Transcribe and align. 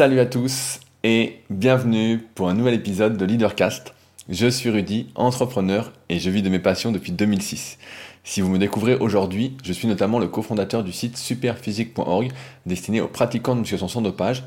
Salut 0.00 0.20
à 0.20 0.24
tous 0.24 0.80
et 1.04 1.40
bienvenue 1.50 2.20
pour 2.34 2.48
un 2.48 2.54
nouvel 2.54 2.72
épisode 2.72 3.18
de 3.18 3.24
Leadercast. 3.26 3.92
Je 4.30 4.46
suis 4.46 4.70
Rudy, 4.70 5.10
entrepreneur 5.14 5.92
et 6.08 6.18
je 6.18 6.30
vis 6.30 6.40
de 6.40 6.48
mes 6.48 6.58
passions 6.58 6.90
depuis 6.90 7.12
2006. 7.12 7.76
Si 8.24 8.40
vous 8.40 8.48
me 8.48 8.56
découvrez 8.56 8.94
aujourd'hui, 8.94 9.58
je 9.62 9.74
suis 9.74 9.86
notamment 9.86 10.18
le 10.18 10.26
cofondateur 10.26 10.84
du 10.84 10.92
site 10.92 11.18
superphysique.org 11.18 12.32
destiné 12.64 13.02
aux 13.02 13.08
pratiquants 13.08 13.54
de 13.54 13.60
musculation 13.60 13.88
sans 13.88 14.00
dopage 14.00 14.42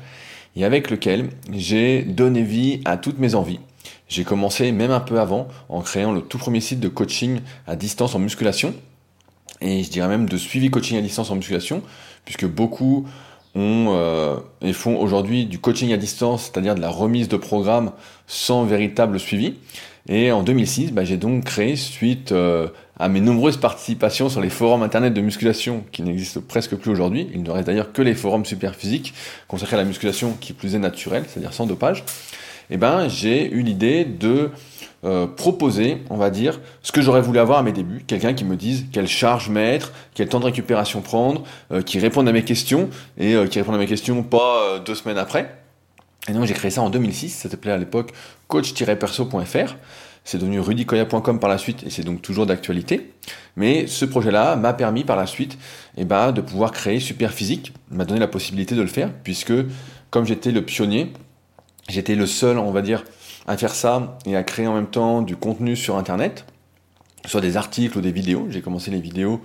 et 0.56 0.64
avec 0.64 0.90
lequel 0.90 1.30
j'ai 1.52 2.02
donné 2.02 2.42
vie 2.42 2.80
à 2.84 2.96
toutes 2.96 3.20
mes 3.20 3.36
envies. 3.36 3.60
J'ai 4.08 4.24
commencé 4.24 4.72
même 4.72 4.90
un 4.90 4.98
peu 4.98 5.20
avant 5.20 5.46
en 5.68 5.82
créant 5.82 6.10
le 6.10 6.22
tout 6.22 6.38
premier 6.38 6.60
site 6.60 6.80
de 6.80 6.88
coaching 6.88 7.38
à 7.68 7.76
distance 7.76 8.16
en 8.16 8.18
musculation 8.18 8.74
et 9.60 9.84
je 9.84 9.90
dirais 9.90 10.08
même 10.08 10.28
de 10.28 10.36
suivi 10.36 10.68
coaching 10.68 10.98
à 10.98 11.00
distance 11.00 11.30
en 11.30 11.36
musculation 11.36 11.80
puisque 12.24 12.46
beaucoup 12.46 13.06
ont 13.54 13.88
euh, 13.90 14.36
et 14.62 14.72
font 14.72 14.98
aujourd'hui 14.98 15.46
du 15.46 15.58
coaching 15.58 15.92
à 15.92 15.96
distance, 15.96 16.44
c'est-à-dire 16.44 16.74
de 16.74 16.80
la 16.80 16.88
remise 16.88 17.28
de 17.28 17.36
programme 17.36 17.92
sans 18.26 18.64
véritable 18.64 19.20
suivi. 19.20 19.54
Et 20.08 20.32
en 20.32 20.42
2006, 20.42 20.92
bah, 20.92 21.04
j'ai 21.04 21.16
donc 21.16 21.44
créé, 21.44 21.76
suite 21.76 22.32
euh, 22.32 22.68
à 22.98 23.08
mes 23.08 23.20
nombreuses 23.20 23.56
participations 23.56 24.28
sur 24.28 24.40
les 24.40 24.50
forums 24.50 24.82
internet 24.82 25.14
de 25.14 25.20
musculation 25.20 25.84
qui 25.92 26.02
n'existent 26.02 26.42
presque 26.46 26.76
plus 26.76 26.90
aujourd'hui, 26.90 27.28
il 27.32 27.42
ne 27.42 27.50
reste 27.50 27.66
d'ailleurs 27.66 27.92
que 27.92 28.02
les 28.02 28.14
forums 28.14 28.44
super 28.44 28.74
physiques 28.74 29.14
consacrés 29.48 29.76
à 29.76 29.78
la 29.78 29.86
musculation 29.86 30.36
qui 30.40 30.52
plus 30.52 30.74
est 30.74 30.78
naturelle, 30.78 31.24
c'est-à-dire 31.26 31.54
sans 31.54 31.66
dopage, 31.66 32.04
et 32.70 32.74
eh 32.74 32.76
ben, 32.78 33.08
j'ai 33.08 33.50
eu 33.50 33.60
l'idée 33.60 34.06
de 34.06 34.50
euh, 35.04 35.26
proposer, 35.26 36.02
on 36.08 36.16
va 36.16 36.30
dire, 36.30 36.60
ce 36.82 36.90
que 36.90 37.02
j'aurais 37.02 37.20
voulu 37.20 37.38
avoir 37.38 37.58
à 37.58 37.62
mes 37.62 37.72
débuts. 37.72 38.02
Quelqu'un 38.06 38.32
qui 38.32 38.44
me 38.44 38.56
dise 38.56 38.86
quelle 38.90 39.06
charge 39.06 39.50
mettre, 39.50 39.92
quel 40.14 40.28
temps 40.28 40.40
de 40.40 40.46
récupération 40.46 41.02
prendre, 41.02 41.42
euh, 41.72 41.82
qui 41.82 41.98
réponde 41.98 42.26
à 42.26 42.32
mes 42.32 42.42
questions, 42.42 42.88
et 43.18 43.34
euh, 43.34 43.46
qui 43.46 43.58
réponde 43.58 43.74
à 43.74 43.78
mes 43.78 43.86
questions 43.86 44.22
pas 44.22 44.78
deux 44.78 44.94
semaines 44.94 45.18
après. 45.18 45.58
Et 46.28 46.32
donc 46.32 46.46
j'ai 46.46 46.54
créé 46.54 46.70
ça 46.70 46.80
en 46.80 46.88
2006, 46.88 47.28
ça 47.28 47.50
s'appelait 47.50 47.72
à 47.72 47.76
l'époque 47.76 48.12
coach-perso.fr. 48.48 49.74
C'est 50.24 50.38
devenu 50.38 50.58
rudicoya.com 50.58 51.38
par 51.38 51.50
la 51.50 51.58
suite 51.58 51.82
et 51.84 51.90
c'est 51.90 52.02
donc 52.02 52.22
toujours 52.22 52.46
d'actualité. 52.46 53.12
Mais 53.56 53.86
ce 53.86 54.06
projet-là 54.06 54.56
m'a 54.56 54.72
permis 54.72 55.04
par 55.04 55.16
la 55.16 55.26
suite 55.26 55.58
eh 55.98 56.06
ben, 56.06 56.32
de 56.32 56.40
pouvoir 56.40 56.72
créer 56.72 56.98
Superphysique, 56.98 57.74
m'a 57.90 58.06
donné 58.06 58.20
la 58.20 58.28
possibilité 58.28 58.74
de 58.74 58.80
le 58.80 58.88
faire, 58.88 59.12
puisque 59.22 59.52
comme 60.08 60.24
j'étais 60.24 60.50
le 60.50 60.62
pionnier, 60.62 61.12
j'étais 61.90 62.14
le 62.14 62.26
seul, 62.26 62.56
on 62.56 62.70
va 62.70 62.80
dire, 62.80 63.04
à 63.46 63.56
faire 63.56 63.74
ça 63.74 64.16
et 64.26 64.36
à 64.36 64.42
créer 64.42 64.66
en 64.66 64.74
même 64.74 64.86
temps 64.86 65.22
du 65.22 65.36
contenu 65.36 65.76
sur 65.76 65.96
Internet, 65.96 66.44
soit 67.26 67.40
des 67.40 67.56
articles 67.56 67.96
ou 67.98 68.00
des 68.00 68.12
vidéos. 68.12 68.46
J'ai 68.50 68.60
commencé 68.60 68.90
les 68.90 69.00
vidéos 69.00 69.40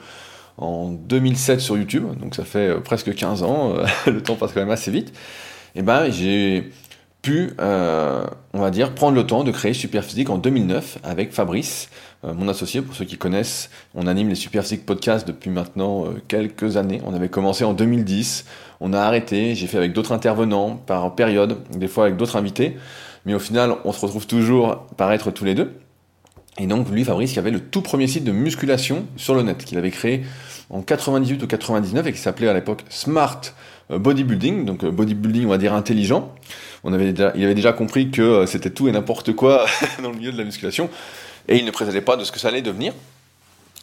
en 0.58 0.90
2007 0.90 1.60
sur 1.60 1.78
YouTube, 1.78 2.06
donc 2.20 2.36
ça 2.36 2.44
fait 2.44 2.68
euh, 2.68 2.80
presque 2.80 3.14
15 3.14 3.44
ans, 3.44 3.74
euh, 3.76 3.86
le 4.12 4.22
temps 4.22 4.36
passe 4.36 4.52
quand 4.52 4.60
même 4.60 4.70
assez 4.70 4.92
vite. 4.92 5.14
Et 5.76 5.82
ben 5.82 6.10
j'ai 6.12 6.72
pu, 7.22 7.52
euh, 7.60 8.26
on 8.54 8.60
va 8.60 8.72
dire, 8.72 8.94
prendre 8.94 9.16
le 9.16 9.26
temps 9.26 9.44
de 9.44 9.52
créer 9.52 9.74
Superphysique 9.74 10.30
en 10.30 10.38
2009 10.38 11.00
avec 11.04 11.34
Fabrice, 11.34 11.90
mon 12.24 12.48
associé. 12.48 12.82
Pour 12.82 12.96
ceux 12.96 13.06
qui 13.06 13.18
connaissent, 13.18 13.70
on 13.94 14.08
anime 14.08 14.30
les 14.30 14.36
Superphysique 14.36 14.86
podcasts 14.86 15.28
depuis 15.28 15.50
maintenant 15.50 16.06
quelques 16.28 16.78
années. 16.78 17.02
On 17.06 17.14
avait 17.14 17.30
commencé 17.30 17.66
en 17.66 17.74
2010, 17.74 18.46
on 18.80 18.94
a 18.94 19.00
arrêté, 19.02 19.54
j'ai 19.54 19.68
fait 19.68 19.78
avec 19.78 19.94
d'autres 19.94 20.14
intervenants 20.14 20.76
par 20.76 21.14
période, 21.16 21.58
des 21.76 21.90
fois 21.90 22.06
avec 22.06 22.16
d'autres 22.16 22.38
invités 22.38 22.78
mais 23.26 23.34
au 23.34 23.40
final, 23.40 23.76
on 23.86 23.92
se 23.92 24.02
retrouve 24.02 24.28
toujours 24.28 24.86
par 24.98 25.12
être 25.12 25.32
tous 25.32 25.46
les 25.46 25.56
deux. 25.56 25.74
Et 26.58 26.68
donc, 26.68 26.90
lui, 26.90 27.06
Fabrice, 27.06 27.34
qui 27.34 27.40
avait 27.40 27.52
le 27.52 27.60
tout 27.60 27.82
premier 27.82 28.08
site 28.08 28.24
de 28.24 28.32
musculation 28.32 29.06
sur 29.16 29.34
le 29.34 29.44
net, 29.44 29.64
qu'il 29.64 29.78
avait 29.78 29.92
créé 29.92 30.24
en 30.70 30.82
98 30.82 31.42
ou 31.44 31.48
99 31.48 32.08
et 32.08 32.12
qui 32.12 32.20
s'appelait 32.20 32.50
à 32.50 32.54
l'époque 32.54 32.84
Smart 32.90 33.42
Bodybuilding, 33.90 34.66
donc 34.66 34.84
euh, 34.84 34.92
bodybuilding, 34.92 35.48
on 35.48 35.50
va 35.50 35.58
dire 35.58 35.74
intelligent. 35.74 36.32
On 36.84 36.94
avait 36.94 37.10
il 37.10 37.44
avait 37.44 37.56
déjà 37.56 37.74
compris 37.74 38.12
que 38.12 38.22
euh, 38.22 38.46
c'était 38.46 38.70
tout 38.70 38.88
et 38.88 38.92
n'importe 38.92 39.34
quoi 39.34 39.66
dans 40.04 40.12
le 40.12 40.16
milieu 40.16 40.32
de 40.32 40.38
la 40.38 40.44
musculation 40.44 40.90
et 41.48 41.58
il 41.58 41.66
ne 41.66 41.72
présagait 41.72 42.02
pas 42.02 42.16
de 42.16 42.24
ce 42.24 42.32
que 42.32 42.40
ça 42.40 42.50
allait 42.50 42.62
devenir. 42.62 42.94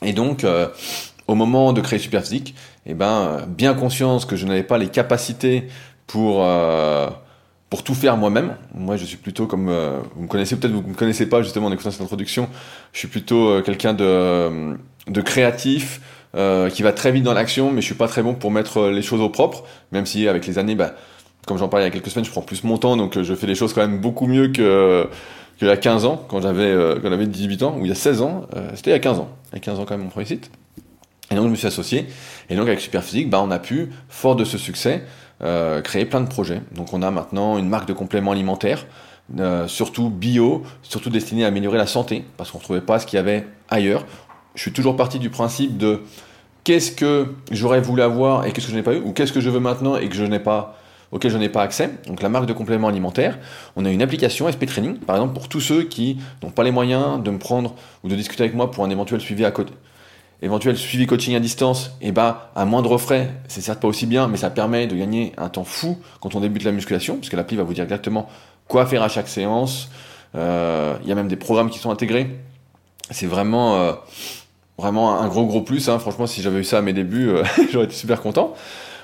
Et 0.03 0.13
donc, 0.13 0.45
euh, 0.45 0.69
au 1.27 1.35
moment 1.35 1.73
de 1.73 1.81
créer 1.81 1.99
Superphysique, 1.99 2.55
eh 2.87 2.95
ben, 2.95 3.45
bien 3.49 3.75
conscience 3.75 4.25
que 4.25 4.37
je 4.37 4.47
n'avais 4.47 4.63
pas 4.63 4.79
les 4.79 4.89
capacités 4.89 5.67
pour 6.07 6.47
pour 7.71 7.83
tout 7.83 7.95
faire 7.95 8.17
moi-même. 8.17 8.57
Moi, 8.75 8.97
je 8.97 9.05
suis 9.05 9.17
plutôt 9.17 9.47
comme 9.47 9.69
euh, 9.69 10.01
vous 10.15 10.23
me 10.23 10.29
connaissez 10.29 10.57
peut-être, 10.57 10.73
vous 10.73 10.83
me 10.83 10.95
connaissez 10.95 11.29
pas 11.29 11.43
justement 11.43 11.67
en 11.67 11.73
écoutant 11.73 11.91
cette 11.91 12.03
introduction. 12.03 12.49
Je 12.93 13.01
suis 13.01 13.09
plutôt 13.09 13.49
euh, 13.49 13.63
quelqu'un 13.63 13.93
de, 13.93 14.05
euh, 14.05 14.77
créatif 15.25 16.01
qui 16.71 16.83
va 16.83 16.93
très 16.93 17.13
vite 17.13 17.25
dans 17.25 17.33
l'action, 17.33 17.73
mais 17.73 17.81
je 17.81 17.87
suis 17.87 17.95
pas 17.95 18.09
très 18.09 18.23
bon 18.23 18.35
pour 18.35 18.51
mettre 18.51 18.89
les 18.89 19.01
choses 19.01 19.23
au 19.23 19.31
propre. 19.31 19.65
Même 19.91 20.05
si 20.05 20.29
avec 20.29 20.47
les 20.47 20.59
années, 20.59 20.75
bah, 20.75 20.95
comme 21.47 21.57
j'en 21.57 21.69
parlais 21.69 21.87
il 21.87 21.89
y 21.89 21.91
a 21.91 21.95
quelques 21.95 22.11
semaines, 22.11 22.27
je 22.27 22.31
prends 22.31 22.43
plus 22.43 22.63
mon 22.63 22.77
temps, 22.77 22.95
donc 22.99 23.23
je 23.23 23.35
fais 23.35 23.47
les 23.47 23.55
choses 23.55 23.73
quand 23.73 23.81
même 23.81 24.03
beaucoup 24.03 24.27
mieux 24.27 24.49
que 24.49 25.09
qu'il 25.57 25.67
y 25.67 25.71
a 25.71 25.77
15 25.79 26.05
ans, 26.05 26.23
quand 26.29 26.43
j'avais 26.43 26.75
quand 27.01 27.09
j'avais 27.09 27.27
18 27.27 27.63
ans, 27.63 27.79
ou 27.79 27.87
il 27.87 27.89
y 27.89 27.91
a 27.91 27.95
16 27.95 28.21
ans. 28.21 28.43
C'était 28.75 28.91
il 28.91 28.93
y 28.93 28.97
a 28.97 28.99
15 28.99 29.19
ans. 29.19 29.31
Il 29.53 29.55
y 29.55 29.57
a 29.57 29.61
15 29.61 29.81
ans 29.81 29.87
quand 29.87 29.95
même 29.95 30.05
mon 30.05 30.11
premier 30.11 30.27
site. 30.27 30.51
Et 31.31 31.35
donc 31.35 31.45
je 31.47 31.51
me 31.51 31.57
suis 31.57 31.67
associé. 31.67 32.07
Et 32.51 32.57
donc 32.57 32.69
avec 32.69 32.81
Superphysique, 32.81 33.31
bah, 33.31 33.41
on 33.43 33.51
a 33.51 33.59
pu, 33.59 33.91
fort 34.09 34.37
de 34.37 34.45
ce 34.45 34.59
succès, 34.59 35.05
euh, 35.43 35.83
créer 35.83 36.05
plein 36.05 36.21
de 36.21 36.29
projets. 36.29 36.63
Donc 36.73 36.93
on 36.93 37.03
a 37.03 37.11
maintenant 37.11 37.59
une 37.59 37.69
marque 37.69 37.87
de 37.89 37.93
compléments 37.93 38.33
alimentaires, 38.33 38.87
euh, 39.39 39.67
surtout 39.69 40.09
bio, 40.09 40.63
surtout 40.83 41.11
destinée 41.11 41.45
à 41.45 41.49
améliorer 41.49 41.79
la 41.79 41.87
santé, 41.87 42.25
parce 42.37 42.51
qu'on 42.51 42.59
ne 42.59 42.63
trouvait 42.63 42.81
pas 42.81 42.99
ce 42.99 43.07
qu'il 43.07 43.17
y 43.17 43.21
avait 43.21 43.47
ailleurs. 43.69 44.05
Je 44.55 44.63
suis 44.63 44.73
toujours 44.73 44.97
parti 44.97 45.19
du 45.19 45.31
principe 45.31 45.77
de 45.77 46.01
qu'est-ce 46.65 46.91
que 46.91 47.35
j'aurais 47.51 47.81
voulu 47.81 48.03
avoir 48.03 48.47
et 48.47 48.53
qu'est-ce 48.53 48.67
que 48.67 48.73
je 48.73 48.77
n'ai 48.77 48.83
pas 48.83 48.95
eu, 48.95 49.01
ou 49.01 49.13
qu'est-ce 49.13 49.33
que 49.33 49.41
je 49.41 49.51
veux 49.51 49.61
maintenant 49.61 49.97
et 49.97 50.09
que 50.09 50.15
je 50.15 50.25
n'ai 50.25 50.41
pas 50.41 50.77
auquel 51.13 51.31
je 51.31 51.39
n'ai 51.39 51.49
pas 51.49 51.63
accès. 51.63 51.91
Donc 52.07 52.23
la 52.23 52.29
marque 52.29 52.47
de 52.47 52.53
compléments 52.53 52.89
alimentaires, 52.89 53.39
on 53.77 53.85
a 53.85 53.91
une 53.91 54.03
application 54.03 54.51
SP 54.51 54.67
Training, 54.67 54.99
par 54.99 55.17
exemple 55.17 55.35
pour 55.35 55.49
tous 55.49 55.61
ceux 55.61 55.85
qui 55.85 56.19
n'ont 56.43 56.51
pas 56.51 56.65
les 56.65 56.71
moyens 56.71 57.23
de 57.23 57.31
me 57.31 57.39
prendre 57.39 57.75
ou 58.05 58.09
de 58.09 58.15
discuter 58.15 58.45
avec 58.45 58.55
moi 58.55 58.71
pour 58.71 58.85
un 58.85 58.91
éventuel 58.91 59.21
suivi 59.21 59.45
à 59.45 59.51
côté, 59.51 59.73
éventuel 60.43 60.77
suivi 60.77 61.07
coaching 61.07 61.35
à 61.35 61.41
distance, 61.41 61.93
et 62.01 62.09
eh 62.09 62.13
bah 62.13 62.51
ben, 62.55 62.63
à 62.63 62.65
moindre 62.65 62.99
frais, 62.99 63.31
c'est 63.49 63.61
certes 63.61 63.81
pas 63.81 63.89
aussi 63.89 64.07
bien, 64.07 64.29
mais 64.29 64.37
ça 64.37 64.51
permet 64.51 64.87
de 64.87 64.95
gagner 64.95 65.33
un 65.39 65.49
temps 65.49 65.65
fou 65.65 65.99
quand 66.21 66.35
on 66.35 66.41
débute 66.41 66.65
la 66.65 66.73
musculation, 66.73 67.17
puisque 67.17 67.33
l'appli 67.33 67.57
va 67.57 67.63
vous 67.63 67.75
dire 67.75 67.85
exactement 67.85 68.29
quoi 68.69 68.87
faire 68.87 69.03
à 69.03 69.09
chaque 69.09 69.29
séance. 69.29 69.91
Euh, 70.35 70.97
il 71.03 71.09
y 71.09 71.13
a 71.13 71.15
même 71.15 71.29
des 71.29 71.37
programmes 71.37 71.71
qui 71.71 71.79
sont 71.79 71.91
intégrés. 71.91 72.29
C'est 73.11 73.27
vraiment 73.27 73.77
euh, 73.77 73.93
vraiment 74.79 75.21
un 75.21 75.29
gros 75.29 75.47
gros 75.47 75.63
plus. 75.63 75.89
Hein. 75.89 75.99
Franchement, 75.99 76.27
si 76.27 76.43
j'avais 76.43 76.61
eu 76.61 76.65
ça 76.65 76.79
à 76.79 76.83
mes 76.83 76.93
débuts, 76.93 77.29
euh, 77.29 77.43
j'aurais 77.73 77.87
été 77.87 77.95
super 77.95 78.21
content. 78.21 78.55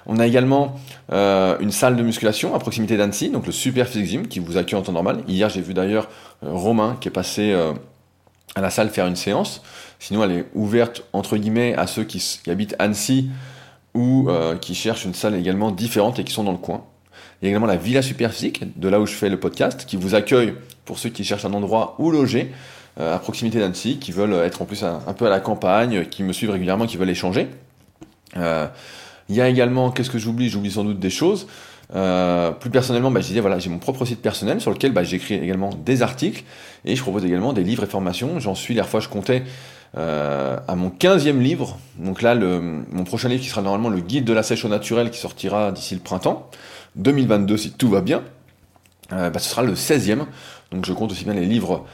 On 0.05 0.19
a 0.19 0.27
également 0.27 0.81
une 1.13 1.71
salle 1.71 1.95
de 1.95 2.03
musculation 2.03 2.57
à 2.57 2.59
proximité 2.59 2.97
d'Annecy, 2.97 3.31
donc 3.31 3.47
le 3.47 3.53
Super 3.53 3.87
Physique 3.87 4.07
Gym, 4.07 4.27
qui 4.27 4.41
vous 4.41 4.57
accueille 4.57 4.81
en 4.81 4.83
temps 4.83 4.91
normal. 4.91 5.23
Hier, 5.29 5.49
j'ai 5.49 5.61
vu 5.61 5.75
d'ailleurs 5.75 6.09
Romain 6.43 6.97
qui 7.01 7.07
est 7.07 7.13
passé 7.13 7.55
à 8.55 8.61
la 8.61 8.71
salle 8.71 8.91
faire 8.91 9.07
une 9.07 9.17
séance. 9.17 9.63
Sinon, 9.99 10.25
elle 10.25 10.33
est 10.33 10.45
ouverte 10.55 11.05
entre 11.13 11.37
guillemets 11.37 11.75
à 11.75 11.87
ceux 11.87 12.05
qui, 12.05 12.41
habitent 12.49 12.75
Annecy 12.79 13.31
ou 13.95 14.29
euh, 14.29 14.57
qui 14.57 14.75
cherchent 14.75 15.05
une 15.05 15.15
salle 15.15 15.35
également 15.35 15.71
différente 15.71 16.19
et 16.19 16.25
qui 16.25 16.33
sont 16.33 16.45
dans 16.45 16.53
le 16.53 16.59
coin. 16.59 16.85
Il 17.41 17.47
y 17.47 17.49
a 17.49 17.51
également 17.51 17.67
la 17.67 17.77
Villa 17.77 18.03
Superphysique, 18.03 18.79
de 18.79 18.89
là 18.89 19.01
où 19.01 19.07
je 19.07 19.15
fais 19.15 19.29
le 19.29 19.39
podcast, 19.39 19.85
qui 19.87 19.97
vous 19.97 20.15
accueille 20.15 20.55
pour 20.85 20.99
ceux 20.99 21.09
qui 21.09 21.25
cherchent 21.25 21.45
un 21.45 21.55
endroit 21.55 21.97
où 21.99 22.11
loger 22.11 22.53
euh, 23.01 23.15
à 23.15 23.19
proximité 23.19 23.59
d'Annecy, 23.59 23.99
qui 23.99 24.13
veulent 24.13 24.35
être 24.35 24.63
en 24.63 24.65
plus 24.65 24.85
un, 24.85 24.99
peu 25.17 25.27
à 25.27 25.31
la 25.31 25.41
campagne, 25.41 26.07
qui 26.07 26.23
me 26.23 26.33
suivent 26.33 26.51
régulièrement, 26.51 26.87
qui 26.87 26.97
veulent 26.97 27.11
échanger. 27.11 27.49
Euh, 28.37 28.67
il 29.29 29.37
y 29.37 29.41
a 29.41 29.49
également, 29.49 29.91
qu'est-ce 29.91 30.11
que 30.11 30.19
j'oublie? 30.19 30.49
J'oublie 30.49 30.71
sans 30.71 30.85
doute 30.85 30.99
des 30.99 31.11
choses. 31.11 31.47
Euh, 31.95 32.53
plus 32.53 32.71
personnellement, 32.71 33.11
bah, 33.11 33.21
je 33.21 33.27
disais, 33.27 33.41
voilà, 33.41 33.59
j'ai 33.59 33.69
mon 33.69 33.79
propre 33.79 34.05
site 34.05 34.23
personnel 34.23 34.61
sur 34.61 34.71
lequel 34.71 34.93
bah, 34.93 35.05
j'écris 35.05 35.35
également 35.35 35.71
des 35.85 36.03
articles 36.03 36.45
et 36.85 36.97
je 36.97 37.03
propose 37.03 37.25
également 37.25 37.53
des 37.53 37.65
livres 37.65 37.85
et 37.85 37.87
formations. 37.87 38.41
J'en 38.41 38.55
suis, 38.55 38.75
la 38.75 38.85
fois, 38.85 39.01
je 39.01 39.09
comptais 39.09 39.43
euh, 39.99 40.57
à 40.67 40.75
mon 40.75 40.89
15e 40.89 41.39
livre. 41.39 41.79
Donc 41.99 42.23
là, 42.23 42.35
mon 42.35 43.05
prochain 43.05 43.29
livre 43.29 43.43
qui 43.43 43.49
sera 43.49 43.63
normalement 43.63 43.91
le 43.91 44.01
guide 44.01 44.25
de 44.25 44.33
la 44.33 44.43
sèche 44.43 44.65
au 44.65 44.69
naturel 44.69 45.11
qui 45.11 45.19
sortira 45.19 45.73
d'ici 45.73 45.95
le 45.95 46.01
printemps 46.01 46.49
2022 46.97 47.57
si 47.57 47.73
tout 47.73 47.89
va 47.89 48.01
bien. 48.01 48.23
Euh, 49.13 49.29
bah, 49.29 49.39
ce 49.39 49.51
sera 49.51 49.63
le 49.63 49.75
16e. 49.75 50.25
Donc 50.71 50.87
je 50.87 50.93
compte 50.95 51.13
aussi 51.13 51.25
bien 51.25 51.35
les 51.35 51.45
livres 51.45 51.85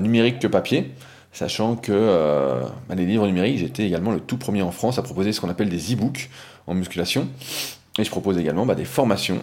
numériques 0.00 0.40
que 0.40 0.48
papier 0.48 0.92
sachant 1.32 1.76
que 1.76 2.62
les 2.92 3.04
livres 3.04 3.26
numériques, 3.26 3.58
j'étais 3.58 3.84
également 3.84 4.10
le 4.10 4.18
tout 4.18 4.38
premier 4.38 4.62
en 4.62 4.72
France 4.72 4.98
à 4.98 5.02
proposer 5.02 5.32
ce 5.32 5.40
qu'on 5.40 5.50
appelle 5.50 5.68
des 5.68 5.92
e-books 5.92 6.30
en 6.66 6.74
musculation. 6.74 7.28
Et 7.98 8.04
je 8.04 8.10
propose 8.10 8.38
également 8.38 8.66
bah, 8.66 8.74
des 8.74 8.84
formations 8.84 9.40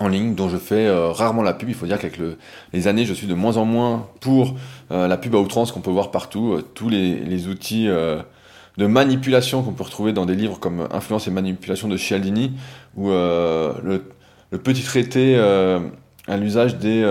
en 0.00 0.08
ligne 0.08 0.34
dont 0.34 0.48
je 0.48 0.56
fais 0.56 0.86
euh, 0.86 1.10
rarement 1.10 1.42
la 1.42 1.52
pub. 1.52 1.68
Il 1.68 1.74
faut 1.74 1.86
dire 1.86 1.98
qu'avec 1.98 2.18
les 2.72 2.88
années, 2.88 3.04
je 3.04 3.14
suis 3.14 3.26
de 3.26 3.34
moins 3.34 3.56
en 3.56 3.64
moins 3.64 4.08
pour 4.20 4.54
euh, 4.90 5.06
la 5.06 5.16
pub 5.16 5.34
à 5.34 5.38
outrance 5.38 5.72
qu'on 5.72 5.80
peut 5.80 5.90
voir 5.90 6.10
partout. 6.10 6.54
Euh, 6.54 6.62
tous 6.74 6.88
les, 6.88 7.46
outils 7.46 7.86
de 7.86 8.86
manipulation 8.86 9.62
qu'on 9.62 9.72
peut 9.72 9.84
retrouver 9.84 10.12
dans 10.12 10.26
des 10.26 10.34
livres 10.34 10.58
comme 10.58 10.88
Influence 10.90 11.28
et 11.28 11.30
manipulation 11.30 11.88
de 11.88 11.96
Cialdini 11.96 12.52
ou 12.96 13.10
le, 13.10 14.02
petit 14.62 14.82
traité 14.82 15.36
à 15.36 16.36
l'usage 16.36 16.78
des, 16.78 17.04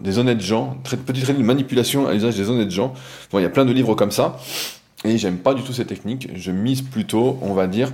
des 0.00 0.18
honnêtes 0.18 0.40
gens, 0.40 0.76
petit 0.84 1.22
traité 1.22 1.38
de 1.38 1.44
manipulation 1.44 2.06
à 2.06 2.12
l'usage 2.12 2.36
des 2.36 2.48
honnêtes 2.48 2.70
gens. 2.70 2.94
Bon, 3.32 3.40
il 3.40 3.42
y 3.42 3.46
a 3.46 3.50
plein 3.50 3.64
de 3.64 3.72
livres 3.72 3.94
comme 3.94 4.12
ça. 4.12 4.38
Et 5.04 5.18
j'aime 5.18 5.38
pas 5.38 5.54
du 5.54 5.62
tout 5.62 5.72
ces 5.72 5.84
techniques. 5.84 6.28
Je 6.34 6.50
mise 6.50 6.82
plutôt, 6.82 7.38
on 7.42 7.54
va 7.54 7.66
dire, 7.66 7.92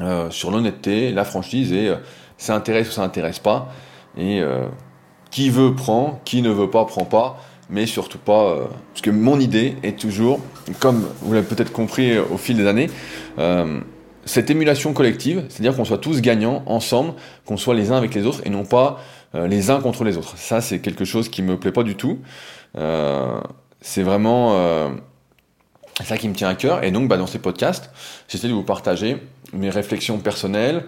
euh, 0.00 0.30
sur 0.30 0.50
l'honnêteté, 0.50 1.12
la 1.12 1.24
franchise 1.24 1.72
et 1.72 1.88
euh, 1.88 1.96
ça 2.38 2.54
intéresse 2.54 2.88
ou 2.88 2.92
ça 2.92 3.02
intéresse 3.02 3.38
pas. 3.38 3.72
Et 4.16 4.42
qui 5.32 5.50
veut 5.50 5.74
prend, 5.74 6.20
qui 6.24 6.40
ne 6.40 6.50
veut 6.50 6.70
pas 6.70 6.84
prend 6.84 7.04
pas 7.04 7.40
mais 7.68 7.86
surtout 7.86 8.18
pas. 8.18 8.68
parce 8.92 9.00
que 9.00 9.10
mon 9.10 9.40
idée 9.40 9.76
est 9.82 9.98
toujours, 9.98 10.38
comme 10.78 11.08
vous 11.22 11.32
l'avez 11.32 11.46
peut-être 11.46 11.72
compris 11.72 12.16
au 12.18 12.36
fil 12.36 12.56
des 12.56 12.66
années, 12.66 12.90
cette 14.26 14.50
émulation 14.50 14.92
collective, 14.92 15.44
c'est-à-dire 15.48 15.76
qu'on 15.76 15.84
soit 15.84 15.98
tous 15.98 16.20
gagnants 16.20 16.62
ensemble, 16.66 17.14
qu'on 17.44 17.56
soit 17.56 17.74
les 17.74 17.90
uns 17.90 17.96
avec 17.96 18.14
les 18.14 18.26
autres 18.26 18.40
et 18.44 18.50
non 18.50 18.64
pas 18.64 19.00
euh, 19.34 19.46
les 19.46 19.70
uns 19.70 19.80
contre 19.80 20.04
les 20.04 20.16
autres. 20.16 20.36
Ça, 20.38 20.60
c'est 20.60 20.80
quelque 20.80 21.04
chose 21.04 21.28
qui 21.28 21.42
me 21.42 21.58
plaît 21.58 21.72
pas 21.72 21.82
du 21.82 21.94
tout. 21.94 22.18
Euh, 22.76 23.40
c'est 23.80 24.02
vraiment 24.02 24.90
euh, 26.00 26.04
ça 26.04 26.16
qui 26.16 26.28
me 26.28 26.34
tient 26.34 26.48
à 26.48 26.54
cœur. 26.54 26.84
Et 26.84 26.90
donc, 26.90 27.08
bah, 27.08 27.16
dans 27.16 27.26
ces 27.26 27.38
podcasts, 27.38 27.90
j'essaie 28.28 28.48
de 28.48 28.52
vous 28.52 28.62
partager 28.62 29.18
mes 29.52 29.70
réflexions 29.70 30.18
personnelles, 30.18 30.84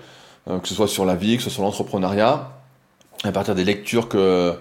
que 0.47 0.69
ce 0.69 0.75
soit 0.75 0.87
sur 0.87 1.05
la 1.05 1.17
vie, 1.17 1.37
que 1.37 1.43
ce 1.43 1.51
soit 1.51 1.55
sur 1.55 1.63
l'entrepreneuriat, 1.65 2.53
à 3.25 3.33
partir 3.33 3.57
des 3.57 3.65
lectures 3.65 4.09
que 4.09 4.55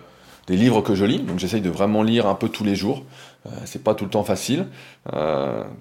des 0.48 0.58
livres 0.58 0.82
que 0.82 0.96
je 0.96 1.06
lis. 1.06 1.20
Donc, 1.20 1.38
j'essaye 1.38 1.62
de 1.62 1.70
vraiment 1.70 2.02
lire 2.02 2.28
un 2.28 2.36
peu 2.36 2.50
tous 2.50 2.64
les 2.64 2.76
jours. 2.76 3.04
c'est 3.66 3.84
pas 3.84 3.94
tout 3.94 4.06
le 4.06 4.10
temps 4.10 4.24
facile. 4.24 4.66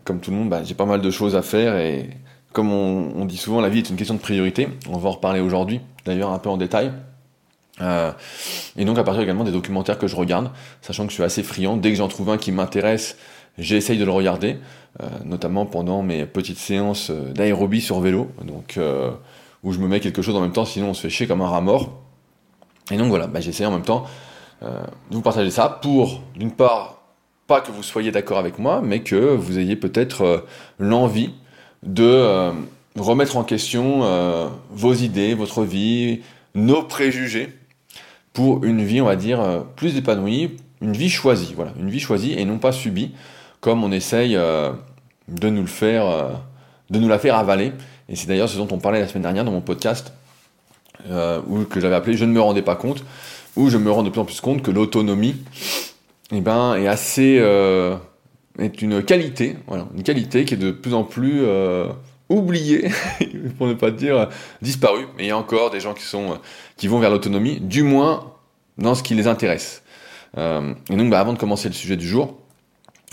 comme 0.04 0.20
tout 0.20 0.30
le 0.30 0.36
monde, 0.36 0.50
bah, 0.50 0.62
j'ai 0.62 0.74
pas 0.74 0.84
mal 0.86 1.00
de 1.00 1.10
choses 1.10 1.36
à 1.36 1.42
faire 1.42 1.76
et 1.78 2.10
comme 2.54 2.72
on, 2.72 3.24
dit 3.24 3.36
souvent, 3.36 3.60
la 3.60 3.68
vie 3.68 3.78
est 3.78 3.90
une 3.90 3.96
question 3.96 4.14
de 4.14 4.20
priorité. 4.20 4.68
On 4.88 4.96
va 4.96 5.08
en 5.08 5.12
reparler 5.12 5.40
aujourd'hui, 5.40 5.80
d'ailleurs 6.06 6.30
un 6.30 6.38
peu 6.38 6.48
en 6.48 6.56
détail. 6.56 6.92
Euh, 7.80 8.12
et 8.76 8.84
donc 8.84 8.96
à 8.96 9.02
partir 9.02 9.24
également 9.24 9.42
des 9.42 9.50
documentaires 9.50 9.98
que 9.98 10.06
je 10.06 10.14
regarde, 10.14 10.52
sachant 10.80 11.04
que 11.04 11.10
je 11.10 11.14
suis 11.14 11.24
assez 11.24 11.42
friand, 11.42 11.76
dès 11.76 11.90
que 11.90 11.96
j'en 11.96 12.06
trouve 12.06 12.30
un 12.30 12.38
qui 12.38 12.52
m'intéresse, 12.52 13.18
j'essaye 13.58 13.98
de 13.98 14.04
le 14.04 14.10
regarder, 14.10 14.56
euh, 15.02 15.06
notamment 15.24 15.66
pendant 15.66 16.02
mes 16.02 16.26
petites 16.26 16.58
séances 16.58 17.10
euh, 17.10 17.32
d'aérobie 17.32 17.80
sur 17.80 18.00
vélo, 18.00 18.30
donc 18.44 18.78
où 19.62 19.72
je 19.72 19.78
me 19.78 19.88
mets 19.88 20.00
quelque 20.00 20.22
chose 20.22 20.36
en 20.36 20.40
même 20.40 20.52
temps, 20.52 20.64
sinon 20.64 20.90
on 20.90 20.94
se 20.94 21.02
fait 21.02 21.10
chier 21.10 21.26
comme 21.26 21.40
un 21.40 21.48
rat 21.48 21.60
mort. 21.60 22.00
Et 22.90 22.96
donc 22.96 23.08
voilà, 23.08 23.26
bah, 23.26 23.40
j'essaie 23.40 23.64
en 23.64 23.70
même 23.70 23.82
temps 23.82 24.04
de 24.62 25.14
vous 25.14 25.20
partager 25.20 25.50
ça 25.50 25.68
pour, 25.68 26.22
d'une 26.36 26.50
part, 26.50 27.02
pas 27.46 27.60
que 27.60 27.70
vous 27.70 27.82
soyez 27.82 28.10
d'accord 28.10 28.38
avec 28.38 28.58
moi, 28.58 28.80
mais 28.82 29.00
que 29.00 29.16
vous 29.16 29.58
ayez 29.58 29.76
peut-être 29.76 30.46
l'envie 30.78 31.30
de 31.84 32.04
euh, 32.04 32.52
remettre 32.98 33.36
en 33.36 33.44
question 33.44 34.00
euh, 34.04 34.48
vos 34.70 34.94
idées, 34.94 35.34
votre 35.34 35.64
vie, 35.64 36.22
nos 36.54 36.82
préjugés 36.82 37.52
pour 38.32 38.64
une 38.64 38.82
vie, 38.82 39.00
on 39.00 39.06
va 39.06 39.16
dire, 39.16 39.40
euh, 39.40 39.60
plus 39.76 39.96
épanouie, 39.96 40.56
une 40.80 40.92
vie 40.92 41.10
choisie, 41.10 41.52
voilà, 41.54 41.72
une 41.78 41.90
vie 41.90 42.00
choisie 42.00 42.32
et 42.32 42.44
non 42.44 42.58
pas 42.58 42.72
subie, 42.72 43.12
comme 43.64 43.82
on 43.82 43.90
essaye 43.92 44.34
de 44.34 45.48
nous 45.48 45.62
le 45.62 45.66
faire, 45.66 46.04
de 46.90 46.98
nous 46.98 47.08
la 47.08 47.18
faire 47.18 47.36
avaler. 47.36 47.72
Et 48.10 48.14
c'est 48.14 48.26
d'ailleurs 48.26 48.50
ce 48.50 48.58
dont 48.58 48.68
on 48.70 48.76
parlait 48.78 49.00
la 49.00 49.08
semaine 49.08 49.22
dernière 49.22 49.46
dans 49.46 49.52
mon 49.52 49.62
podcast, 49.62 50.12
où, 51.08 51.64
que 51.64 51.80
j'avais 51.80 51.94
appelé 51.94 52.14
Je 52.14 52.26
ne 52.26 52.32
me 52.32 52.42
rendais 52.42 52.60
pas 52.60 52.76
compte, 52.76 53.02
où 53.56 53.70
je 53.70 53.78
me 53.78 53.90
rends 53.90 54.02
de 54.02 54.10
plus 54.10 54.20
en 54.20 54.26
plus 54.26 54.42
compte 54.42 54.60
que 54.60 54.70
l'autonomie, 54.70 55.36
eh 56.30 56.42
ben, 56.42 56.74
est 56.74 56.88
assez 56.88 57.38
une 58.58 59.02
qualité, 59.02 59.56
une 59.96 60.02
qualité 60.02 60.44
qui 60.44 60.52
est 60.52 60.58
de 60.58 60.70
plus 60.70 60.92
en 60.92 61.04
plus 61.04 61.40
euh, 61.42 61.88
oubliée, 62.28 62.90
pour 63.58 63.66
ne 63.66 63.74
pas 63.74 63.90
dire 63.90 64.16
euh, 64.16 64.26
disparue. 64.62 65.06
Mais 65.16 65.24
il 65.24 65.28
y 65.28 65.30
a 65.30 65.38
encore 65.38 65.70
des 65.70 65.80
gens 65.80 65.94
qui 65.94 66.04
sont 66.04 66.32
euh, 66.32 66.36
qui 66.76 66.88
vont 66.88 66.98
vers 66.98 67.10
l'autonomie, 67.10 67.60
du 67.60 67.82
moins 67.82 68.32
dans 68.78 68.94
ce 68.94 69.02
qui 69.02 69.14
les 69.14 69.26
intéresse. 69.26 69.82
Euh, 70.36 70.74
et 70.90 70.96
donc, 70.96 71.10
bah, 71.10 71.20
avant 71.20 71.32
de 71.32 71.38
commencer 71.38 71.68
le 71.68 71.74
sujet 71.74 71.96
du 71.96 72.06
jour, 72.06 72.38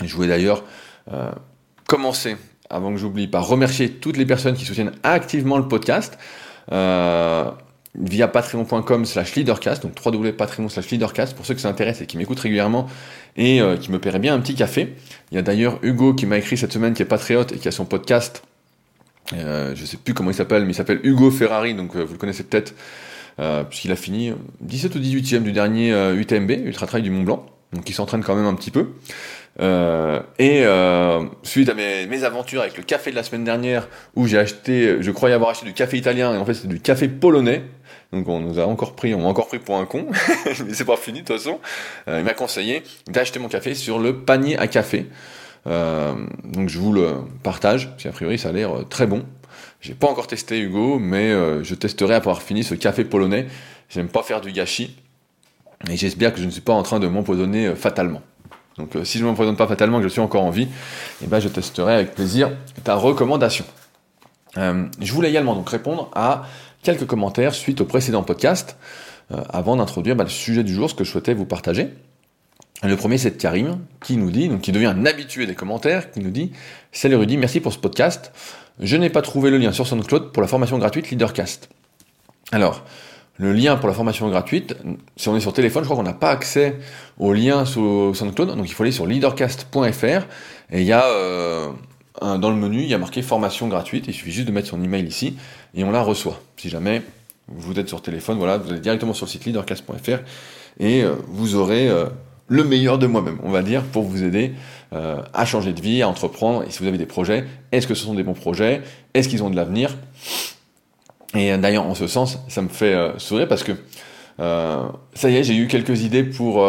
je 0.08 0.14
voulais 0.14 0.28
d'ailleurs 0.28 0.64
euh, 1.12 1.30
commencer, 1.86 2.36
avant 2.70 2.92
que 2.92 2.98
j'oublie, 2.98 3.26
par 3.26 3.46
remercier 3.46 3.90
toutes 3.90 4.16
les 4.16 4.26
personnes 4.26 4.54
qui 4.54 4.64
soutiennent 4.64 4.92
activement 5.02 5.58
le 5.58 5.68
podcast. 5.68 6.18
Euh, 6.70 7.50
via 7.94 8.26
patreon.com 8.26 9.04
slash 9.04 9.34
leadercast, 9.34 9.82
donc 9.82 9.92
www.patreon 10.02 10.70
slash 10.70 10.90
leadercast, 10.90 11.36
pour 11.36 11.44
ceux 11.44 11.52
qui 11.54 11.60
s'intéressent 11.60 12.02
et 12.02 12.06
qui 12.06 12.16
m'écoutent 12.16 12.40
régulièrement 12.40 12.88
et 13.36 13.60
euh, 13.60 13.76
qui 13.76 13.90
me 13.90 13.98
paieraient 13.98 14.18
bien 14.18 14.34
un 14.34 14.40
petit 14.40 14.54
café. 14.54 14.94
Il 15.30 15.34
y 15.34 15.38
a 15.38 15.42
d'ailleurs 15.42 15.78
Hugo 15.82 16.14
qui 16.14 16.24
m'a 16.24 16.38
écrit 16.38 16.56
cette 16.56 16.72
semaine, 16.72 16.94
qui 16.94 17.02
est 17.02 17.06
patriote 17.06 17.52
et 17.52 17.58
qui 17.58 17.68
a 17.68 17.70
son 17.70 17.84
podcast, 17.84 18.44
euh, 19.34 19.74
je 19.74 19.84
sais 19.84 19.98
plus 19.98 20.14
comment 20.14 20.30
il 20.30 20.34
s'appelle, 20.34 20.64
mais 20.64 20.72
il 20.72 20.74
s'appelle 20.74 21.00
Hugo 21.02 21.30
Ferrari, 21.30 21.74
donc 21.74 21.94
vous 21.94 22.12
le 22.12 22.18
connaissez 22.18 22.44
peut-être, 22.44 22.74
puisqu'il 23.68 23.92
a 23.92 23.96
fini 23.96 24.32
17 24.62 24.94
ou 24.94 24.98
18e 24.98 25.42
du 25.42 25.52
dernier 25.52 25.92
UTMB, 26.14 26.50
Ultra 26.50 26.86
Trail 26.86 27.02
du 27.02 27.10
Mont 27.10 27.24
Blanc, 27.24 27.46
donc 27.74 27.88
il 27.90 27.92
s'entraîne 27.92 28.22
quand 28.22 28.34
même 28.34 28.46
un 28.46 28.54
petit 28.54 28.70
peu. 28.70 28.88
Et 29.58 30.64
suite 31.42 31.68
à 31.68 31.74
mes, 31.74 32.24
aventures 32.24 32.62
avec 32.62 32.76
le 32.76 32.82
café 32.82 33.10
de 33.10 33.16
la 33.16 33.22
semaine 33.22 33.44
dernière, 33.44 33.88
où 34.14 34.26
j'ai 34.26 34.38
acheté, 34.38 34.98
je 35.00 35.10
croyais 35.10 35.34
avoir 35.34 35.50
acheté 35.50 35.66
du 35.66 35.74
café 35.74 35.96
italien, 35.98 36.34
et 36.34 36.38
en 36.38 36.44
fait 36.44 36.54
c'était 36.54 36.68
du 36.68 36.80
café 36.80 37.08
polonais, 37.08 37.62
donc 38.12 38.28
on 38.28 38.40
nous 38.40 38.58
a 38.58 38.66
encore 38.66 38.94
pris, 38.94 39.14
on 39.14 39.20
m'a 39.20 39.28
encore 39.28 39.48
pris 39.48 39.58
pour 39.58 39.78
un 39.78 39.86
con, 39.86 40.06
mais 40.46 40.74
c'est 40.74 40.84
pas 40.84 40.98
fini 40.98 41.22
de 41.22 41.26
toute 41.26 41.38
façon. 41.38 41.60
Euh, 42.08 42.18
il 42.18 42.24
m'a 42.24 42.34
conseillé 42.34 42.82
d'acheter 43.08 43.38
mon 43.38 43.48
café 43.48 43.74
sur 43.74 43.98
le 43.98 44.18
panier 44.18 44.58
à 44.58 44.66
café. 44.66 45.06
Euh, 45.66 46.12
donc 46.44 46.68
je 46.68 46.78
vous 46.78 46.92
le 46.92 47.14
partage, 47.42 47.88
parce 47.88 48.02
qu'a 48.02 48.12
priori 48.12 48.38
ça 48.38 48.50
a 48.50 48.52
l'air 48.52 48.76
euh, 48.76 48.82
très 48.84 49.06
bon. 49.06 49.24
J'ai 49.80 49.94
pas 49.94 50.08
encore 50.08 50.26
testé 50.26 50.60
Hugo, 50.60 50.98
mais 51.00 51.32
je 51.64 51.74
testerai 51.74 52.14
après 52.14 52.30
avoir 52.30 52.42
fini 52.42 52.62
ce 52.62 52.76
café 52.76 53.04
polonais. 53.04 53.48
J'aime 53.88 54.06
pas 54.06 54.22
faire 54.22 54.40
du 54.40 54.52
gâchis, 54.52 54.96
et 55.90 55.96
j'espère 55.96 56.32
que 56.32 56.40
je 56.40 56.44
ne 56.44 56.50
suis 56.50 56.60
pas 56.60 56.72
en 56.72 56.84
train 56.84 57.00
de 57.00 57.08
m'empoisonner 57.08 57.74
fatalement. 57.74 58.22
Donc 58.78 58.96
si 59.04 59.18
je 59.18 59.24
ne 59.24 59.28
m'empoisonne 59.28 59.56
pas 59.56 59.66
fatalement, 59.66 59.98
que 59.98 60.04
je 60.04 60.08
suis 60.08 60.20
encore 60.20 60.42
en 60.42 60.50
vie, 60.50 60.68
eh 61.22 61.26
ben, 61.26 61.40
je 61.40 61.48
testerai 61.48 61.94
avec 61.94 62.14
plaisir 62.14 62.50
ta 62.84 62.94
recommandation. 62.94 63.64
je 64.56 65.12
voulais 65.12 65.30
également 65.30 65.54
donc 65.54 65.68
répondre 65.68 66.10
à 66.14 66.44
quelques 66.82 67.06
commentaires 67.06 67.54
suite 67.54 67.80
au 67.80 67.84
précédent 67.84 68.22
podcast, 68.22 68.76
euh, 69.32 69.42
avant 69.48 69.76
d'introduire 69.76 70.16
bah, 70.16 70.24
le 70.24 70.30
sujet 70.30 70.64
du 70.64 70.74
jour, 70.74 70.90
ce 70.90 70.94
que 70.94 71.04
je 71.04 71.10
souhaitais 71.10 71.34
vous 71.34 71.46
partager. 71.46 71.90
Le 72.82 72.96
premier, 72.96 73.16
c'est 73.16 73.36
Karim, 73.38 73.78
qui 74.02 74.16
nous 74.16 74.32
dit, 74.32 74.48
donc 74.48 74.62
qui 74.62 74.72
devient 74.72 74.86
un 74.86 75.06
habitué 75.06 75.46
des 75.46 75.54
commentaires, 75.54 76.10
qui 76.10 76.18
nous 76.18 76.30
dit 76.30 76.52
Salut 76.90 77.14
Rudy, 77.14 77.36
merci 77.36 77.60
pour 77.60 77.72
ce 77.72 77.78
podcast. 77.78 78.32
Je 78.80 78.96
n'ai 78.96 79.10
pas 79.10 79.22
trouvé 79.22 79.50
le 79.50 79.58
lien 79.58 79.70
sur 79.70 79.86
SoundCloud 79.86 80.32
pour 80.32 80.42
la 80.42 80.48
formation 80.48 80.78
gratuite 80.78 81.10
Leadercast. 81.10 81.68
Alors, 82.50 82.84
le 83.42 83.52
lien 83.52 83.76
pour 83.76 83.88
la 83.88 83.94
formation 83.94 84.28
gratuite, 84.28 84.76
si 85.16 85.28
on 85.28 85.36
est 85.36 85.40
sur 85.40 85.52
téléphone, 85.52 85.82
je 85.82 85.88
crois 85.88 85.96
qu'on 85.96 86.08
n'a 86.08 86.12
pas 86.12 86.30
accès 86.30 86.76
au 87.18 87.32
lien 87.32 87.64
sur 87.64 88.12
SoundCloud, 88.14 88.56
donc 88.56 88.68
il 88.68 88.72
faut 88.72 88.84
aller 88.84 88.92
sur 88.92 89.04
leadercast.fr 89.04 90.26
et 90.70 90.80
il 90.80 90.84
y 90.84 90.92
a 90.92 91.04
euh, 91.06 91.68
dans 92.20 92.50
le 92.50 92.56
menu, 92.56 92.82
il 92.82 92.88
y 92.88 92.94
a 92.94 92.98
marqué 92.98 93.20
formation 93.20 93.66
gratuite, 93.66 94.04
il 94.06 94.14
suffit 94.14 94.30
juste 94.30 94.46
de 94.46 94.52
mettre 94.52 94.68
son 94.68 94.82
email 94.82 95.04
ici 95.04 95.36
et 95.74 95.82
on 95.82 95.90
la 95.90 96.02
reçoit. 96.02 96.40
Si 96.56 96.68
jamais 96.68 97.02
vous 97.48 97.78
êtes 97.80 97.88
sur 97.88 98.00
téléphone, 98.00 98.38
voilà, 98.38 98.58
vous 98.58 98.70
allez 98.70 98.80
directement 98.80 99.12
sur 99.12 99.26
le 99.26 99.30
site 99.30 99.44
leaderclass.fr 99.44 100.20
et 100.78 101.02
euh, 101.02 101.16
vous 101.26 101.56
aurez 101.56 101.88
euh, 101.88 102.06
le 102.46 102.62
meilleur 102.62 102.98
de 102.98 103.08
moi-même, 103.08 103.38
on 103.42 103.50
va 103.50 103.62
dire, 103.62 103.82
pour 103.82 104.04
vous 104.04 104.22
aider 104.22 104.52
à 104.92 105.46
changer 105.46 105.72
de 105.72 105.80
vie, 105.80 106.02
à 106.02 106.08
entreprendre. 106.08 106.64
Et 106.64 106.70
si 106.70 106.80
vous 106.80 106.86
avez 106.86 106.98
des 106.98 107.06
projets, 107.06 107.46
est-ce 107.72 107.86
que 107.86 107.94
ce 107.94 108.04
sont 108.04 108.12
des 108.12 108.24
bons 108.24 108.34
projets 108.34 108.82
Est-ce 109.14 109.26
qu'ils 109.26 109.42
ont 109.42 109.48
de 109.48 109.56
l'avenir? 109.56 109.96
Et 111.34 111.56
d'ailleurs, 111.56 111.86
en 111.86 111.94
ce 111.94 112.06
sens, 112.06 112.38
ça 112.48 112.62
me 112.62 112.68
fait 112.68 112.94
sourire 113.18 113.48
parce 113.48 113.64
que 113.64 113.72
ça 114.38 115.30
y 115.30 115.36
est, 115.36 115.44
j'ai 115.44 115.56
eu 115.56 115.66
quelques 115.66 116.02
idées 116.02 116.24
pour 116.24 116.62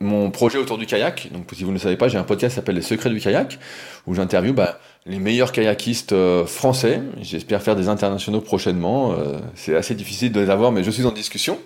mon 0.00 0.30
projet 0.30 0.58
autour 0.58 0.78
du 0.78 0.86
kayak. 0.86 1.28
Donc, 1.30 1.44
si 1.52 1.62
vous 1.62 1.70
ne 1.70 1.74
le 1.74 1.78
savez 1.78 1.96
pas, 1.96 2.08
j'ai 2.08 2.18
un 2.18 2.24
podcast 2.24 2.54
qui 2.54 2.56
s'appelle 2.56 2.74
Les 2.74 2.82
Secrets 2.82 3.10
du 3.10 3.20
kayak, 3.20 3.58
où 4.06 4.14
j'interviewe 4.14 4.54
bah, 4.54 4.80
les 5.06 5.18
meilleurs 5.18 5.52
kayakistes 5.52 6.12
euh, 6.12 6.46
français. 6.46 7.02
J'espère 7.20 7.62
faire 7.62 7.76
des 7.76 7.88
internationaux 7.88 8.40
prochainement. 8.40 9.12
Euh, 9.12 9.38
c'est 9.54 9.76
assez 9.76 9.94
difficile 9.94 10.32
de 10.32 10.40
les 10.40 10.50
avoir, 10.50 10.72
mais 10.72 10.82
je 10.82 10.90
suis 10.90 11.04
en 11.04 11.12
discussion. 11.12 11.58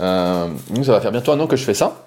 Euh, 0.00 0.48
donc, 0.70 0.84
ça 0.84 0.92
va 0.92 1.00
faire 1.00 1.12
bientôt 1.12 1.32
un 1.32 1.40
an 1.40 1.46
que 1.46 1.56
je 1.56 1.64
fais 1.64 1.74
ça, 1.74 2.04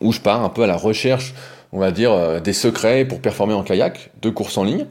où 0.00 0.12
je 0.12 0.20
pars 0.20 0.42
un 0.42 0.48
peu 0.48 0.64
à 0.64 0.66
la 0.66 0.76
recherche, 0.76 1.32
on 1.70 1.78
va 1.78 1.92
dire, 1.92 2.40
des 2.40 2.52
secrets 2.52 3.04
pour 3.04 3.20
performer 3.20 3.54
en 3.54 3.62
kayak, 3.62 4.10
de 4.20 4.30
courses 4.30 4.58
en 4.58 4.64
ligne. 4.64 4.86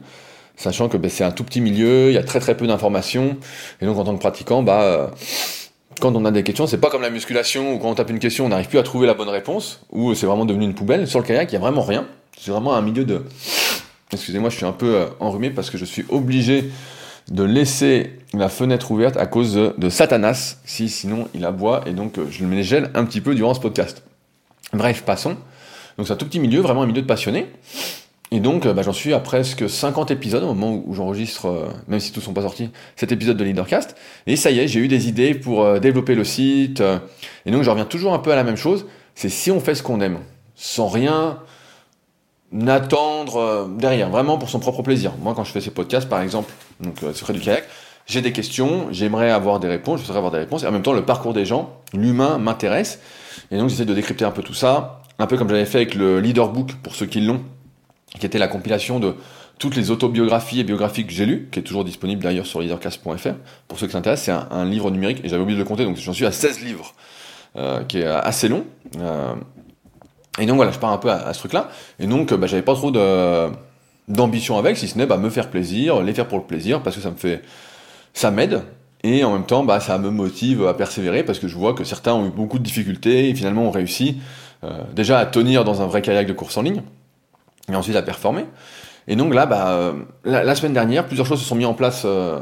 Sachant 0.62 0.88
que 0.88 0.96
bah, 0.96 1.08
c'est 1.08 1.24
un 1.24 1.32
tout 1.32 1.42
petit 1.42 1.60
milieu, 1.60 2.10
il 2.10 2.14
y 2.14 2.18
a 2.18 2.22
très 2.22 2.38
très 2.38 2.56
peu 2.56 2.68
d'informations, 2.68 3.36
et 3.80 3.86
donc 3.86 3.98
en 3.98 4.04
tant 4.04 4.14
que 4.14 4.20
pratiquant, 4.20 4.62
bah 4.62 5.10
quand 6.00 6.14
on 6.14 6.24
a 6.24 6.30
des 6.30 6.44
questions, 6.44 6.68
c'est 6.68 6.78
pas 6.78 6.88
comme 6.88 7.02
la 7.02 7.10
musculation 7.10 7.74
où 7.74 7.78
quand 7.78 7.90
on 7.90 7.94
tape 7.94 8.10
une 8.10 8.20
question, 8.20 8.46
on 8.46 8.48
n'arrive 8.48 8.68
plus 8.68 8.78
à 8.78 8.84
trouver 8.84 9.08
la 9.08 9.14
bonne 9.14 9.28
réponse, 9.28 9.80
ou 9.90 10.14
c'est 10.14 10.26
vraiment 10.26 10.44
devenu 10.44 10.64
une 10.64 10.74
poubelle. 10.74 11.08
Sur 11.08 11.18
le 11.18 11.24
kayak, 11.24 11.50
il 11.50 11.54
y 11.54 11.56
a 11.56 11.60
vraiment 11.60 11.82
rien. 11.82 12.06
C'est 12.38 12.52
vraiment 12.52 12.74
un 12.74 12.80
milieu 12.80 13.04
de. 13.04 13.24
Excusez-moi, 14.12 14.50
je 14.50 14.56
suis 14.56 14.64
un 14.64 14.72
peu 14.72 14.94
euh, 14.94 15.06
enrhumé 15.18 15.50
parce 15.50 15.68
que 15.68 15.78
je 15.78 15.84
suis 15.84 16.04
obligé 16.08 16.70
de 17.28 17.42
laisser 17.42 18.18
la 18.32 18.48
fenêtre 18.48 18.92
ouverte 18.92 19.16
à 19.16 19.26
cause 19.26 19.54
de, 19.54 19.88
Satanas, 19.88 20.58
si 20.64 20.88
sinon 20.88 21.26
il 21.34 21.44
aboie, 21.44 21.82
et 21.86 21.92
donc 21.92 22.18
euh, 22.18 22.26
je 22.30 22.44
me 22.44 22.62
gèle 22.62 22.90
un 22.94 23.04
petit 23.04 23.20
peu 23.20 23.34
durant 23.34 23.54
ce 23.54 23.60
podcast. 23.60 24.04
Bref, 24.72 25.02
passons. 25.02 25.36
Donc 25.98 26.06
c'est 26.06 26.12
un 26.12 26.16
tout 26.16 26.26
petit 26.26 26.40
milieu, 26.40 26.60
vraiment 26.60 26.82
un 26.82 26.86
milieu 26.86 27.02
de 27.02 27.06
passionnés. 27.06 27.48
Et 28.34 28.40
donc, 28.40 28.64
euh, 28.64 28.72
bah, 28.72 28.80
j'en 28.80 28.94
suis 28.94 29.12
à 29.12 29.20
presque 29.20 29.68
50 29.68 30.10
épisodes 30.10 30.42
au 30.42 30.54
moment 30.54 30.82
où 30.86 30.94
j'enregistre, 30.94 31.48
euh, 31.48 31.68
même 31.86 32.00
si 32.00 32.12
tous 32.12 32.20
ne 32.20 32.24
sont 32.24 32.32
pas 32.32 32.40
sortis, 32.40 32.70
cet 32.96 33.12
épisode 33.12 33.36
de 33.36 33.44
Leadercast. 33.44 33.94
Et 34.26 34.36
ça 34.36 34.50
y 34.50 34.58
est, 34.58 34.68
j'ai 34.68 34.80
eu 34.80 34.88
des 34.88 35.06
idées 35.06 35.34
pour 35.34 35.62
euh, 35.62 35.78
développer 35.78 36.14
le 36.14 36.24
site. 36.24 36.82
et 37.44 37.50
donc, 37.50 37.62
je 37.62 37.68
reviens 37.68 37.84
toujours 37.84 38.14
un 38.14 38.18
peu 38.18 38.32
à 38.32 38.36
la 38.36 38.42
même 38.42 38.56
chose. 38.56 38.86
C'est 39.14 39.28
si 39.28 39.50
on 39.50 39.60
fait 39.60 39.74
ce 39.74 39.82
qu'on 39.82 40.00
aime, 40.00 40.18
sans 40.54 40.88
rien 40.88 41.40
attendre 42.66 43.68
derrière, 43.78 44.08
vraiment 44.08 44.38
pour 44.38 44.48
son 44.48 44.60
propre 44.60 44.82
plaisir. 44.82 45.12
Moi, 45.20 45.34
quand 45.34 45.44
je 45.44 45.52
fais 45.52 45.60
ces 45.60 45.70
podcasts, 45.70 46.08
par 46.08 46.22
exemple, 46.22 46.50
donc 46.80 47.00
Secret 47.14 47.34
du 47.34 47.40
kayak, 47.40 47.64
j'ai 48.06 48.22
des 48.22 48.32
questions, 48.32 48.88
j'aimerais 48.90 49.30
avoir 49.30 49.60
des 49.60 49.68
réponses, 49.68 50.00
je 50.00 50.04
voudrais 50.04 50.18
avoir 50.18 50.32
des 50.32 50.38
réponses, 50.38 50.62
et 50.62 50.66
en 50.66 50.72
même 50.72 50.82
temps, 50.82 50.92
le 50.92 51.04
parcours 51.04 51.34
des 51.34 51.44
gens, 51.44 51.80
l'humain 51.94 52.38
m'intéresse, 52.38 52.98
et 53.50 53.58
donc 53.58 53.68
j'essaie 53.68 53.84
de 53.84 53.94
décrypter 53.94 54.24
un 54.24 54.30
peu 54.30 54.42
tout 54.42 54.54
ça, 54.54 55.02
un 55.18 55.26
peu 55.26 55.36
comme 55.38 55.48
j'avais 55.48 55.64
fait 55.64 55.78
avec 55.78 55.94
le 55.94 56.20
Leader 56.20 56.48
Book, 56.48 56.72
pour 56.82 56.94
ceux 56.94 57.06
qui 57.06 57.20
l'ont, 57.20 57.40
qui 58.18 58.26
était 58.26 58.38
la 58.38 58.48
compilation 58.48 59.00
de 59.00 59.14
toutes 59.58 59.76
les 59.76 59.90
autobiographies 59.90 60.60
et 60.60 60.64
biographies 60.64 61.06
que 61.06 61.12
j'ai 61.12 61.26
lues, 61.26 61.48
qui 61.50 61.60
est 61.60 61.62
toujours 61.62 61.84
disponible 61.84 62.22
d'ailleurs 62.22 62.46
sur 62.46 62.60
leadercast.fr, 62.60 63.34
pour 63.68 63.78
ceux 63.78 63.86
qui 63.86 63.92
s'intéressent, 63.92 64.24
c'est 64.24 64.54
un, 64.54 64.64
livre 64.64 64.90
numérique, 64.90 65.20
et 65.24 65.28
j'avais 65.28 65.42
oublié 65.42 65.56
de 65.56 65.62
le 65.62 65.68
compter, 65.68 65.84
donc 65.84 65.96
j'en 65.96 66.12
suis 66.12 66.26
à 66.26 66.32
16 66.32 66.62
livres, 66.62 66.94
euh, 67.56 67.84
qui 67.84 67.98
est 67.98 68.06
assez 68.06 68.48
long, 68.48 68.64
euh, 68.98 69.34
et 70.38 70.46
donc 70.46 70.56
voilà, 70.56 70.72
je 70.72 70.78
pars 70.78 70.90
un 70.90 70.98
peu 70.98 71.10
à, 71.10 71.32
ce 71.32 71.38
truc-là, 71.38 71.68
et 72.00 72.06
donc 72.06 72.32
bah, 72.34 72.46
j'avais 72.46 72.62
pas 72.62 72.74
trop 72.74 72.90
d'ambition 74.08 74.58
avec, 74.58 74.76
si 74.76 74.88
ce 74.88 74.98
n'est 74.98 75.06
bah, 75.06 75.16
me 75.16 75.30
faire 75.30 75.48
plaisir, 75.48 76.02
les 76.02 76.12
faire 76.12 76.26
pour 76.26 76.38
le 76.38 76.44
plaisir, 76.44 76.82
parce 76.82 76.96
que 76.96 77.02
ça 77.02 77.10
me 77.10 77.16
fait, 77.16 77.42
ça 78.14 78.30
m'aide, 78.30 78.62
et 79.04 79.24
en 79.24 79.32
même 79.32 79.46
temps, 79.46 79.64
bah, 79.64 79.80
ça 79.80 79.98
me 79.98 80.10
motive 80.10 80.66
à 80.66 80.74
persévérer, 80.74 81.22
parce 81.22 81.38
que 81.38 81.48
je 81.48 81.56
vois 81.56 81.74
que 81.74 81.84
certains 81.84 82.14
ont 82.14 82.26
eu 82.26 82.30
beaucoup 82.30 82.58
de 82.58 82.64
difficultés, 82.64 83.28
et 83.28 83.34
finalement 83.34 83.64
ont 83.64 83.70
réussi, 83.70 84.18
euh, 84.64 84.82
déjà 84.94 85.18
à 85.18 85.26
tenir 85.26 85.64
dans 85.64 85.82
un 85.82 85.86
vrai 85.86 86.02
kayak 86.02 86.26
de 86.26 86.32
course 86.32 86.56
en 86.56 86.62
ligne, 86.62 86.82
et 87.70 87.76
ensuite 87.76 87.96
à 87.96 88.02
performer. 88.02 88.44
Et 89.08 89.16
donc 89.16 89.34
là, 89.34 89.46
bah, 89.46 89.70
euh, 89.70 89.92
la, 90.24 90.54
semaine 90.54 90.74
dernière, 90.74 91.06
plusieurs 91.06 91.26
choses 91.26 91.40
se 91.40 91.44
sont 91.44 91.56
mises 91.56 91.66
en 91.66 91.74
place, 91.74 92.02
euh, 92.04 92.38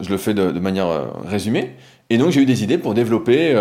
je 0.00 0.08
le 0.10 0.16
fais 0.16 0.34
de, 0.34 0.50
manière 0.58 0.88
résumée, 1.26 1.76
et 2.10 2.18
donc 2.18 2.30
j'ai 2.30 2.40
eu 2.40 2.46
des 2.46 2.62
idées 2.62 2.78
pour 2.78 2.94
développer 2.94 3.52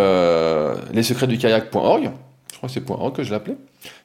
les 0.94 1.04
secrets 1.04 1.28
du 1.28 1.38
kayak.org, 1.38 2.12
je 2.58 2.60
crois 2.60 2.70
que 2.70 2.74
c'est 2.74 2.90
.org 2.90 3.16
que 3.16 3.22
je 3.22 3.30
l'appelais. 3.30 3.56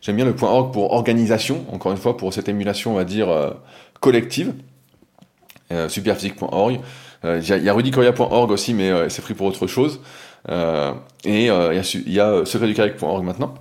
J'aime 0.03 0.17
bien 0.17 0.27
le 0.27 0.35
.org 0.43 0.75
pour 0.75 0.93
organisation, 0.93 1.65
encore 1.73 1.91
une 1.91 1.97
fois, 1.97 2.19
pour 2.19 2.35
cette 2.35 2.51
émulation, 2.51 2.93
on 2.93 2.97
va 2.97 3.05
dire, 3.05 3.31
euh, 3.31 3.51
collective. 4.01 4.53
Euh, 5.73 5.89
superphysique.org. 5.89 6.81
Euh, 7.25 7.41
il 7.43 7.65
y 7.65 7.69
a 7.71 7.73
rudicoria.org 7.73 8.51
aussi, 8.51 8.75
mais 8.75 9.09
c'est 9.09 9.23
pris 9.23 9.33
pour 9.33 9.47
autre 9.47 9.67
chose. 9.67 10.01
et 10.51 10.53
il 11.25 11.45
y 11.45 11.49
a, 11.49 11.73
y 11.73 12.21
a 12.21 12.45
secretdukayak.org 12.45 13.25
maintenant. 13.25 13.55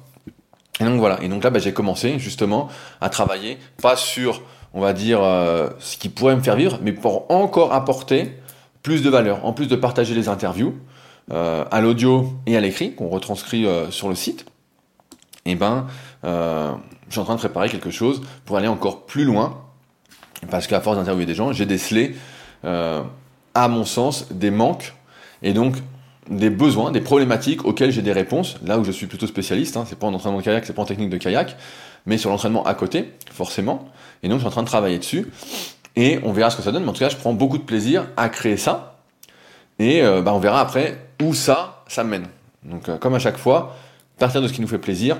Et 0.82 0.84
donc 0.84 1.00
voilà. 1.00 1.22
Et 1.24 1.30
donc 1.30 1.44
là, 1.44 1.50
bah, 1.50 1.60
j'ai 1.60 1.72
commencé 1.72 2.20
justement 2.20 2.68
à 3.00 3.08
travailler, 3.08 3.58
pas 3.82 3.96
sur, 3.96 4.42
on 4.74 4.82
va 4.82 4.92
dire, 4.92 5.20
ce 5.80 5.96
qui 5.98 6.10
pourrait 6.10 6.36
me 6.36 6.42
faire 6.42 6.58
vivre, 6.58 6.80
mais 6.82 6.92
pour 6.92 7.32
encore 7.32 7.72
apporter 7.72 8.38
plus 8.84 9.02
de 9.02 9.10
valeur, 9.10 9.46
en 9.46 9.54
plus 9.54 9.68
de 9.68 9.76
partager 9.78 10.14
les 10.14 10.28
interviews, 10.28 10.76
à 11.30 11.82
l'audio 11.82 12.34
et 12.46 12.58
à 12.58 12.60
l'écrit, 12.60 12.94
qu'on 12.96 13.08
retranscrit 13.08 13.66
sur 13.90 14.10
le 14.10 14.16
site 14.16 14.46
eh 15.46 15.56
ben, 15.56 15.88
euh, 16.24 16.72
je 17.08 17.14
suis 17.14 17.20
en 17.20 17.26
train 17.26 17.36
de 17.36 17.40
préparer 17.40 17.70
quelque 17.70 17.90
chose 17.90 18.22
pour 18.46 18.58
aller 18.58 18.68
encore 18.68 19.06
plus 19.06 19.26
loin, 19.26 19.62
parce 20.50 20.68
qu'à 20.68 20.82
force 20.82 20.98
d'interviewer 20.98 21.26
des 21.26 21.36
gens, 21.36 21.52
j'ai 21.52 21.66
décelé, 21.66 22.16
euh, 22.66 23.02
à 23.54 23.68
mon 23.68 23.86
sens, 23.86 24.32
des 24.32 24.52
manques, 24.52 24.94
et 25.42 25.54
donc 25.54 25.76
des 26.32 26.50
besoins, 26.50 26.92
des 26.92 27.02
problématiques 27.02 27.66
auxquelles 27.66 27.92
j'ai 27.92 28.02
des 28.02 28.14
réponses, 28.14 28.56
là 28.66 28.80
où 28.80 28.84
je 28.84 28.92
suis 28.92 29.08
plutôt 29.08 29.28
spécialiste, 29.28 29.78
hein, 29.78 29.86
c'est 29.88 30.00
pas 30.00 30.08
en 30.08 30.14
entraînement 30.14 30.40
de 30.40 30.44
kayak, 30.44 30.66
c'est 30.66 30.74
pas 30.74 30.82
en 30.82 30.86
technique 30.86 31.10
de 31.10 31.18
kayak, 31.18 31.56
mais 32.06 32.18
sur 32.18 32.30
l'entraînement 32.30 32.64
à 32.64 32.74
côté, 32.74 33.14
forcément, 33.32 33.90
et 34.24 34.30
donc 34.30 34.38
je 34.38 34.42
suis 34.42 34.48
en 34.48 34.52
train 34.52 34.64
de 34.64 34.68
travailler 34.68 34.98
dessus, 34.98 35.32
et 35.96 36.20
on 36.24 36.32
verra 36.32 36.50
ce 36.50 36.58
que 36.58 36.64
ça 36.64 36.72
donne, 36.72 36.84
mais 36.84 36.90
en 36.90 36.94
tout 36.94 37.00
cas, 37.00 37.10
je 37.10 37.18
prends 37.18 37.34
beaucoup 37.34 37.58
de 37.58 37.64
plaisir 37.64 38.08
à 38.18 38.30
créer 38.30 38.58
ça, 38.58 39.00
et 39.78 40.02
euh, 40.02 40.22
bah, 40.22 40.34
on 40.34 40.40
verra 40.40 40.62
après 40.62 40.98
où 41.22 41.34
ça, 41.34 41.84
ça 41.88 42.04
mène. 42.04 42.28
Donc 42.64 42.98
comme 43.00 43.14
à 43.14 43.20
chaque 43.20 43.38
fois, 43.38 43.76
partir 44.18 44.42
de 44.42 44.48
ce 44.48 44.54
qui 44.54 44.62
nous 44.62 44.68
fait 44.68 44.78
plaisir, 44.78 45.18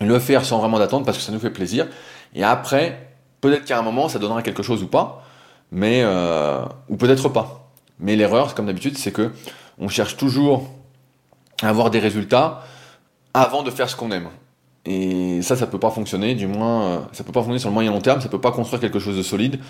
le 0.00 0.18
faire 0.18 0.44
sans 0.44 0.58
vraiment 0.58 0.78
d'attendre 0.78 1.04
parce 1.04 1.18
que 1.18 1.24
ça 1.24 1.32
nous 1.32 1.38
fait 1.38 1.50
plaisir, 1.50 1.86
et 2.34 2.42
après, 2.42 3.08
peut-être 3.40 3.64
qu'à 3.64 3.78
un 3.78 3.82
moment, 3.82 4.08
ça 4.08 4.18
donnera 4.18 4.42
quelque 4.42 4.62
chose 4.62 4.82
ou 4.82 4.88
pas, 4.88 5.24
mais 5.70 6.02
euh, 6.02 6.64
ou 6.88 6.96
peut-être 6.96 7.28
pas. 7.28 7.70
Mais 8.00 8.16
l'erreur, 8.16 8.54
comme 8.54 8.66
d'habitude, 8.66 8.96
c'est 8.96 9.12
que 9.12 9.32
on 9.78 9.88
cherche 9.88 10.16
toujours 10.16 10.68
à 11.62 11.68
avoir 11.68 11.90
des 11.90 11.98
résultats 11.98 12.62
avant 13.34 13.62
de 13.62 13.70
faire 13.70 13.88
ce 13.88 13.96
qu'on 13.96 14.10
aime. 14.10 14.28
Et 14.86 15.42
ça, 15.42 15.56
ça 15.56 15.66
peut 15.66 15.78
pas 15.78 15.90
fonctionner, 15.90 16.34
du 16.34 16.46
moins, 16.46 16.82
euh, 16.82 16.98
ça 17.12 17.22
peut 17.24 17.32
pas 17.32 17.40
fonctionner 17.40 17.58
sur 17.58 17.68
le 17.68 17.74
moyen 17.74 17.90
long 17.90 18.00
terme, 18.00 18.20
ça 18.20 18.28
peut 18.28 18.40
pas 18.40 18.52
construire 18.52 18.80
quelque 18.80 18.98
chose 18.98 19.16
de 19.16 19.22
solide, 19.22 19.60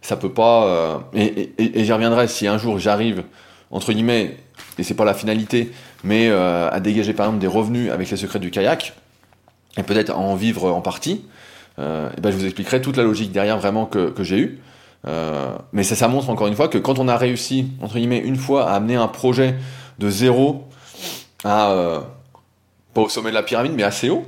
ça 0.00 0.16
peut 0.16 0.32
pas. 0.32 0.64
Euh, 0.64 0.98
et, 1.14 1.84
j'y 1.84 1.92
reviendrai 1.92 2.26
si 2.28 2.46
un 2.46 2.56
jour 2.56 2.78
j'arrive, 2.78 3.24
entre 3.70 3.92
guillemets, 3.92 4.38
et 4.78 4.82
c'est 4.82 4.94
pas 4.94 5.04
la 5.04 5.14
finalité, 5.14 5.72
mais 6.04 6.28
euh, 6.30 6.70
à 6.70 6.80
dégager 6.80 7.12
par 7.12 7.26
exemple 7.26 7.40
des 7.40 7.48
revenus 7.48 7.90
avec 7.90 8.10
les 8.10 8.16
secrets 8.16 8.38
du 8.38 8.50
kayak, 8.50 8.94
et 9.76 9.82
peut-être 9.82 10.10
à 10.10 10.16
en 10.16 10.36
vivre 10.36 10.70
en 10.72 10.80
partie, 10.80 11.22
ben 11.76 12.10
je 12.24 12.36
vous 12.36 12.44
expliquerai 12.44 12.80
toute 12.80 12.96
la 12.96 13.02
logique 13.02 13.32
derrière 13.32 13.58
vraiment 13.58 13.86
que, 13.86 14.12
j'ai 14.20 14.38
eu. 14.38 14.60
Euh, 15.06 15.56
mais 15.72 15.82
ça, 15.82 16.08
montre 16.08 16.30
encore 16.30 16.46
une 16.46 16.54
fois 16.54 16.68
que 16.68 16.78
quand 16.78 16.98
on 16.98 17.08
a 17.08 17.16
réussi, 17.16 17.68
entre 17.80 17.94
guillemets, 17.94 18.18
une 18.18 18.36
fois 18.36 18.70
à 18.70 18.74
amener 18.74 18.94
un 18.94 19.08
projet 19.08 19.56
de 19.98 20.08
zéro 20.08 20.64
à, 21.44 21.70
euh, 21.72 22.00
pas 22.94 23.00
au 23.00 23.08
sommet 23.08 23.30
de 23.30 23.34
la 23.34 23.42
pyramide, 23.42 23.72
mais 23.72 23.82
assez 23.82 24.10
haut, 24.10 24.24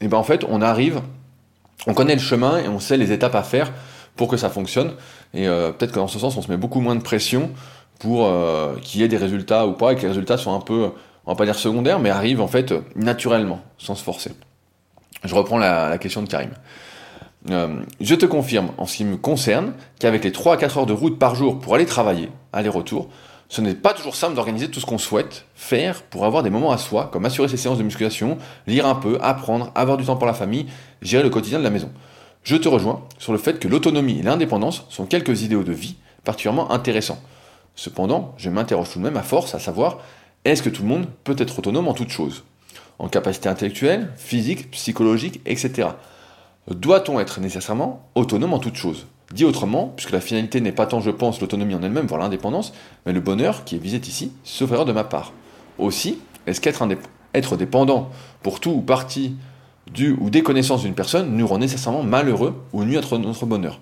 et 0.00 0.08
ben 0.08 0.18
en 0.18 0.22
fait, 0.22 0.44
on 0.48 0.62
arrive, 0.62 1.00
on 1.86 1.94
connaît 1.94 2.14
le 2.14 2.20
chemin 2.20 2.58
et 2.58 2.68
on 2.68 2.80
sait 2.80 2.96
les 2.96 3.12
étapes 3.12 3.34
à 3.34 3.42
faire 3.42 3.72
pour 4.16 4.28
que 4.28 4.36
ça 4.36 4.50
fonctionne. 4.50 4.92
Et 5.32 5.48
euh, 5.48 5.72
peut-être 5.72 5.92
que 5.92 5.98
dans 5.98 6.08
ce 6.08 6.18
sens, 6.18 6.36
on 6.36 6.42
se 6.42 6.50
met 6.50 6.56
beaucoup 6.56 6.80
moins 6.80 6.94
de 6.94 7.02
pression 7.02 7.50
pour 7.98 8.26
euh, 8.26 8.74
qu'il 8.82 9.00
y 9.00 9.04
ait 9.04 9.08
des 9.08 9.16
résultats 9.16 9.66
ou 9.66 9.72
pas, 9.72 9.92
et 9.92 9.96
que 9.96 10.02
les 10.02 10.08
résultats 10.08 10.36
soient 10.36 10.52
un 10.52 10.60
peu, 10.60 10.90
on 11.26 11.32
va 11.32 11.36
pas 11.36 11.44
dire 11.44 11.54
secondaires, 11.54 12.00
mais 12.00 12.10
arrivent 12.10 12.40
en 12.40 12.48
fait 12.48 12.74
naturellement, 12.96 13.60
sans 13.78 13.94
se 13.94 14.02
forcer. 14.02 14.32
Je 15.24 15.34
reprends 15.34 15.58
la, 15.58 15.96
question 15.98 16.22
de 16.22 16.28
Karim. 16.28 16.50
Euh, 17.50 17.82
je 18.00 18.14
te 18.14 18.26
confirme, 18.26 18.70
en 18.78 18.86
ce 18.86 18.96
qui 18.96 19.04
me 19.04 19.16
concerne, 19.16 19.74
qu'avec 19.98 20.24
les 20.24 20.32
3 20.32 20.54
à 20.54 20.56
4 20.56 20.78
heures 20.78 20.86
de 20.86 20.92
route 20.92 21.18
par 21.18 21.34
jour 21.34 21.58
pour 21.58 21.74
aller 21.74 21.86
travailler, 21.86 22.30
aller-retour, 22.52 23.08
ce 23.48 23.60
n'est 23.60 23.74
pas 23.74 23.92
toujours 23.92 24.16
simple 24.16 24.34
d'organiser 24.34 24.68
tout 24.68 24.80
ce 24.80 24.86
qu'on 24.86 24.98
souhaite 24.98 25.44
faire 25.54 26.02
pour 26.02 26.24
avoir 26.24 26.42
des 26.42 26.50
moments 26.50 26.72
à 26.72 26.78
soi, 26.78 27.10
comme 27.12 27.26
assurer 27.26 27.48
ses 27.48 27.58
séances 27.58 27.78
de 27.78 27.82
musculation, 27.82 28.38
lire 28.66 28.86
un 28.86 28.94
peu, 28.94 29.18
apprendre, 29.20 29.70
avoir 29.74 29.96
du 29.96 30.04
temps 30.04 30.16
pour 30.16 30.26
la 30.26 30.34
famille, 30.34 30.66
gérer 31.02 31.22
le 31.22 31.30
quotidien 31.30 31.58
de 31.58 31.64
la 31.64 31.70
maison. 31.70 31.90
Je 32.42 32.56
te 32.56 32.68
rejoins 32.68 33.02
sur 33.18 33.32
le 33.32 33.38
fait 33.38 33.58
que 33.58 33.68
l'autonomie 33.68 34.18
et 34.18 34.22
l'indépendance 34.22 34.86
sont 34.88 35.06
quelques 35.06 35.42
idéaux 35.42 35.62
de 35.62 35.72
vie 35.72 35.96
particulièrement 36.24 36.72
intéressants. 36.72 37.20
Cependant, 37.74 38.34
je 38.38 38.50
m'interroge 38.50 38.90
tout 38.90 38.98
de 38.98 39.04
même 39.04 39.16
à 39.16 39.22
force 39.22 39.54
à 39.54 39.58
savoir 39.58 39.98
est-ce 40.44 40.62
que 40.62 40.70
tout 40.70 40.82
le 40.82 40.88
monde 40.88 41.06
peut 41.24 41.36
être 41.38 41.58
autonome 41.58 41.88
en 41.88 41.94
toutes 41.94 42.10
choses? 42.10 42.44
En 42.98 43.08
capacité 43.08 43.48
intellectuelle, 43.48 44.10
physique, 44.16 44.70
psychologique, 44.70 45.40
etc. 45.46 45.88
Doit-on 46.68 47.20
être 47.20 47.40
nécessairement 47.40 48.08
autonome 48.14 48.54
en 48.54 48.58
toutes 48.58 48.76
choses 48.76 49.06
Dit 49.32 49.44
autrement, 49.44 49.92
puisque 49.96 50.12
la 50.12 50.20
finalité 50.20 50.60
n'est 50.60 50.72
pas 50.72 50.86
tant, 50.86 51.00
je 51.00 51.10
pense, 51.10 51.40
l'autonomie 51.40 51.74
en 51.74 51.82
elle-même, 51.82 52.06
voire 52.06 52.20
l'indépendance, 52.20 52.72
mais 53.04 53.12
le 53.12 53.20
bonheur 53.20 53.64
qui 53.64 53.76
est 53.76 53.78
visé 53.78 53.98
ici, 53.98 54.32
sauf 54.44 54.70
erreur 54.72 54.84
de 54.84 54.92
ma 54.92 55.04
part. 55.04 55.32
Aussi, 55.78 56.18
est-ce 56.46 56.60
qu'être 56.60 56.86
être 57.34 57.56
dépendant 57.56 58.10
pour 58.42 58.60
tout 58.60 58.70
ou 58.70 58.80
partie 58.80 59.36
du 59.92 60.16
ou 60.20 60.30
des 60.30 60.42
connaissances 60.42 60.82
d'une 60.82 60.94
personne 60.94 61.36
nous 61.36 61.46
rend 61.46 61.58
nécessairement 61.58 62.02
malheureux 62.02 62.54
ou 62.72 62.84
nuit 62.84 62.96
à 62.96 63.18
notre 63.18 63.46
bonheur? 63.46 63.80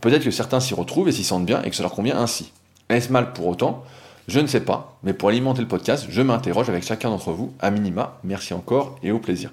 Peut-être 0.00 0.24
que 0.24 0.30
certains 0.30 0.60
s'y 0.60 0.74
retrouvent 0.74 1.08
et 1.08 1.12
s'y 1.12 1.24
sentent 1.24 1.46
bien 1.46 1.62
et 1.62 1.70
que 1.70 1.76
cela 1.76 1.88
leur 1.88 1.96
convient 1.96 2.18
ainsi. 2.18 2.52
Est-ce 2.88 3.12
mal 3.12 3.32
pour 3.32 3.46
autant? 3.46 3.84
Je 4.26 4.40
ne 4.40 4.46
sais 4.46 4.60
pas, 4.60 4.98
mais 5.02 5.12
pour 5.12 5.28
alimenter 5.28 5.60
le 5.60 5.68
podcast, 5.68 6.06
je 6.08 6.22
m'interroge 6.22 6.68
avec 6.68 6.84
chacun 6.84 7.10
d'entre 7.10 7.32
vous, 7.32 7.52
à 7.60 7.70
minima. 7.70 8.18
Merci 8.24 8.54
encore 8.54 8.98
et 9.02 9.10
au 9.10 9.18
plaisir. 9.18 9.50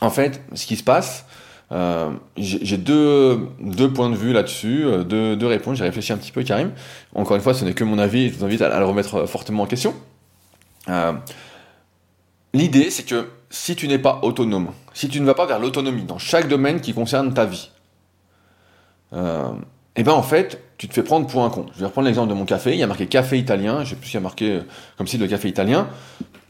En 0.00 0.10
fait, 0.10 0.42
ce 0.54 0.66
qui 0.66 0.76
se 0.76 0.82
passe, 0.82 1.26
euh, 1.72 2.10
j'ai 2.36 2.76
deux, 2.76 3.48
points 3.94 4.10
de 4.10 4.16
vue 4.16 4.32
là-dessus, 4.32 4.84
euh, 4.84 5.04
deux, 5.04 5.46
réponses. 5.46 5.78
J'ai 5.78 5.84
réfléchi 5.84 6.12
un 6.12 6.16
petit 6.16 6.32
peu, 6.32 6.42
Karim. 6.42 6.72
Encore 7.14 7.36
une 7.36 7.42
fois, 7.42 7.54
ce 7.54 7.64
n'est 7.64 7.74
que 7.74 7.84
mon 7.84 7.98
avis, 7.98 8.28
je 8.28 8.38
vous 8.38 8.44
invite 8.44 8.62
à, 8.62 8.78
le 8.78 8.86
remettre 8.86 9.16
euh, 9.16 9.26
fortement 9.26 9.64
en 9.64 9.66
question. 9.66 9.94
L'idée, 12.52 12.90
c'est 12.90 13.04
que 13.04 13.28
si 13.48 13.76
tu 13.76 13.86
n'es 13.86 13.98
pas 13.98 14.18
autonome, 14.22 14.72
si 14.92 15.08
tu 15.08 15.20
ne 15.20 15.26
vas 15.26 15.34
pas 15.34 15.46
vers 15.46 15.60
l'autonomie 15.60 16.02
dans 16.02 16.18
chaque 16.18 16.48
domaine 16.48 16.80
qui 16.80 16.92
concerne 16.92 17.32
ta 17.32 17.44
vie, 17.44 17.70
et 19.96 20.02
eh 20.02 20.02
ben 20.04 20.12
en 20.12 20.22
fait, 20.22 20.62
tu 20.78 20.88
te 20.88 20.94
fais 20.94 21.02
prendre 21.02 21.26
pour 21.26 21.44
un 21.44 21.50
con. 21.50 21.66
Je 21.74 21.80
vais 21.80 21.86
reprendre 21.86 22.06
l'exemple 22.06 22.30
de 22.30 22.34
mon 22.34 22.44
café, 22.46 22.72
il 22.72 22.78
y 22.78 22.82
a 22.82 22.86
marqué 22.86 23.06
café 23.06 23.36
italien, 23.36 23.84
je 23.84 23.90
sais 23.90 23.96
plus 23.96 24.06
s'il 24.06 24.14
y 24.14 24.16
a 24.18 24.20
marqué 24.20 24.50
euh, 24.52 24.60
comme 24.96 25.06
si 25.06 25.18
le 25.18 25.26
café 25.26 25.48
italien. 25.48 25.88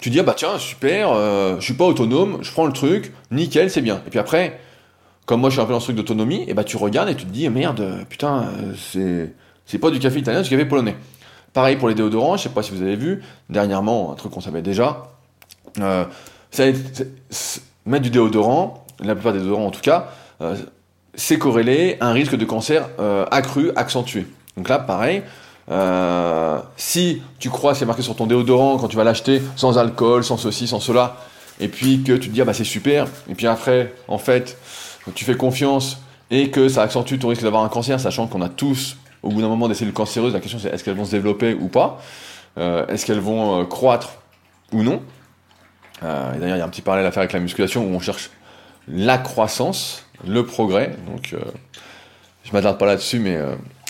Tu 0.01 0.11
dis, 0.11 0.21
ah 0.21 0.23
bah 0.23 0.35
tiens, 0.37 0.59
super, 0.59 1.11
euh, 1.13 1.57
je 1.59 1.65
suis 1.65 1.75
pas 1.75 1.85
autonome, 1.85 2.39
je 2.43 2.51
prends 2.53 2.67
le 2.67 2.73
truc, 2.73 3.13
nickel, 3.31 3.71
c'est 3.71 3.83
bien. 3.83 4.03
Et 4.07 4.11
puis 4.11 4.19
après, 4.19 4.59
comme 5.27 5.41
moi 5.41 5.51
je 5.51 5.55
suis 5.55 5.63
un 5.63 5.67
peu 5.67 5.73
dans 5.73 5.81
ce 5.81 5.87
truc 5.87 5.97
d'autonomie, 5.97 6.43
et 6.43 6.47
eh 6.49 6.55
bah 6.55 6.65
tu 6.65 6.77
regardes 6.77 7.09
et 7.09 7.15
tu 7.15 7.25
te 7.25 7.31
dis, 7.31 7.49
merde, 7.49 8.05
putain, 8.09 8.45
euh, 8.45 8.75
c'est, 8.77 9.35
c'est 9.67 9.79
pas 9.79 9.91
du 9.91 9.99
café 9.99 10.19
italien, 10.19 10.43
c'est 10.43 10.49
du 10.49 10.57
café 10.57 10.69
polonais. 10.69 10.97
Pareil 11.53 11.77
pour 11.77 11.89
les 11.89 11.95
déodorants, 11.95 12.37
je 12.37 12.45
sais 12.45 12.49
pas 12.49 12.63
si 12.63 12.73
vous 12.73 12.83
avez 12.83 12.97
vu, 12.97 13.23
dernièrement, 13.51 14.13
un 14.13 14.15
truc 14.15 14.33
qu'on 14.33 14.41
savait 14.41 14.63
déjà, 14.63 15.09
euh, 15.81 16.05
ça, 16.51 16.65
mettre 17.85 18.03
du 18.03 18.11
déodorant, 18.11 18.87
la 19.01 19.15
plupart 19.15 19.33
des 19.33 19.41
déodorants 19.41 19.67
en 19.67 19.71
tout 19.71 19.81
cas, 19.81 20.11
c'est 21.15 21.39
corrélé 21.39 21.97
à 22.01 22.09
un 22.09 22.13
risque 22.13 22.37
de 22.37 22.45
cancer 22.45 22.89
euh, 22.99 23.27
accru, 23.31 23.71
accentué. 23.77 24.27
Donc 24.57 24.69
là, 24.69 24.79
pareil, 24.79 25.23
euh, 25.71 26.59
si 26.77 27.23
tu 27.39 27.51
crois, 27.51 27.75
c'est 27.75 27.87
marqué 27.87 28.03
sur 28.03 28.17
ton 28.17 28.27
déodorant 28.27 28.79
quand 28.79 28.89
tu 28.89 28.97
vas 28.97 29.05
l'acheter, 29.05 29.41
sans 29.57 29.79
alcool, 29.79 30.25
sans 30.25 30.37
ceci, 30.37 30.67
sans 30.67 30.81
cela, 30.81 31.17
et 31.61 31.69
puis 31.69 32.03
que 32.03 32.13
tu 32.13 32.29
te 32.29 32.35
dis, 32.35 32.41
ah 32.41 32.45
bah 32.45 32.55
c'est 32.55 32.65
super, 32.65 33.07
et 33.29 33.35
puis 33.35 33.47
après, 33.47 33.95
en 34.09 34.19
fait, 34.19 34.59
tu 35.15 35.25
fais 35.25 35.37
confiance 35.37 35.99
et 36.31 36.51
que 36.51 36.69
ça 36.69 36.83
accentue 36.83 37.19
ton 37.19 37.29
risque 37.29 37.43
d'avoir 37.43 37.63
un 37.63 37.69
cancer, 37.69 38.01
sachant 38.01 38.27
qu'on 38.27 38.43
a 38.43 38.49
tous 38.49 38.97
au 39.23 39.29
bout 39.29 39.41
d'un 39.41 39.49
moment 39.49 39.69
des 39.69 39.75
cellules 39.75 39.93
cancéreuses, 39.93 40.33
la 40.33 40.41
question 40.41 40.59
c'est 40.59 40.69
est-ce 40.69 40.83
qu'elles 40.83 40.97
vont 40.97 41.05
se 41.05 41.11
développer 41.11 41.55
ou 41.55 41.69
pas? 41.69 42.01
Est-ce 42.57 43.05
qu'elles 43.07 43.21
vont 43.21 43.65
croître 43.67 44.15
ou 44.73 44.83
non? 44.83 45.03
D'ailleurs, 46.03 46.57
il 46.57 46.59
y 46.59 46.63
a 46.63 46.65
un 46.65 46.69
petit 46.69 46.83
parallèle 46.83 47.07
à 47.07 47.13
faire 47.13 47.21
avec 47.21 47.33
la 47.33 47.41
musculation 47.41 47.85
où 47.85 47.95
on 47.95 48.01
cherche 48.01 48.31
la 48.89 49.19
croissance, 49.19 50.07
le 50.27 50.45
progrès. 50.47 50.97
Donc, 51.07 51.35
je 52.51 52.57
m'attarde 52.57 52.79
pas 52.79 52.87
là-dessus, 52.87 53.21
mais 53.21 53.39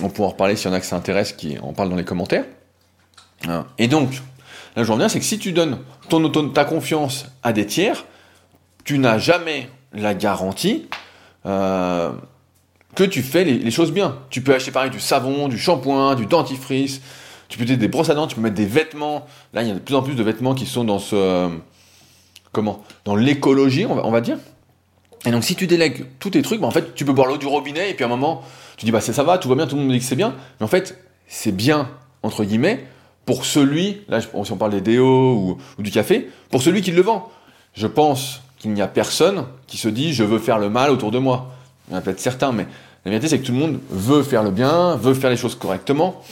on 0.03 0.11
pourra 0.11 0.29
en 0.29 0.31
reparler 0.33 0.55
s'il 0.55 0.71
y 0.71 0.73
en 0.73 0.77
a 0.77 0.81
que 0.81 0.87
ça 0.87 0.97
intéresse, 0.97 1.33
qui 1.33 1.59
en 1.59 1.73
parlent 1.73 1.89
dans 1.91 1.97
les 1.97 2.05
commentaires. 2.05 2.45
Hein. 3.49 3.67
Et 3.79 3.89
donc, 3.89 4.11
là, 4.77 4.85
je 4.85 4.93
reviens, 4.93 5.09
c'est 5.09 5.19
que 5.19 5.25
si 5.25 5.39
tu 5.39 5.53
donnes 5.53 5.79
ton 6.09 6.49
ta 6.51 6.65
confiance 6.65 7.27
à 7.43 7.53
des 7.53 7.67
tiers, 7.67 8.05
tu 8.85 8.99
n'as 8.99 9.19
jamais 9.19 9.69
la 9.93 10.15
garantie 10.15 10.89
euh, 11.47 12.13
que 12.95 13.05
tu 13.05 13.23
fais 13.23 13.45
les, 13.45 13.71
choses 13.71 13.93
bien. 13.93 14.19
Tu 14.31 14.43
peux 14.43 14.55
acheter 14.55 14.73
du 14.91 15.01
savon, 15.01 15.49
du 15.49 15.59
shampoing, 15.59 16.15
du 16.15 16.27
dentifrice, 16.27 17.01
tu 17.49 17.59
peux 17.59 17.65
mettre 17.65 17.79
des 17.79 17.89
brosses 17.89 18.11
à 18.11 18.15
dents, 18.15 18.27
tu 18.27 18.37
peux 18.37 18.43
mettre 18.43 18.57
des 18.57 18.67
vêtements. 18.67 19.27
Là, 19.53 19.63
il 19.63 19.69
y 19.69 19.71
a 19.71 19.75
de 19.75 19.79
plus 19.79 19.95
en 19.95 20.03
plus 20.03 20.15
de 20.15 20.23
vêtements 20.23 20.55
qui 20.55 20.67
sont 20.67 20.85
dans 20.85 20.99
ce. 20.99 21.17
Euh, 21.17 21.49
comment? 22.53 22.85
Dans 23.05 23.17
l'écologie, 23.17 23.87
on 23.87 24.11
va, 24.11 24.21
dire. 24.21 24.39
Et 25.27 25.31
donc, 25.31 25.45
si 25.45 25.55
tu 25.55 25.67
délègues 25.67 26.07
tous 26.19 26.31
tes 26.31 26.43
trucs, 26.43 26.61
bah, 26.61 26.67
en 26.67 26.71
fait, 26.71 26.95
tu 26.95 27.05
peux 27.05 27.13
boire 27.13 27.29
l'eau 27.29 27.37
du 27.37 27.47
robinet 27.47 27.91
et 27.91 27.95
puis 27.95 28.05
à 28.05 28.07
un 28.07 28.11
moment, 28.11 28.43
tu 28.77 28.87
dis, 28.87 28.93
bah, 28.93 29.01
ça 29.01 29.23
va, 29.23 29.39
tout 29.39 29.49
va 29.49 29.55
bien, 29.55 29.67
tout 29.67 29.77
le 29.77 29.83
monde 29.83 29.91
me 29.91 29.95
dit 29.95 30.01
que 30.01 30.07
c'est 30.07 30.17
bien. 30.17 30.35
Mais 30.59 30.65
en 30.65 30.69
fait, 30.69 30.99
c'est 31.27 31.53
bien, 31.53 31.89
entre 32.23 32.45
guillemets, 32.45 32.87
pour 33.27 33.45
celui, 33.45 34.01
là, 34.09 34.21
si 34.21 34.29
on 34.35 34.57
parle 34.57 34.73
des 34.73 34.81
déos 34.81 35.59
ou, 35.79 35.83
du 35.83 35.91
café, 35.91 36.29
pour 36.51 36.63
celui 36.63 36.83
qui 36.83 36.91
le 36.91 37.03
vend. 37.03 37.31
Je 37.75 37.87
pense 37.87 38.43
qu'il 38.59 38.73
n'y 38.73 38.83
a 38.83 38.89
personne 38.89 39.45
qui 39.67 39.77
se 39.77 39.89
dit 39.89 40.13
je 40.13 40.25
veux 40.25 40.39
faire 40.39 40.59
le 40.59 40.69
mal 40.69 40.91
autour 40.91 41.11
de 41.11 41.19
moi. 41.19 41.53
Il 41.89 41.93
y 41.93 41.95
en 41.95 41.99
a 41.99 42.01
peut-être 42.01 42.19
certains, 42.19 42.51
mais 42.51 42.67
la 43.05 43.13
vérité 43.13 43.29
c'est 43.29 43.39
que 43.39 43.47
tout 43.47 43.53
le 43.53 43.59
monde 43.59 43.79
veut 43.89 44.23
faire 44.23 44.43
le 44.43 44.51
bien, 44.51 44.97
veut 44.97 45.15
faire 45.15 45.31
les 45.31 45.37
choses 45.37 45.55
correctement. 45.55 46.23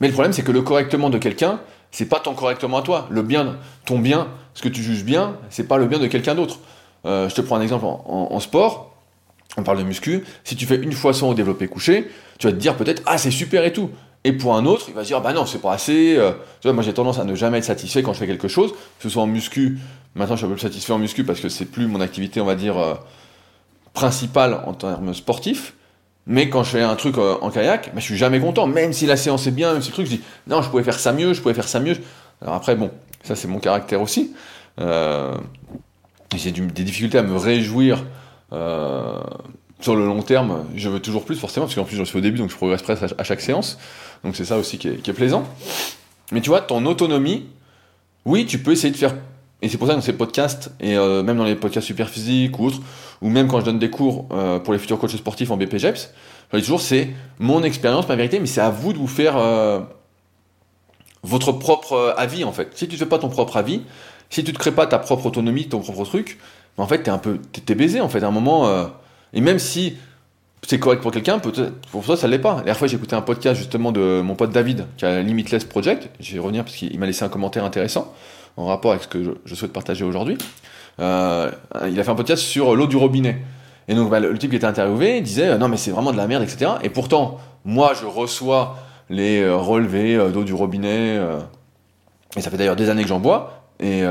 Mais 0.00 0.08
le 0.08 0.12
problème 0.12 0.32
c'est 0.32 0.42
que 0.42 0.50
le 0.50 0.62
correctement 0.62 1.10
de 1.10 1.18
quelqu'un, 1.18 1.60
c'est 1.92 2.06
pas 2.06 2.18
ton 2.18 2.34
correctement 2.34 2.78
à 2.78 2.82
toi. 2.82 3.06
Le 3.10 3.22
bien, 3.22 3.56
ton 3.84 4.00
bien, 4.00 4.28
ce 4.54 4.62
que 4.62 4.68
tu 4.68 4.82
juges 4.82 5.04
bien, 5.04 5.36
c'est 5.48 5.68
pas 5.68 5.78
le 5.78 5.86
bien 5.86 5.98
de 5.98 6.08
quelqu'un 6.08 6.34
d'autre. 6.34 6.58
Euh, 7.06 7.28
je 7.28 7.34
te 7.34 7.40
prends 7.40 7.56
un 7.56 7.62
exemple 7.62 7.84
en, 7.86 8.40
sport. 8.40 8.92
On 9.56 9.62
parle 9.62 9.78
de 9.78 9.84
muscu. 9.84 10.24
Si 10.44 10.56
tu 10.56 10.66
fais 10.66 10.76
une 10.76 10.92
fois 10.92 11.14
son 11.14 11.28
au 11.28 11.34
développé 11.34 11.68
couché, 11.68 12.10
tu 12.38 12.46
vas 12.46 12.52
te 12.52 12.58
dire 12.58 12.76
peut-être 12.76 13.02
ah 13.06 13.16
c'est 13.16 13.30
super 13.30 13.64
et 13.64 13.72
tout. 13.72 13.90
Et 14.24 14.32
pour 14.32 14.54
un 14.56 14.66
autre, 14.66 14.86
il 14.88 14.94
va 14.94 15.02
se 15.02 15.08
dire 15.08 15.20
bah 15.20 15.32
non 15.32 15.46
c'est 15.46 15.60
pas 15.60 15.72
assez. 15.72 16.16
Euh, 16.16 16.32
tu 16.60 16.68
vois, 16.68 16.72
moi 16.72 16.82
j'ai 16.82 16.92
tendance 16.92 17.18
à 17.18 17.24
ne 17.24 17.34
jamais 17.34 17.58
être 17.58 17.64
satisfait 17.64 18.02
quand 18.02 18.12
je 18.12 18.18
fais 18.18 18.26
quelque 18.26 18.48
chose, 18.48 18.72
que 18.72 19.02
ce 19.02 19.08
soit 19.08 19.22
en 19.22 19.26
muscu 19.26 19.78
Maintenant, 20.16 20.34
je 20.34 20.46
suis 20.46 20.50
un 20.50 20.54
peu 20.54 20.58
satisfait 20.58 20.94
en 20.94 20.98
muscu 20.98 21.24
parce 21.24 21.40
que 21.40 21.50
c'est 21.50 21.66
plus 21.66 21.86
mon 21.86 22.00
activité, 22.00 22.40
on 22.40 22.46
va 22.46 22.54
dire, 22.54 22.78
euh, 22.78 22.94
principale 23.92 24.62
en 24.66 24.72
termes 24.72 25.12
sportifs. 25.12 25.74
Mais 26.26 26.48
quand 26.48 26.64
je 26.64 26.70
fais 26.70 26.82
un 26.82 26.96
truc 26.96 27.18
en 27.18 27.50
kayak, 27.50 27.90
bah, 27.94 28.00
je 28.00 28.04
suis 28.04 28.16
jamais 28.16 28.40
content. 28.40 28.66
Même 28.66 28.94
si 28.94 29.04
la 29.04 29.18
séance 29.18 29.46
est 29.46 29.50
bien, 29.50 29.74
même 29.74 29.82
si 29.82 29.90
le 29.90 29.92
truc, 29.92 30.06
je 30.06 30.16
dis 30.16 30.22
non, 30.46 30.62
je 30.62 30.70
pouvais 30.70 30.82
faire 30.82 30.98
ça 30.98 31.12
mieux, 31.12 31.34
je 31.34 31.42
pouvais 31.42 31.54
faire 31.54 31.68
ça 31.68 31.80
mieux. 31.80 31.96
Alors 32.40 32.54
après, 32.54 32.76
bon, 32.76 32.90
ça 33.22 33.36
c'est 33.36 33.46
mon 33.46 33.60
caractère 33.60 34.00
aussi. 34.00 34.34
Euh, 36.34 36.36
j'ai 36.36 36.50
des 36.50 36.84
difficultés 36.84 37.18
à 37.18 37.22
me 37.22 37.36
réjouir 37.36 38.04
sur 39.80 39.96
le 39.96 40.06
long 40.06 40.22
terme. 40.22 40.64
Je 40.74 40.88
veux 40.88 41.00
toujours 41.00 41.24
plus, 41.24 41.36
forcément, 41.36 41.66
parce 41.66 41.74
qu'en 41.74 41.84
plus, 41.84 41.96
je 41.96 42.04
suis 42.04 42.18
au 42.18 42.22
début, 42.22 42.38
donc 42.38 42.50
je 42.50 42.56
progresse 42.56 42.82
presque 42.82 43.02
à 43.16 43.24
chaque 43.24 43.40
séance. 43.40 43.78
Donc 44.24 44.36
c'est 44.36 44.44
ça 44.44 44.56
aussi 44.58 44.78
qui 44.78 44.88
est, 44.88 45.12
plaisant. 45.12 45.46
Mais 46.32 46.40
tu 46.40 46.50
vois, 46.50 46.60
ton 46.60 46.84
autonomie, 46.86 47.46
oui, 48.24 48.46
tu 48.46 48.58
peux 48.58 48.72
essayer 48.72 48.92
de 48.92 48.96
faire 48.96 49.14
et 49.62 49.68
c'est 49.68 49.78
pour 49.78 49.86
ça 49.86 49.94
que 49.94 49.98
dans 49.98 50.04
ces 50.04 50.12
podcasts, 50.12 50.70
et 50.80 50.96
euh, 50.96 51.22
même 51.22 51.38
dans 51.38 51.44
les 51.44 51.54
podcasts 51.54 51.86
super 51.86 52.10
physiques 52.10 52.58
ou 52.58 52.66
autres, 52.66 52.80
ou 53.22 53.30
même 53.30 53.48
quand 53.48 53.60
je 53.60 53.64
donne 53.64 53.78
des 53.78 53.88
cours 53.88 54.26
euh, 54.32 54.58
pour 54.58 54.74
les 54.74 54.78
futurs 54.78 54.98
coachs 54.98 55.16
sportifs 55.16 55.50
en 55.50 55.56
BPGEPS, 55.56 56.12
je 56.52 56.58
dis 56.58 56.62
toujours 56.62 56.82
c'est 56.82 57.08
mon 57.38 57.62
expérience, 57.62 58.06
ma 58.06 58.16
vérité, 58.16 58.38
mais 58.38 58.46
c'est 58.46 58.60
à 58.60 58.70
vous 58.70 58.92
de 58.92 58.98
vous 58.98 59.06
faire 59.06 59.36
euh, 59.38 59.80
votre 61.22 61.52
propre 61.52 62.14
avis 62.18 62.44
en 62.44 62.52
fait. 62.52 62.68
Si 62.74 62.86
tu 62.86 62.94
ne 62.94 62.98
fais 62.98 63.06
pas 63.06 63.18
ton 63.18 63.30
propre 63.30 63.56
avis, 63.56 63.80
si 64.30 64.44
tu 64.44 64.50
ne 64.50 64.56
te 64.56 64.60
crées 64.60 64.72
pas 64.72 64.86
ta 64.86 64.98
propre 64.98 65.26
autonomie, 65.26 65.68
ton 65.68 65.80
propre 65.80 66.04
truc, 66.04 66.38
en 66.76 66.86
fait 66.86 67.02
t'es 67.04 67.10
un 67.10 67.18
peu 67.18 67.38
t'es 67.38 67.74
baisé 67.74 68.00
en 68.00 68.08
fait 68.08 68.22
à 68.22 68.28
un 68.28 68.32
moment. 68.32 68.70
et 69.32 69.40
même 69.40 69.58
si 69.58 69.96
c'est 70.66 70.80
correct 70.80 71.00
pour 71.00 71.12
quelqu'un, 71.12 71.38
pour 71.38 72.04
toi 72.04 72.16
ça 72.16 72.26
l'est 72.26 72.38
pas. 72.38 72.50
La 72.50 72.56
dernière 72.56 72.76
fois 72.76 72.88
j'ai 72.88 72.96
écouté 72.96 73.14
un 73.14 73.22
podcast 73.22 73.56
justement 73.56 73.92
de 73.92 74.20
mon 74.22 74.34
pote 74.34 74.50
David 74.50 74.86
qui 74.96 75.04
a 75.04 75.22
Limitless 75.22 75.64
Project. 75.64 76.10
Je 76.20 76.34
vais 76.34 76.38
revenir 76.40 76.64
parce 76.64 76.76
qu'il 76.76 76.98
m'a 76.98 77.06
laissé 77.06 77.24
un 77.24 77.28
commentaire 77.28 77.64
intéressant 77.64 78.12
en 78.56 78.66
rapport 78.66 78.92
avec 78.92 79.04
ce 79.04 79.08
que 79.08 79.36
je, 79.44 79.54
souhaite 79.54 79.72
partager 79.72 80.04
aujourd'hui. 80.04 80.38
Euh, 80.98 81.50
il 81.88 82.00
a 82.00 82.04
fait 82.04 82.10
un 82.10 82.14
podcast 82.14 82.42
sur 82.42 82.74
l'eau 82.74 82.86
du 82.86 82.96
robinet. 82.96 83.38
Et 83.88 83.94
donc 83.94 84.10
bah, 84.10 84.18
le, 84.18 84.36
type 84.38 84.50
qui 84.50 84.56
était 84.56 84.66
interviewé 84.66 85.20
disait 85.20 85.48
euh, 85.48 85.58
non 85.58 85.68
mais 85.68 85.76
c'est 85.76 85.90
vraiment 85.90 86.12
de 86.12 86.16
la 86.16 86.26
merde, 86.26 86.42
etc. 86.42 86.72
Et 86.82 86.90
pourtant, 86.90 87.38
moi 87.64 87.92
je 87.94 88.06
reçois 88.06 88.78
les 89.08 89.42
euh, 89.42 89.56
relevés 89.56 90.16
d'eau 90.32 90.42
du 90.42 90.54
robinet, 90.54 91.20
et 92.36 92.40
ça 92.40 92.50
fait 92.50 92.56
d'ailleurs 92.56 92.76
des 92.76 92.90
années 92.90 93.02
que 93.02 93.08
j'en 93.08 93.20
bois, 93.20 93.65
et 93.80 94.02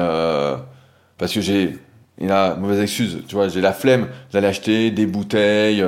parce 1.18 1.34
que 1.34 1.42
j'ai, 1.42 1.78
il 2.20 2.32
a 2.32 2.56
mauvaise 2.56 2.82
excuse, 2.82 3.24
tu 3.28 3.36
vois, 3.36 3.48
j'ai 3.48 3.62
la 3.62 3.74
flemme 3.74 4.08
d'aller 4.32 4.48
acheter 4.48 4.92
des 4.92 5.06
bouteilles, 5.06 5.84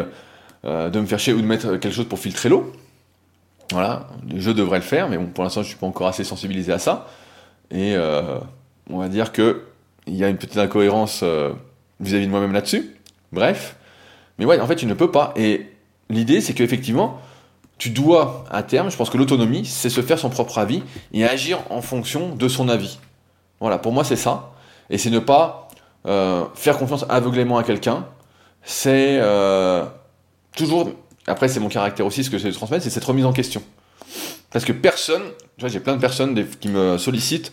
de 0.64 1.00
me 1.00 1.06
faire 1.06 1.20
chier 1.20 1.34
ou 1.34 1.42
de 1.42 1.46
mettre 1.46 1.78
quelque 1.78 1.94
chose 1.94 2.08
pour 2.08 2.20
filtrer 2.20 2.50
l'eau. 2.50 2.74
Voilà, 3.72 4.08
je 4.34 4.52
devrais 4.52 4.78
le 4.78 4.84
faire, 4.84 5.10
mais 5.10 5.18
bon, 5.18 5.28
pour 5.28 5.44
l'instant 5.44 5.62
je 5.62 5.68
suis 5.68 5.78
pas 5.78 5.88
encore 5.88 6.08
assez 6.08 6.24
sensibilisé 6.24 6.72
à 6.72 6.80
ça. 6.80 7.08
Et 7.72 7.96
euh, 7.96 8.40
on 8.90 9.00
va 9.00 9.10
dire 9.10 9.32
qu'il 9.32 9.56
y 10.08 10.24
a 10.24 10.30
une 10.30 10.38
petite 10.38 10.58
incohérence 10.58 11.22
euh, 11.24 11.52
vis-à-vis 12.00 12.26
de 12.26 12.32
moi-même 12.32 12.54
là-dessus. 12.54 12.96
Bref. 13.32 13.76
Mais 14.40 14.46
ouais, 14.46 14.60
en 14.60 14.68
fait, 14.68 14.76
tu 14.76 14.86
ne 14.86 14.94
peux 14.94 15.12
pas. 15.12 15.34
Et 15.36 15.68
l'idée, 16.10 16.42
c'est 16.42 16.54
qu'effectivement, 16.54 17.20
tu 17.78 17.90
dois, 17.90 18.46
à 18.50 18.64
terme, 18.64 18.90
je 18.90 18.96
pense 18.96 19.10
que 19.10 19.18
l'autonomie, 19.18 19.66
c'est 19.66 19.90
se 19.90 20.02
faire 20.02 20.18
son 20.18 20.30
propre 20.30 20.60
avis 20.60 20.84
et 21.12 21.26
agir 21.26 21.60
en 21.70 21.82
fonction 21.82 22.36
de 22.36 22.48
son 22.48 22.70
avis. 22.70 23.00
Voilà, 23.60 23.78
pour 23.78 23.92
moi, 23.92 24.04
c'est 24.04 24.16
ça. 24.16 24.52
Et 24.90 24.98
c'est 24.98 25.10
ne 25.10 25.20
pas 25.20 25.68
euh, 26.06 26.46
faire 26.56 26.78
confiance 26.78 27.06
aveuglément 27.10 27.58
à 27.58 27.64
quelqu'un. 27.64 28.06
C'est 28.64 29.22
toujours, 30.56 30.92
après, 31.28 31.48
c'est 31.48 31.60
mon 31.60 31.70
caractère 31.70 32.06
aussi, 32.06 32.24
ce 32.24 32.30
que 32.30 32.38
je 32.38 32.50
transmettre, 32.50 32.84
c'est 32.84 32.90
cette 32.90 33.06
remise 33.06 33.26
en 33.26 33.34
question. 33.34 33.64
Parce 34.52 34.66
que 34.66 34.74
personne, 34.74 35.24
j'ai 35.58 35.80
plein 35.80 35.96
de 35.96 36.02
personnes 36.02 36.46
qui 36.60 36.68
me 36.70 36.98
sollicitent 36.98 37.52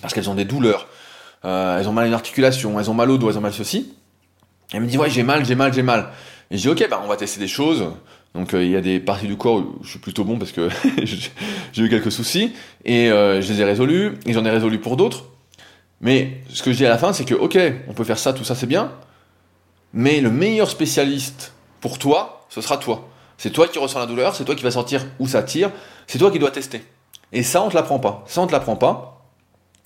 parce 0.00 0.14
qu'elles 0.14 0.30
ont 0.30 0.34
des 0.34 0.44
douleurs, 0.44 0.86
euh, 1.44 1.78
elles 1.78 1.88
ont 1.88 1.92
mal 1.92 2.04
à 2.04 2.08
une 2.08 2.14
articulation, 2.14 2.78
elles 2.78 2.90
ont 2.90 2.94
mal 2.94 3.10
au 3.10 3.18
dos, 3.18 3.30
elles 3.30 3.38
ont 3.38 3.42
mal 3.42 3.52
ceci. 3.52 3.92
elles 4.72 4.80
me 4.80 4.86
disent 4.86 4.98
ouais 4.98 5.10
j'ai 5.10 5.22
mal, 5.22 5.44
j'ai 5.44 5.54
mal, 5.54 5.72
j'ai 5.72 5.82
mal. 5.82 6.10
Et 6.50 6.56
je 6.56 6.62
dis 6.62 6.68
ok 6.68 6.88
bah 6.88 7.00
on 7.02 7.08
va 7.08 7.16
tester 7.16 7.40
des 7.40 7.48
choses. 7.48 7.84
Donc 8.36 8.54
euh, 8.54 8.62
il 8.62 8.70
y 8.70 8.76
a 8.76 8.80
des 8.80 9.00
parties 9.00 9.26
du 9.26 9.36
corps 9.36 9.56
où 9.56 9.78
je 9.82 9.90
suis 9.90 9.98
plutôt 9.98 10.24
bon 10.24 10.38
parce 10.38 10.52
que 10.52 10.68
j'ai 11.02 11.82
eu 11.82 11.88
quelques 11.88 12.12
soucis 12.12 12.52
et 12.84 13.10
euh, 13.10 13.40
je 13.40 13.52
les 13.52 13.60
ai 13.60 13.64
résolus 13.64 14.12
et 14.26 14.32
j'en 14.32 14.44
ai 14.44 14.50
résolu 14.50 14.78
pour 14.78 14.96
d'autres. 14.96 15.24
Mais 16.00 16.42
ce 16.50 16.62
que 16.62 16.72
je 16.72 16.76
dis 16.76 16.86
à 16.86 16.90
la 16.90 16.98
fin 16.98 17.12
c'est 17.12 17.24
que 17.24 17.34
ok 17.34 17.58
on 17.88 17.94
peut 17.94 18.04
faire 18.04 18.18
ça, 18.18 18.32
tout 18.32 18.44
ça 18.44 18.54
c'est 18.54 18.66
bien, 18.66 18.92
mais 19.92 20.20
le 20.20 20.30
meilleur 20.30 20.70
spécialiste 20.70 21.54
pour 21.80 21.98
toi 21.98 22.46
ce 22.48 22.60
sera 22.60 22.76
toi. 22.76 23.08
C'est 23.38 23.50
toi 23.50 23.68
qui 23.68 23.78
ressens 23.78 23.98
la 23.98 24.06
douleur, 24.06 24.34
c'est 24.34 24.44
toi 24.44 24.54
qui 24.54 24.62
vas 24.62 24.70
sentir 24.70 25.04
où 25.18 25.26
ça 25.26 25.42
tire, 25.42 25.70
c'est 26.06 26.18
toi 26.18 26.30
qui 26.30 26.38
dois 26.38 26.50
tester. 26.50 26.82
Et 27.32 27.42
ça, 27.42 27.62
on 27.62 27.68
te 27.68 27.74
l'apprend 27.74 27.98
pas. 27.98 28.24
Ça, 28.26 28.40
on 28.40 28.46
te 28.46 28.52
l'apprend 28.52 28.76
pas. 28.76 29.24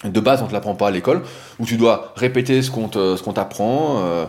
De 0.04 0.20
base, 0.20 0.42
on 0.42 0.46
te 0.46 0.52
l'apprend 0.52 0.74
pas 0.74 0.88
à 0.88 0.90
l'école, 0.90 1.22
où 1.58 1.66
tu 1.66 1.76
dois 1.76 2.12
répéter 2.16 2.62
ce 2.62 2.70
qu'on 2.70 2.88
t'apprend, 2.88 3.98
euh, 3.98 4.24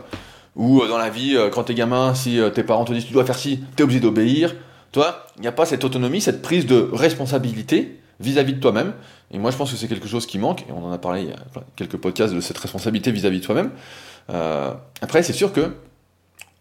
ou 0.56 0.82
euh, 0.82 0.88
dans 0.88 0.98
la 0.98 1.10
vie, 1.10 1.36
euh, 1.36 1.50
quand 1.50 1.66
t'es 1.66 1.74
gamin, 1.74 2.14
si 2.14 2.40
tes 2.54 2.64
parents 2.64 2.86
te 2.86 2.94
disent 2.94 3.06
tu 3.06 3.14
dois 3.14 3.26
faire 3.26 3.38
ci, 3.38 3.64
t'es 3.76 3.84
obligé 3.84 4.00
d'obéir. 4.00 4.56
Toi, 4.92 5.28
il 5.38 5.42
n'y 5.42 5.48
a 5.48 5.52
pas 5.52 5.66
cette 5.66 5.84
autonomie, 5.84 6.22
cette 6.22 6.42
prise 6.42 6.66
de 6.66 6.90
responsabilité 6.92 8.00
vis-à-vis 8.20 8.54
de 8.54 8.60
toi-même. 8.60 8.94
Et 9.32 9.40
moi, 9.40 9.52
je 9.52 9.58
pense 9.58 9.72
que 9.72 9.78
c'est 9.78 9.88
quelque 9.88 10.08
chose 10.08 10.26
qui 10.26 10.38
manque, 10.38 10.62
et 10.64 10.72
on 10.72 10.86
en 10.86 10.92
a 10.92 10.98
parlé 10.98 11.22
il 11.22 11.30
y 11.30 11.32
a 11.32 11.64
quelques 11.76 11.98
podcasts 11.98 12.34
de 12.34 12.42
cette 12.42 12.58
responsabilité 12.58 13.12
vis-à-vis 13.12 13.40
de 13.40 13.46
toi-même. 13.46 13.72
après, 15.02 15.24
c'est 15.24 15.34
sûr 15.34 15.54
que 15.54 15.72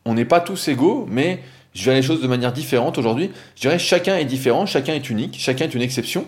on 0.05 0.14
n'est 0.14 0.24
pas 0.24 0.40
tous 0.40 0.68
égaux, 0.68 1.07
mais 1.11 1.42
je 1.74 1.85
verrai 1.85 1.96
les 1.96 2.07
choses 2.07 2.22
de 2.22 2.26
manière 2.26 2.53
différente 2.53 2.98
aujourd'hui. 2.98 3.31
Je 3.55 3.62
dirais 3.62 3.79
chacun 3.79 4.16
est 4.16 4.24
différent, 4.24 4.66
chacun 4.66 4.94
est 4.94 5.11
unique, 5.11 5.37
chacun 5.38 5.66
est 5.66 5.74
une 5.74 5.83
exception. 5.83 6.24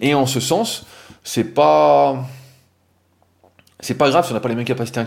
Et 0.00 0.14
en 0.14 0.26
ce 0.26 0.40
sens, 0.40 0.84
c'est 1.24 1.54
pas 1.54 2.28
c'est 3.82 3.94
pas 3.94 4.08
grave 4.08 4.24
si 4.24 4.32
on 4.32 4.34
n'a 4.34 4.40
pas 4.40 4.48
les 4.48 4.54
mêmes 4.54 4.64
capacités 4.64 5.00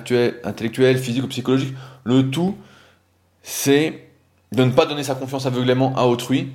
intellectuelles, 0.44 1.00
physiques 1.00 1.24
ou 1.24 1.28
psychologiques. 1.28 1.74
Le 2.04 2.30
tout, 2.30 2.56
c'est 3.42 4.08
de 4.52 4.64
ne 4.64 4.72
pas 4.72 4.86
donner 4.86 5.04
sa 5.04 5.16
confiance 5.16 5.48
aveuglément 5.48 5.96
à 5.98 6.04
autrui 6.04 6.52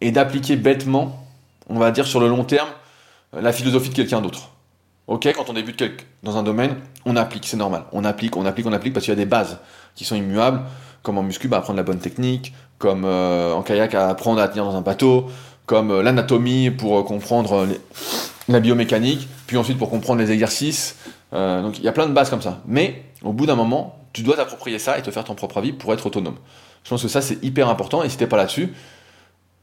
et 0.00 0.10
d'appliquer 0.10 0.56
bêtement, 0.56 1.24
on 1.68 1.78
va 1.78 1.92
dire 1.92 2.06
sur 2.06 2.18
le 2.18 2.28
long 2.28 2.42
terme, 2.42 2.68
la 3.32 3.52
philosophie 3.52 3.90
de 3.90 3.94
quelqu'un 3.94 4.20
d'autre. 4.20 4.50
Ok, 5.06 5.26
quand 5.34 5.48
on 5.48 5.52
débute 5.52 5.82
dans 6.22 6.36
un 6.36 6.42
domaine, 6.42 6.76
on 7.06 7.16
applique, 7.16 7.46
c'est 7.46 7.56
normal. 7.56 7.84
On 7.92 8.04
applique, 8.04 8.36
on 8.36 8.44
applique, 8.44 8.66
on 8.66 8.72
applique 8.72 8.92
parce 8.92 9.04
qu'il 9.04 9.12
y 9.12 9.16
a 9.16 9.22
des 9.22 9.24
bases 9.24 9.58
qui 9.94 10.04
sont 10.04 10.16
immuables 10.16 10.62
comme 11.02 11.18
en 11.18 11.22
muscu, 11.22 11.48
bah, 11.48 11.58
apprendre 11.58 11.76
la 11.76 11.82
bonne 11.82 11.98
technique, 11.98 12.52
comme 12.78 13.04
euh, 13.04 13.54
en 13.54 13.62
kayak, 13.62 13.94
apprendre 13.94 14.40
à 14.40 14.48
tenir 14.48 14.64
dans 14.64 14.76
un 14.76 14.80
bateau, 14.80 15.26
comme 15.66 15.90
euh, 15.90 16.02
l'anatomie 16.02 16.70
pour 16.70 16.98
euh, 16.98 17.02
comprendre 17.02 17.66
la 18.48 18.60
biomécanique, 18.60 19.28
puis 19.46 19.56
ensuite 19.56 19.78
pour 19.78 19.90
comprendre 19.90 20.20
les 20.20 20.32
exercices. 20.32 20.96
donc 21.32 21.78
il 21.78 21.84
y 21.84 21.88
a 21.88 21.92
plein 21.92 22.06
de 22.06 22.12
bases 22.12 22.30
comme 22.30 22.42
ça. 22.42 22.60
Mais 22.66 23.02
au 23.22 23.32
bout 23.32 23.46
d'un 23.46 23.56
moment, 23.56 23.98
tu 24.12 24.22
dois 24.22 24.36
t'approprier 24.36 24.78
ça 24.78 24.98
et 24.98 25.02
te 25.02 25.10
faire 25.10 25.24
ton 25.24 25.34
propre 25.34 25.58
avis 25.58 25.72
pour 25.72 25.92
être 25.92 26.06
autonome. 26.06 26.36
Je 26.84 26.90
pense 26.90 27.02
que 27.02 27.08
ça 27.08 27.20
c'est 27.20 27.42
hyper 27.44 27.68
important 27.68 28.02
et 28.02 28.08
si 28.08 28.16
t'es 28.16 28.26
pas 28.26 28.38
là-dessus, 28.38 28.72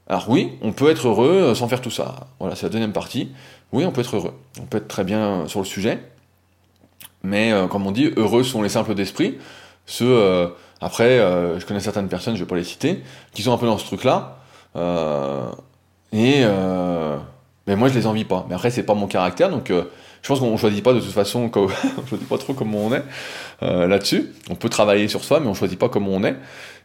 Alors 0.07 0.29
oui, 0.29 0.51
on 0.61 0.71
peut 0.71 0.91
être 0.91 1.07
heureux 1.07 1.55
sans 1.55 1.67
faire 1.67 1.81
tout 1.81 1.89
ça. 1.89 2.27
Voilà, 2.39 2.55
c'est 2.55 2.67
la 2.67 2.69
deuxième 2.69 2.93
partie. 2.93 3.31
Oui, 3.71 3.85
on 3.85 3.91
peut 3.91 4.01
être 4.01 4.15
heureux. 4.15 4.33
On 4.61 4.65
peut 4.65 4.77
être 4.77 4.87
très 4.87 5.03
bien 5.03 5.47
sur 5.47 5.59
le 5.59 5.65
sujet. 5.65 5.99
Mais 7.23 7.51
comme 7.71 7.87
on 7.87 7.91
dit, 7.91 8.11
heureux 8.15 8.43
sont 8.43 8.61
les 8.61 8.69
simples 8.69 8.93
d'esprit. 8.93 9.39
Ceux, 9.87 10.53
après, 10.79 11.17
je 11.59 11.65
connais 11.65 11.79
certaines 11.79 12.07
personnes, 12.07 12.35
je 12.35 12.43
vais 12.43 12.47
pas 12.47 12.55
les 12.55 12.63
citer, 12.63 13.01
qui 13.33 13.41
sont 13.41 13.51
un 13.51 13.57
peu 13.57 13.65
dans 13.65 13.79
ce 13.79 13.85
truc-là. 13.85 14.37
et 16.13 16.45
mais 17.67 17.75
moi, 17.75 17.89
je 17.89 17.93
les 17.93 18.07
envie 18.07 18.25
pas. 18.25 18.45
Mais 18.49 18.55
après, 18.55 18.71
c'est 18.71 18.83
pas 18.83 18.93
mon 18.93 19.07
caractère, 19.07 19.49
donc 19.49 19.71
je 20.25 20.29
pense 20.29 20.39
qu'on 20.39 20.57
choisit 20.57 20.83
pas 20.83 20.93
de 20.93 20.99
toute 20.99 21.11
façon, 21.11 21.51
on 21.55 22.07
choisit 22.07 22.27
pas 22.27 22.39
trop 22.39 22.55
comment 22.55 22.79
on 22.79 22.91
est 22.91 23.03
euh, 23.61 23.85
là-dessus. 23.85 24.33
On 24.49 24.55
peut 24.55 24.69
travailler 24.69 25.07
sur 25.07 25.23
soi, 25.23 25.39
mais 25.39 25.45
on 25.45 25.53
choisit 25.53 25.77
pas 25.77 25.87
comment 25.87 26.09
on 26.09 26.23
est. 26.23 26.35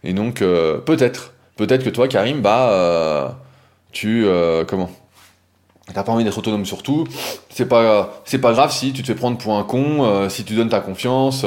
Et 0.04 0.12
donc 0.12 0.42
euh, 0.42 0.76
peut-être, 0.76 1.32
peut-être 1.56 1.82
que 1.82 1.88
toi, 1.88 2.06
Karim, 2.06 2.42
bah 2.42 2.68
euh, 2.70 3.28
tu 3.92 4.26
comment? 4.68 4.90
T'as 5.94 6.02
pas 6.02 6.12
envie 6.12 6.22
d'être 6.22 6.36
autonome 6.36 6.66
sur 6.66 6.82
tout. 6.82 7.08
C'est 7.48 7.64
pas, 7.64 8.20
c'est 8.26 8.38
pas 8.38 8.52
grave 8.52 8.72
si 8.72 8.92
tu 8.92 9.00
te 9.00 9.06
fais 9.06 9.14
prendre 9.14 9.38
pour 9.38 9.56
un 9.56 9.64
con, 9.64 10.28
si 10.28 10.44
tu 10.44 10.54
donnes 10.54 10.68
ta 10.68 10.80
confiance. 10.80 11.46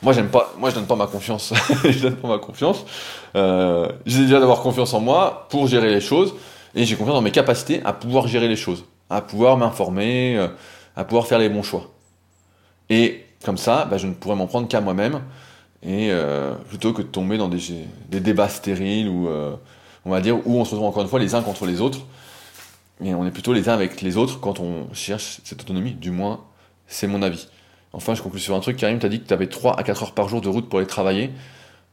Moi, 0.00 0.14
j'aime 0.14 0.28
pas, 0.28 0.54
moi, 0.58 0.70
je 0.70 0.76
donne 0.76 0.86
pas 0.86 0.96
ma 0.96 1.06
confiance. 1.06 1.52
je 1.84 1.98
donne 1.98 2.16
pas 2.16 2.28
ma 2.28 2.38
confiance. 2.38 2.86
j'ai 3.34 4.22
déjà 4.22 4.40
d'avoir 4.40 4.62
confiance 4.62 4.94
en 4.94 5.00
moi 5.00 5.46
pour 5.50 5.66
gérer 5.66 5.90
les 5.90 6.00
choses, 6.00 6.34
et 6.74 6.84
j'ai 6.84 6.96
confiance 6.96 7.14
dans 7.14 7.22
mes 7.22 7.30
capacités 7.30 7.80
à 7.84 7.92
pouvoir 7.92 8.26
gérer 8.26 8.48
les 8.48 8.56
choses, 8.56 8.84
à 9.10 9.20
pouvoir 9.20 9.56
m'informer, 9.56 10.48
à 10.96 11.04
pouvoir 11.04 11.26
faire 11.26 11.38
les 11.38 11.48
bons 11.48 11.62
choix. 11.62 11.90
Et 12.90 13.24
comme 13.44 13.58
ça, 13.58 13.84
bah, 13.84 13.98
je 13.98 14.06
ne 14.06 14.14
pourrais 14.14 14.36
m'en 14.36 14.46
prendre 14.46 14.68
qu'à 14.68 14.80
moi-même, 14.80 15.20
et 15.82 16.08
euh, 16.10 16.54
plutôt 16.68 16.92
que 16.92 17.02
de 17.02 17.06
tomber 17.06 17.36
dans 17.36 17.48
des, 17.48 17.60
débats 18.08 18.48
stériles 18.48 19.08
où, 19.08 19.28
euh, 19.28 19.54
on 20.04 20.10
va 20.10 20.20
dire, 20.20 20.36
où 20.46 20.58
on 20.58 20.64
se 20.64 20.70
retrouve 20.70 20.88
encore 20.88 21.02
une 21.02 21.08
fois 21.08 21.20
les 21.20 21.34
uns 21.34 21.42
contre 21.42 21.66
les 21.66 21.80
autres, 21.80 22.00
et 23.04 23.14
on 23.14 23.26
est 23.26 23.30
plutôt 23.30 23.52
les 23.52 23.68
uns 23.68 23.74
avec 23.74 24.00
les 24.00 24.16
autres 24.16 24.40
quand 24.40 24.60
on 24.60 24.92
cherche 24.94 25.40
cette 25.44 25.60
autonomie, 25.60 25.92
du 25.92 26.10
moins, 26.10 26.40
c'est 26.86 27.06
mon 27.06 27.22
avis. 27.22 27.48
Enfin, 27.92 28.14
je 28.14 28.22
conclue 28.22 28.40
sur 28.40 28.54
un 28.54 28.60
truc, 28.60 28.76
Karim, 28.76 28.98
tu 28.98 29.06
as 29.06 29.08
dit 29.08 29.20
que 29.20 29.26
tu 29.26 29.34
avais 29.34 29.46
3 29.46 29.78
à 29.78 29.82
4 29.82 30.02
heures 30.02 30.12
par 30.12 30.28
jour 30.28 30.40
de 30.40 30.48
route 30.48 30.68
pour 30.68 30.78
aller 30.78 30.88
travailler. 30.88 31.30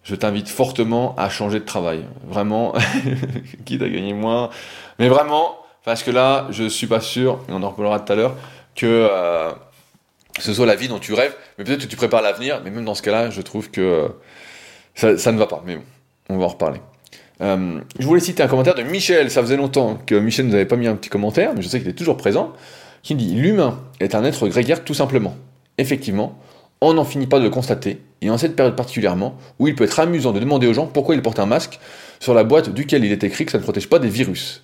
Je 0.03 0.15
t'invite 0.15 0.49
fortement 0.49 1.15
à 1.17 1.29
changer 1.29 1.59
de 1.59 1.65
travail. 1.65 2.05
Vraiment, 2.27 2.73
quitte 3.65 3.81
à 3.81 3.89
gagner 3.89 4.13
moins. 4.13 4.49
Mais 4.97 5.09
vraiment, 5.09 5.57
parce 5.83 6.03
que 6.03 6.11
là, 6.11 6.47
je 6.49 6.67
suis 6.67 6.87
pas 6.87 7.01
sûr, 7.01 7.39
et 7.49 7.51
on 7.51 7.61
en 7.63 7.69
reparlera 7.69 7.99
tout 7.99 8.13
à 8.13 8.15
l'heure, 8.15 8.35
que 8.75 8.85
euh, 8.85 9.51
ce 10.39 10.53
soit 10.53 10.65
la 10.65 10.75
vie 10.75 10.87
dont 10.87 10.99
tu 10.99 11.13
rêves, 11.13 11.35
mais 11.57 11.63
peut-être 11.63 11.81
que 11.81 11.87
tu 11.87 11.95
prépares 11.95 12.21
l'avenir, 12.21 12.61
mais 12.63 12.71
même 12.71 12.85
dans 12.85 12.95
ce 12.95 13.01
cas-là, 13.01 13.29
je 13.29 13.41
trouve 13.41 13.69
que 13.69 14.09
ça, 14.95 15.31
ne 15.31 15.37
va 15.37 15.47
pas. 15.47 15.63
Mais 15.65 15.75
bon, 15.75 15.83
on 16.29 16.37
va 16.37 16.45
en 16.45 16.49
reparler. 16.49 16.81
Euh, 17.41 17.79
je 17.99 18.05
voulais 18.05 18.21
citer 18.21 18.43
un 18.43 18.47
commentaire 18.47 18.75
de 18.75 18.83
Michel, 18.83 19.31
ça 19.31 19.41
faisait 19.41 19.57
longtemps 19.57 19.99
que 20.05 20.15
Michel 20.15 20.45
ne 20.45 20.51
nous 20.51 20.55
avait 20.55 20.65
pas 20.65 20.75
mis 20.75 20.87
un 20.87 20.95
petit 20.95 21.09
commentaire, 21.09 21.53
mais 21.55 21.61
je 21.61 21.67
sais 21.67 21.79
qu'il 21.79 21.89
est 21.89 21.93
toujours 21.93 22.17
présent, 22.17 22.53
qui 23.01 23.15
dit 23.15 23.33
L'humain 23.33 23.79
est 23.99 24.13
un 24.13 24.23
être 24.23 24.47
grégaire 24.47 24.83
tout 24.83 24.93
simplement. 24.93 25.35
Effectivement, 25.77 26.37
on 26.82 26.94
n'en 26.94 27.06
finit 27.06 27.28
pas 27.28 27.39
de 27.39 27.44
le 27.44 27.50
constater, 27.50 28.02
et 28.22 28.30
en 28.30 28.38
cette 28.38 28.56
période 28.56 28.76
particulièrement, 28.76 29.38
où 29.60 29.67
il 29.67 29.76
peut 29.76 29.84
être 29.84 30.00
amusant 30.00 30.32
de 30.32 30.39
demander 30.39 30.67
aux 30.67 30.74
gens 30.74 30.88
pourquoi 30.88 31.15
ils 31.15 31.22
portent 31.22 31.39
un 31.39 31.46
masque 31.46 31.80
sur 32.20 32.34
la 32.34 32.44
boîte 32.44 32.74
duquel 32.74 33.06
il 33.06 33.12
est 33.12 33.24
écrit 33.24 33.46
que 33.46 33.52
ça 33.52 33.58
ne 33.58 33.63
protège 33.63 33.88
pas 33.88 34.00
des 34.00 34.10
virus 34.10 34.63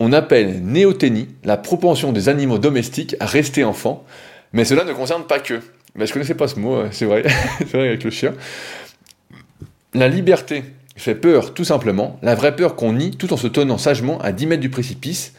on 0.00 0.12
appelle 0.12 0.62
néothénie 0.62 1.28
la 1.44 1.56
propension 1.56 2.12
des 2.12 2.28
animaux 2.28 2.58
domestiques 2.58 3.16
à 3.20 3.26
rester 3.26 3.64
enfants, 3.64 4.04
mais 4.52 4.64
cela 4.64 4.84
ne 4.84 4.92
concerne 4.92 5.24
pas 5.24 5.40
que. 5.40 5.60
Mais 5.96 6.06
je 6.06 6.12
connaissais 6.12 6.34
pas 6.34 6.48
ce 6.48 6.58
mot, 6.58 6.82
c'est 6.90 7.04
vrai, 7.04 7.24
c'est 7.58 7.72
vrai 7.72 7.88
avec 7.88 8.04
le 8.04 8.10
chien. 8.10 8.34
La 9.94 10.08
liberté 10.08 10.62
fait 10.96 11.14
peur 11.14 11.54
tout 11.54 11.64
simplement, 11.64 12.18
la 12.22 12.34
vraie 12.34 12.54
peur 12.54 12.76
qu'on 12.76 12.92
nie 12.92 13.12
tout 13.12 13.32
en 13.32 13.36
se 13.36 13.46
tenant 13.46 13.78
sagement 13.78 14.20
à 14.20 14.32
10 14.32 14.46
mètres 14.46 14.60
du 14.60 14.70
précipice, 14.70 15.32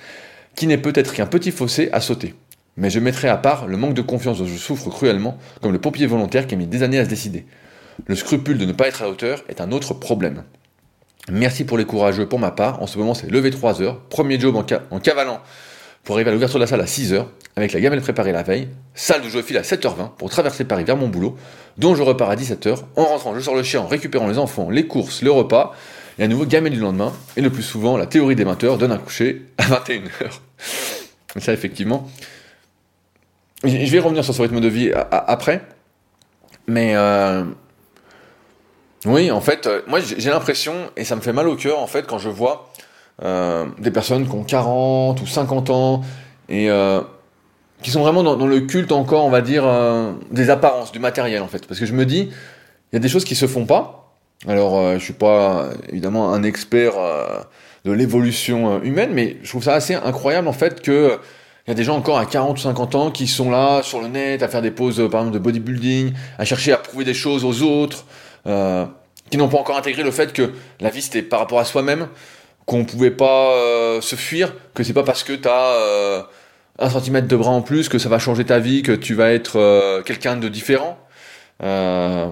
qui 0.56 0.68
n'est 0.68 0.78
peut-être 0.78 1.14
qu'un 1.14 1.26
petit 1.26 1.52
fossé 1.52 1.90
à 1.92 2.02
sauter. 2.02 2.34
Mais 2.80 2.90
je 2.90 3.00
mettrai 3.00 3.28
à 3.28 3.36
part 3.36 3.68
le 3.68 3.76
manque 3.76 3.94
de 3.94 4.02
confiance 4.02 4.40
dont 4.40 4.46
je 4.46 4.56
souffre 4.56 4.90
cruellement, 4.90 5.38
comme 5.62 5.74
le 5.74 5.82
pompier 5.82 6.08
volontaire 6.08 6.48
qui 6.48 6.56
a 6.56 6.58
mis 6.58 6.66
des 6.66 6.82
années 6.82 6.98
à 6.98 7.04
se 7.04 7.10
décider. 7.10 7.46
Le 8.08 8.16
scrupule 8.16 8.58
de 8.58 8.66
ne 8.66 8.72
pas 8.72 8.88
être 8.88 9.04
à 9.04 9.10
hauteur 9.10 9.44
est 9.50 9.60
un 9.60 9.74
autre 9.74 9.94
problème. 9.94 10.44
Merci 11.30 11.66
pour 11.66 11.78
les 11.78 11.84
courageux 11.84 12.26
pour 12.26 12.40
ma 12.40 12.52
part. 12.52 12.82
En 12.82 12.88
ce 12.88 12.98
moment, 12.98 13.14
c'est 13.14 13.30
lever 13.30 13.52
3 13.52 13.82
heures. 13.82 14.00
Premier 14.10 14.40
job 14.40 14.56
en, 14.56 15.00
cavalant 15.00 15.42
pour 16.06 16.16
arriver 16.16 16.30
à 16.30 16.34
l'ouverture 16.34 16.58
de 16.58 16.64
la 16.64 16.68
salle 16.68 16.80
à 16.80 16.88
6 16.88 17.12
heures, 17.12 17.30
avec 17.58 17.74
la 17.74 17.82
gamelle 17.82 18.00
préparée 18.00 18.32
la 18.32 18.44
veille. 18.44 18.70
Salle 18.96 19.24
où 19.26 19.30
je 19.30 19.42
file 19.42 19.58
à 19.58 19.62
7h20 19.62 20.16
pour 20.18 20.30
traverser 20.30 20.64
Paris 20.64 20.86
vers 20.86 20.96
mon 20.96 21.10
boulot, 21.10 21.36
dont 21.78 21.96
je 21.96 22.02
repars 22.02 22.30
à 22.30 22.38
17h. 22.38 22.78
En 22.96 23.04
rentrant, 23.04 23.36
je 23.36 23.42
sors 23.42 23.56
le 23.56 23.64
chien 23.64 23.82
en 23.82 23.88
récupérant 23.88 24.28
les 24.28 24.38
enfants, 24.38 24.70
les 24.70 24.88
courses, 24.88 25.22
le 25.22 25.32
repas, 25.32 25.76
et 26.18 26.24
à 26.24 26.28
nouveau 26.30 26.46
gamelle 26.46 26.72
du 26.72 26.80
lendemain. 26.80 27.12
Et 27.36 27.42
le 27.42 27.50
plus 27.50 27.64
souvent, 27.64 27.98
la 27.98 28.06
théorie 28.06 28.38
des 28.38 28.46
20 28.46 28.64
heures 28.64 28.78
donne 28.78 28.94
un 28.94 28.98
coucher 28.98 29.42
à 29.58 29.66
21h. 29.66 30.40
Ça, 31.38 31.52
effectivement. 31.52 32.10
Je 33.64 33.92
vais 33.92 34.00
revenir 34.00 34.24
sur 34.24 34.34
ce 34.34 34.42
rythme 34.42 34.60
de 34.60 34.68
vie 34.68 34.92
après. 35.12 35.62
Mais. 36.68 36.96
Euh, 36.96 37.44
oui, 39.06 39.32
en 39.32 39.40
fait, 39.40 39.66
euh, 39.66 39.82
moi 39.88 40.00
j'ai 40.02 40.30
l'impression, 40.30 40.74
et 40.98 41.06
ça 41.06 41.16
me 41.16 41.22
fait 41.22 41.32
mal 41.32 41.48
au 41.48 41.56
cœur, 41.56 41.80
en 41.80 41.88
fait, 41.88 42.06
quand 42.06 42.20
je 42.20 42.30
vois 42.30 42.70
euh, 43.24 43.66
des 43.78 43.92
personnes 43.92 44.28
qui 44.28 44.36
ont 44.36 44.44
40 44.44 45.22
ou 45.22 45.26
50 45.26 45.70
ans, 45.70 46.02
et 46.50 46.70
euh, 46.70 47.02
qui 47.82 47.92
sont 47.92 48.02
vraiment 48.02 48.24
dans, 48.24 48.48
le 48.48 48.60
culte 48.62 48.92
encore, 48.92 49.24
on 49.24 49.30
va 49.30 49.42
dire, 49.42 49.66
des 50.32 50.50
apparences, 50.50 50.92
du 50.92 51.00
matériel, 51.00 51.42
en 51.42 51.48
fait. 51.48 51.66
Parce 51.66 51.80
que 51.80 51.86
je 51.86 51.94
me 51.94 52.06
dis, 52.06 52.30
il 52.92 52.96
y 52.96 52.98
a 52.98 53.00
des 53.00 53.08
choses 53.08 53.24
qui 53.24 53.36
se 53.36 53.48
font 53.48 53.66
pas. 53.66 54.18
Alors, 54.48 54.96
je 54.96 55.04
suis 55.04 55.14
pas, 55.14 55.70
évidemment, 55.88 56.34
un 56.34 56.44
expert 56.44 56.96
de 57.86 57.92
l'évolution 57.94 58.84
humaine, 58.84 59.12
mais 59.14 59.38
je 59.44 59.50
trouve 59.50 59.64
ça 59.64 59.76
assez 59.76 59.94
incroyable, 59.94 60.50
en 60.50 60.54
fait, 60.54 60.82
que... 60.82 61.20
Il 61.70 61.74
y 61.74 61.74
a 61.74 61.76
des 61.76 61.84
gens 61.84 61.98
encore 61.98 62.18
à 62.18 62.26
40 62.26 62.58
ou 62.58 62.62
50 62.64 62.96
ans 62.96 63.12
qui 63.12 63.28
sont 63.28 63.52
là 63.52 63.84
sur 63.84 64.02
le 64.02 64.08
net 64.08 64.42
à 64.42 64.48
faire 64.48 64.64
des 64.64 64.72
poses 64.72 65.08
par 65.12 65.22
exemple 65.22 65.36
de 65.36 65.38
bodybuilding, 65.38 66.14
à 66.40 66.44
chercher 66.44 66.72
à 66.72 66.78
prouver 66.78 67.06
des 67.06 67.14
choses 67.14 67.46
aux 67.46 67.62
autres, 67.62 68.06
euh, 68.48 68.88
qui 69.30 69.38
n'ont 69.38 69.50
pas 69.50 69.60
encore 69.60 69.78
intégré 69.78 70.02
le 70.02 70.10
fait 70.10 70.34
que 70.34 70.52
la 70.80 70.90
vie 70.90 71.04
c'était 71.04 71.22
par 71.22 71.38
rapport 71.38 71.60
à 71.60 71.66
soi-même, 71.66 72.08
qu'on 72.66 72.86
pouvait 72.86 73.12
pas 73.12 73.52
euh, 73.52 74.02
se 74.02 74.16
fuir, 74.16 74.52
que 74.74 74.82
c'est 74.82 74.94
pas 74.94 75.04
parce 75.04 75.22
que 75.22 75.34
t'as 75.34 75.76
euh, 75.76 76.24
un 76.80 76.90
centimètre 76.90 77.28
de 77.28 77.36
bras 77.36 77.52
en 77.52 77.62
plus 77.62 77.88
que 77.88 78.00
ça 78.00 78.10
va 78.10 78.18
changer 78.18 78.46
ta 78.46 78.58
vie, 78.58 78.82
que 78.82 78.94
tu 78.94 79.14
vas 79.14 79.32
être 79.32 80.02
quelqu'un 80.06 80.38
de 80.38 80.50
différent. 80.50 80.98
je 81.62 82.32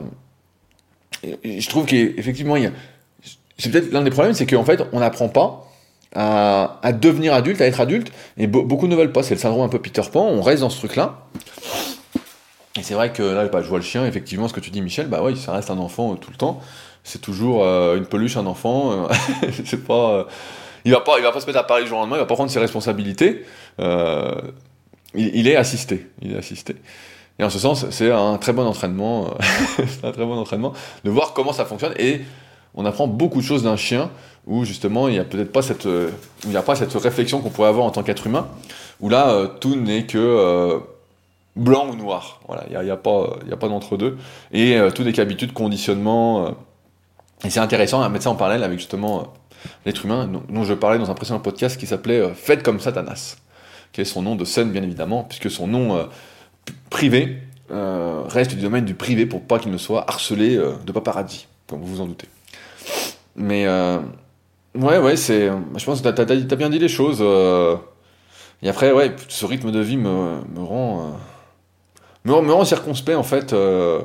trouve 1.70 1.86
qu'effectivement, 1.86 2.56
c'est 3.60 3.72
peut-être 3.72 3.92
l'un 3.92 4.02
des 4.02 4.10
problèmes, 4.10 4.34
c'est 4.34 4.48
qu'en 4.48 4.66
fait, 4.66 4.82
on 4.94 5.00
n'apprend 5.00 5.30
pas 5.30 5.67
à, 6.16 6.92
devenir 6.94 7.34
adulte, 7.34 7.62
à 7.62 7.66
être 7.66 7.82
adulte, 7.82 8.12
et 8.38 8.48
beaucoup 8.48 8.88
ne 8.88 8.96
veulent 8.96 9.12
pas. 9.12 9.24
C'est 9.24 9.36
le 9.36 9.40
syndrome 9.40 9.64
un 9.64 9.70
peu 9.70 9.80
Peter 9.80 10.02
Pan, 10.12 10.26
on 10.26 10.42
reste 10.42 10.62
dans 10.62 10.70
ce 10.70 10.78
truc-là. 10.78 11.28
Et 12.78 12.84
c'est 12.84 12.94
vrai 12.94 13.12
que 13.12 13.24
là, 13.24 13.46
bah, 13.48 13.62
je 13.64 13.68
vois 13.68 13.80
le 13.80 13.84
chien, 13.84 14.06
effectivement, 14.06 14.48
ce 14.48 14.54
que 14.54 14.60
tu 14.60 14.70
dis, 14.70 14.82
Michel, 14.82 15.08
bah 15.08 15.22
oui, 15.24 15.36
ça 15.36 15.52
reste 15.52 15.72
un 15.72 15.80
enfant 15.80 16.14
euh, 16.14 16.16
tout 16.16 16.30
le 16.30 16.38
temps. 16.38 16.62
C'est 17.04 17.22
toujours 17.22 17.64
euh, 17.64 17.98
une 17.98 18.06
peluche, 18.06 18.38
un 18.38 18.46
enfant. 18.46 18.92
Euh, 18.92 19.08
c'est 19.66 19.84
pas, 19.84 20.28
il 20.86 20.92
va 20.92 21.00
pas, 21.00 21.18
il 21.18 21.24
va 21.24 21.32
pas 21.32 21.40
se 21.40 21.48
mettre 21.48 21.60
à 21.60 21.64
parler 21.64 21.84
le 21.84 21.90
jour 21.90 21.98
au 21.98 22.02
lendemain, 22.02 22.18
il 22.18 22.20
va 22.20 22.26
pas 22.26 22.36
prendre 22.36 22.52
ses 22.52 22.60
responsabilités. 22.60 23.46
Il, 25.16 25.48
est 25.48 25.56
assisté, 25.56 26.08
il 26.22 26.34
est 26.34 26.38
assisté. 26.38 26.76
Et 27.40 27.44
en 27.44 27.50
ce 27.50 27.60
sens, 27.60 27.90
c'est 27.90 28.12
un 28.12 28.38
très 28.38 28.54
bon 28.54 28.66
entraînement, 28.66 29.34
c'est 29.78 30.06
un 30.06 30.12
très 30.12 30.26
bon 30.26 30.38
entraînement 30.38 30.74
de 31.04 31.10
voir 31.10 31.34
comment 31.34 31.54
ça 31.54 31.66
fonctionne. 31.66 31.94
Et 31.98 32.22
on 32.76 32.86
apprend 32.86 33.08
beaucoup 33.08 33.40
de 33.40 33.46
choses 33.46 33.64
d'un 33.64 33.78
chien 33.78 34.12
où 34.48 34.66
justement 34.66 35.08
il 35.08 35.14
n'y 35.14 35.20
a 35.20 35.26
peut-être 35.26 35.52
pas 35.52 35.62
cette, 35.62 35.88
il 36.46 36.52
y 36.52 36.58
a 36.58 36.62
pas 36.62 36.76
cette 36.76 36.94
réflexion 36.94 37.42
qu'on 37.42 37.50
pourrait 37.50 37.70
avoir 37.70 37.86
en 37.86 37.92
tant 37.92 38.04
qu'être 38.04 38.26
humain, 38.26 38.48
où 39.02 39.10
là 39.10 39.48
tout 39.60 39.76
n'est 39.76 40.06
que 40.06 40.82
blanc 41.58 41.90
ou 41.90 41.96
noir. 41.96 42.40
Voilà, 42.48 42.64
il 42.70 42.80
n'y 42.80 42.90
a, 42.90 42.94
a, 42.94 42.98
pas, 42.98 43.38
a 43.52 43.58
pas 43.58 43.68
d'entre-deux. 43.68 44.18
Et 44.52 44.78
euh, 44.78 44.92
tout 44.92 45.04
n'est 45.04 45.14
qu'habitude, 45.14 45.54
conditionnement. 45.54 46.48
Euh. 46.48 46.52
et 47.44 47.50
c'est 47.50 47.60
intéressant 47.60 48.02
à 48.02 48.10
mettre 48.10 48.26
ça 48.26 48.30
en 48.30 48.36
parallèle 48.36 48.64
avec 48.64 48.80
justement 48.80 49.20
euh, 49.20 49.24
l'être 49.86 50.06
humain, 50.06 50.30
dont, 50.50 50.64
je 50.64 50.74
parlais 50.74 51.00
dans 51.00 51.12
un 51.12 51.16
précédent 51.16 51.40
podcast 51.40 51.78
qui 51.78 51.88
s'appelait 51.88 52.32
Faites 52.36 52.64
comme 52.64 52.80
Satanas, 52.80 53.38
qui 53.92 54.02
est 54.02 54.06
son 54.06 54.22
nom 54.22 54.36
de 54.36 54.46
scène, 54.46 54.72
bien 54.72 54.84
évidemment, 54.84 55.24
puisque 55.24 55.50
son 55.50 55.68
nom 55.68 56.08
privé 56.90 57.42
reste 57.70 58.52
du 58.52 58.62
domaine 58.62 58.86
du 58.86 58.94
privé 58.94 59.26
pour 59.26 59.42
pas 59.42 59.60
qu'il 59.60 59.72
ne 59.72 59.78
soit 59.78 60.08
harcelé 60.08 60.56
de 60.58 60.92
paparazzi, 60.92 61.48
comme 61.66 61.82
vous 61.82 61.88
vous 61.88 62.02
en 62.02 62.06
doutez. 62.06 62.28
Mais 63.36 63.66
ouais, 64.82 64.98
ouais, 64.98 65.16
c'est. 65.16 65.50
Je 65.76 65.86
pense 65.86 66.02
que 66.02 66.10
tu 66.10 66.22
as, 66.22 66.56
bien 66.56 66.70
dit 66.70 66.80
les 66.80 66.88
choses. 66.88 67.22
et 68.62 68.70
après, 68.70 68.92
ouais, 68.92 69.16
ce 69.28 69.46
rythme 69.46 69.72
de 69.72 69.80
vie 69.80 69.98
me, 69.98 70.42
me 70.56 70.64
rend 70.64 71.18
me, 72.28 72.54
rend 72.54 72.66
circonspect 72.66 73.18
en 73.18 73.24
fait. 73.24 73.54
Euh, 73.54 74.02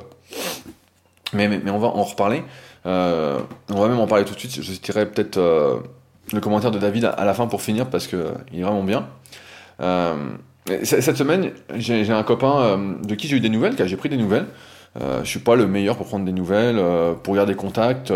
mais, 1.33 1.49
mais, 1.49 1.71
on 1.71 1.79
va 1.79 1.89
en 1.89 2.03
reparler. 2.03 2.43
Euh, 2.87 3.41
on 3.71 3.81
va 3.81 3.89
même 3.89 4.01
en 4.01 4.07
parler 4.07 4.25
tout 4.25 4.35
de 4.35 4.39
suite. 4.39 4.55
Je 4.55 4.63
citerai 4.63 5.07
peut-être 5.07 5.39
euh, 5.39 5.79
le 6.33 6.41
commentaire 6.41 6.71
de 6.71 6.79
David 6.79 7.05
à, 7.05 7.25
la 7.25 7.35
fin 7.35 7.47
pour 7.47 7.63
finir 7.63 7.89
parce 7.89 8.07
qu'il 8.07 8.19
est 8.55 8.63
vraiment 8.63 8.85
bien. 8.85 9.09
cette 10.85 11.17
semaine, 11.17 11.53
j'ai 11.77 12.11
un 12.11 12.23
copain 12.23 12.79
de 13.03 13.15
qui 13.15 13.29
j'ai 13.29 13.37
eu 13.37 13.41
des 13.41 13.49
nouvelles, 13.49 13.77
car 13.77 13.87
j'ai 13.87 13.97
pris 13.97 14.09
des 14.09 14.17
nouvelles. 14.17 14.47
Je 15.01 15.25
suis 15.25 15.39
pas 15.39 15.57
le 15.57 15.67
meilleur 15.67 15.97
pour 15.97 16.07
prendre 16.07 16.25
des 16.25 16.33
nouvelles, 16.33 16.81
pour 17.23 17.35
garder 17.35 17.55
contact, 17.55 18.13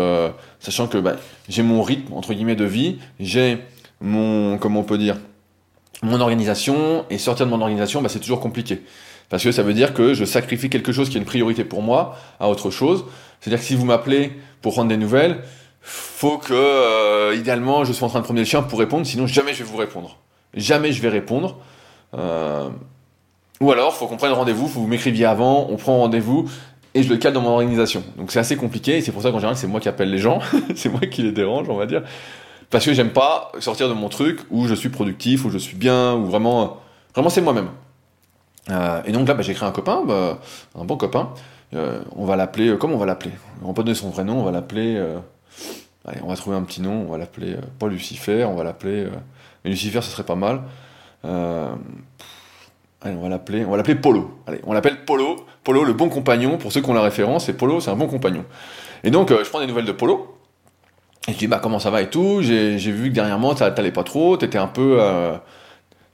sachant 0.59 0.87
que 0.87 0.97
bah, 0.97 1.15
j'ai 1.49 1.63
mon 1.63 1.81
rythme 1.81 2.13
entre 2.13 2.33
guillemets 2.33 2.55
de 2.55 2.65
vie, 2.65 2.99
j'ai 3.19 3.57
mon, 4.01 4.57
comment 4.57 4.81
on 4.81 4.83
peut 4.83 4.97
dire, 4.97 5.17
mon 6.03 6.19
organisation, 6.21 7.05
et 7.09 7.17
sortir 7.17 7.45
de 7.45 7.51
mon 7.51 7.61
organisation, 7.61 8.01
bah, 8.01 8.09
c'est 8.09 8.19
toujours 8.19 8.39
compliqué. 8.39 8.83
Parce 9.29 9.43
que 9.43 9.51
ça 9.51 9.63
veut 9.63 9.73
dire 9.73 9.93
que 9.93 10.13
je 10.13 10.25
sacrifie 10.25 10.69
quelque 10.69 10.91
chose 10.91 11.09
qui 11.09 11.17
est 11.17 11.19
une 11.19 11.25
priorité 11.25 11.63
pour 11.63 11.81
moi 11.81 12.15
à 12.39 12.49
autre 12.49 12.69
chose. 12.69 13.05
C'est-à-dire 13.39 13.59
que 13.59 13.65
si 13.65 13.75
vous 13.75 13.85
m'appelez 13.85 14.31
pour 14.61 14.73
prendre 14.73 14.89
des 14.89 14.97
nouvelles, 14.97 15.43
faut 15.81 16.37
que, 16.37 16.53
euh, 16.53 17.35
idéalement, 17.35 17.83
je 17.83 17.93
sois 17.93 18.07
en 18.07 18.09
train 18.09 18.19
de 18.19 18.25
promener 18.25 18.41
le 18.41 18.47
chien 18.47 18.61
pour 18.61 18.79
répondre, 18.79 19.05
sinon 19.05 19.27
jamais 19.27 19.53
je 19.53 19.63
vais 19.63 19.69
vous 19.69 19.77
répondre. 19.77 20.17
Jamais 20.53 20.91
je 20.91 21.01
vais 21.01 21.09
répondre. 21.09 21.57
Ou 23.59 23.71
alors, 23.71 23.93
faut 23.95 24.07
qu'on 24.07 24.17
prenne 24.17 24.31
rendez-vous, 24.31 24.67
faut 24.67 24.75
que 24.75 24.85
vous 24.85 24.87
m'écriviez 24.87 25.25
avant, 25.25 25.67
on 25.69 25.77
prend 25.77 25.97
rendez-vous, 25.97 26.49
et 26.93 27.03
je 27.03 27.09
le 27.09 27.17
cale 27.17 27.33
dans 27.33 27.41
mon 27.41 27.49
organisation. 27.49 28.03
Donc 28.17 28.31
c'est 28.31 28.39
assez 28.39 28.55
compliqué, 28.55 28.97
et 28.97 29.01
c'est 29.01 29.11
pour 29.11 29.21
ça 29.21 29.31
qu'en 29.31 29.39
général, 29.39 29.57
c'est 29.57 29.67
moi 29.67 29.79
qui 29.79 29.89
appelle 29.89 30.11
les 30.11 30.19
gens, 30.19 30.39
c'est 30.75 30.89
moi 30.89 31.01
qui 31.01 31.23
les 31.23 31.31
dérange, 31.31 31.67
on 31.69 31.75
va 31.75 31.85
dire. 31.85 32.03
Parce 32.69 32.85
que 32.85 32.93
j'aime 32.93 33.11
pas 33.11 33.51
sortir 33.59 33.87
de 33.87 33.93
mon 33.93 34.09
truc 34.09 34.41
où 34.49 34.67
je 34.67 34.73
suis 34.73 34.89
productif, 34.89 35.45
où 35.45 35.49
je 35.49 35.57
suis 35.57 35.77
bien, 35.77 36.15
où 36.15 36.25
vraiment, 36.25 36.77
vraiment 37.13 37.29
c'est 37.29 37.41
moi-même. 37.41 37.69
Euh, 38.69 39.01
et 39.05 39.11
donc 39.11 39.27
là, 39.27 39.33
bah, 39.33 39.41
j'ai 39.41 39.53
créé 39.53 39.67
un 39.67 39.71
copain, 39.71 40.03
bah, 40.05 40.39
un 40.75 40.83
bon 40.83 40.97
copain. 40.97 41.29
Euh, 41.73 42.01
on 42.15 42.25
va 42.25 42.35
l'appeler, 42.35 42.69
euh, 42.69 42.77
comment 42.77 42.95
on 42.95 42.99
va 42.99 43.05
l'appeler? 43.05 43.31
On 43.63 43.67
va 43.67 43.73
pas 43.73 43.83
donner 43.83 43.95
son 43.95 44.09
vrai 44.09 44.23
nom, 44.23 44.39
on 44.39 44.43
va 44.43 44.51
l'appeler. 44.51 45.01
allez, 46.05 46.19
on 46.23 46.27
va 46.27 46.35
trouver 46.35 46.57
un 46.57 46.63
petit 46.63 46.81
nom, 46.81 47.05
on 47.07 47.11
va 47.11 47.17
l'appeler 47.17 47.55
pas 47.79 47.87
Lucifer, 47.87 48.43
on 48.45 48.55
va 48.55 48.63
l'appeler. 48.63 49.07
mais 49.63 49.71
Lucifer, 49.71 50.01
ce 50.01 50.11
serait 50.11 50.23
pas 50.23 50.35
mal. 50.35 50.61
On 53.05 53.21
va 53.21 53.29
l'appeler, 53.29 53.65
on 53.65 53.81
Polo. 54.01 54.31
Allez, 54.47 54.59
on 54.65 54.73
l'appelle 54.73 55.05
Polo. 55.05 55.37
Polo, 55.63 55.83
le 55.83 55.93
bon 55.93 56.09
compagnon. 56.09 56.57
Pour 56.57 56.71
ceux 56.71 56.81
qui 56.81 56.89
ont 56.89 56.93
la 56.93 57.01
référence, 57.01 57.49
et 57.49 57.53
Polo, 57.53 57.79
c'est 57.79 57.91
un 57.91 57.95
bon 57.95 58.07
compagnon. 58.07 58.45
Et 59.03 59.11
donc, 59.11 59.29
je 59.29 59.49
prends 59.49 59.59
des 59.59 59.67
nouvelles 59.67 59.85
de 59.85 59.91
Polo. 59.91 60.35
Et 61.27 61.33
je 61.33 61.37
dis, 61.37 61.47
bah, 61.47 61.59
comment 61.61 61.79
ça 61.79 61.89
va 61.89 62.01
et 62.01 62.09
tout? 62.09 62.41
J'ai 62.41 62.77
vu 62.77 63.09
que 63.09 63.15
dernièrement, 63.15 63.53
t'allais 63.53 63.91
pas 63.91 64.03
trop, 64.03 64.37
t'étais 64.37 64.57
un 64.57 64.67
peu 64.67 64.99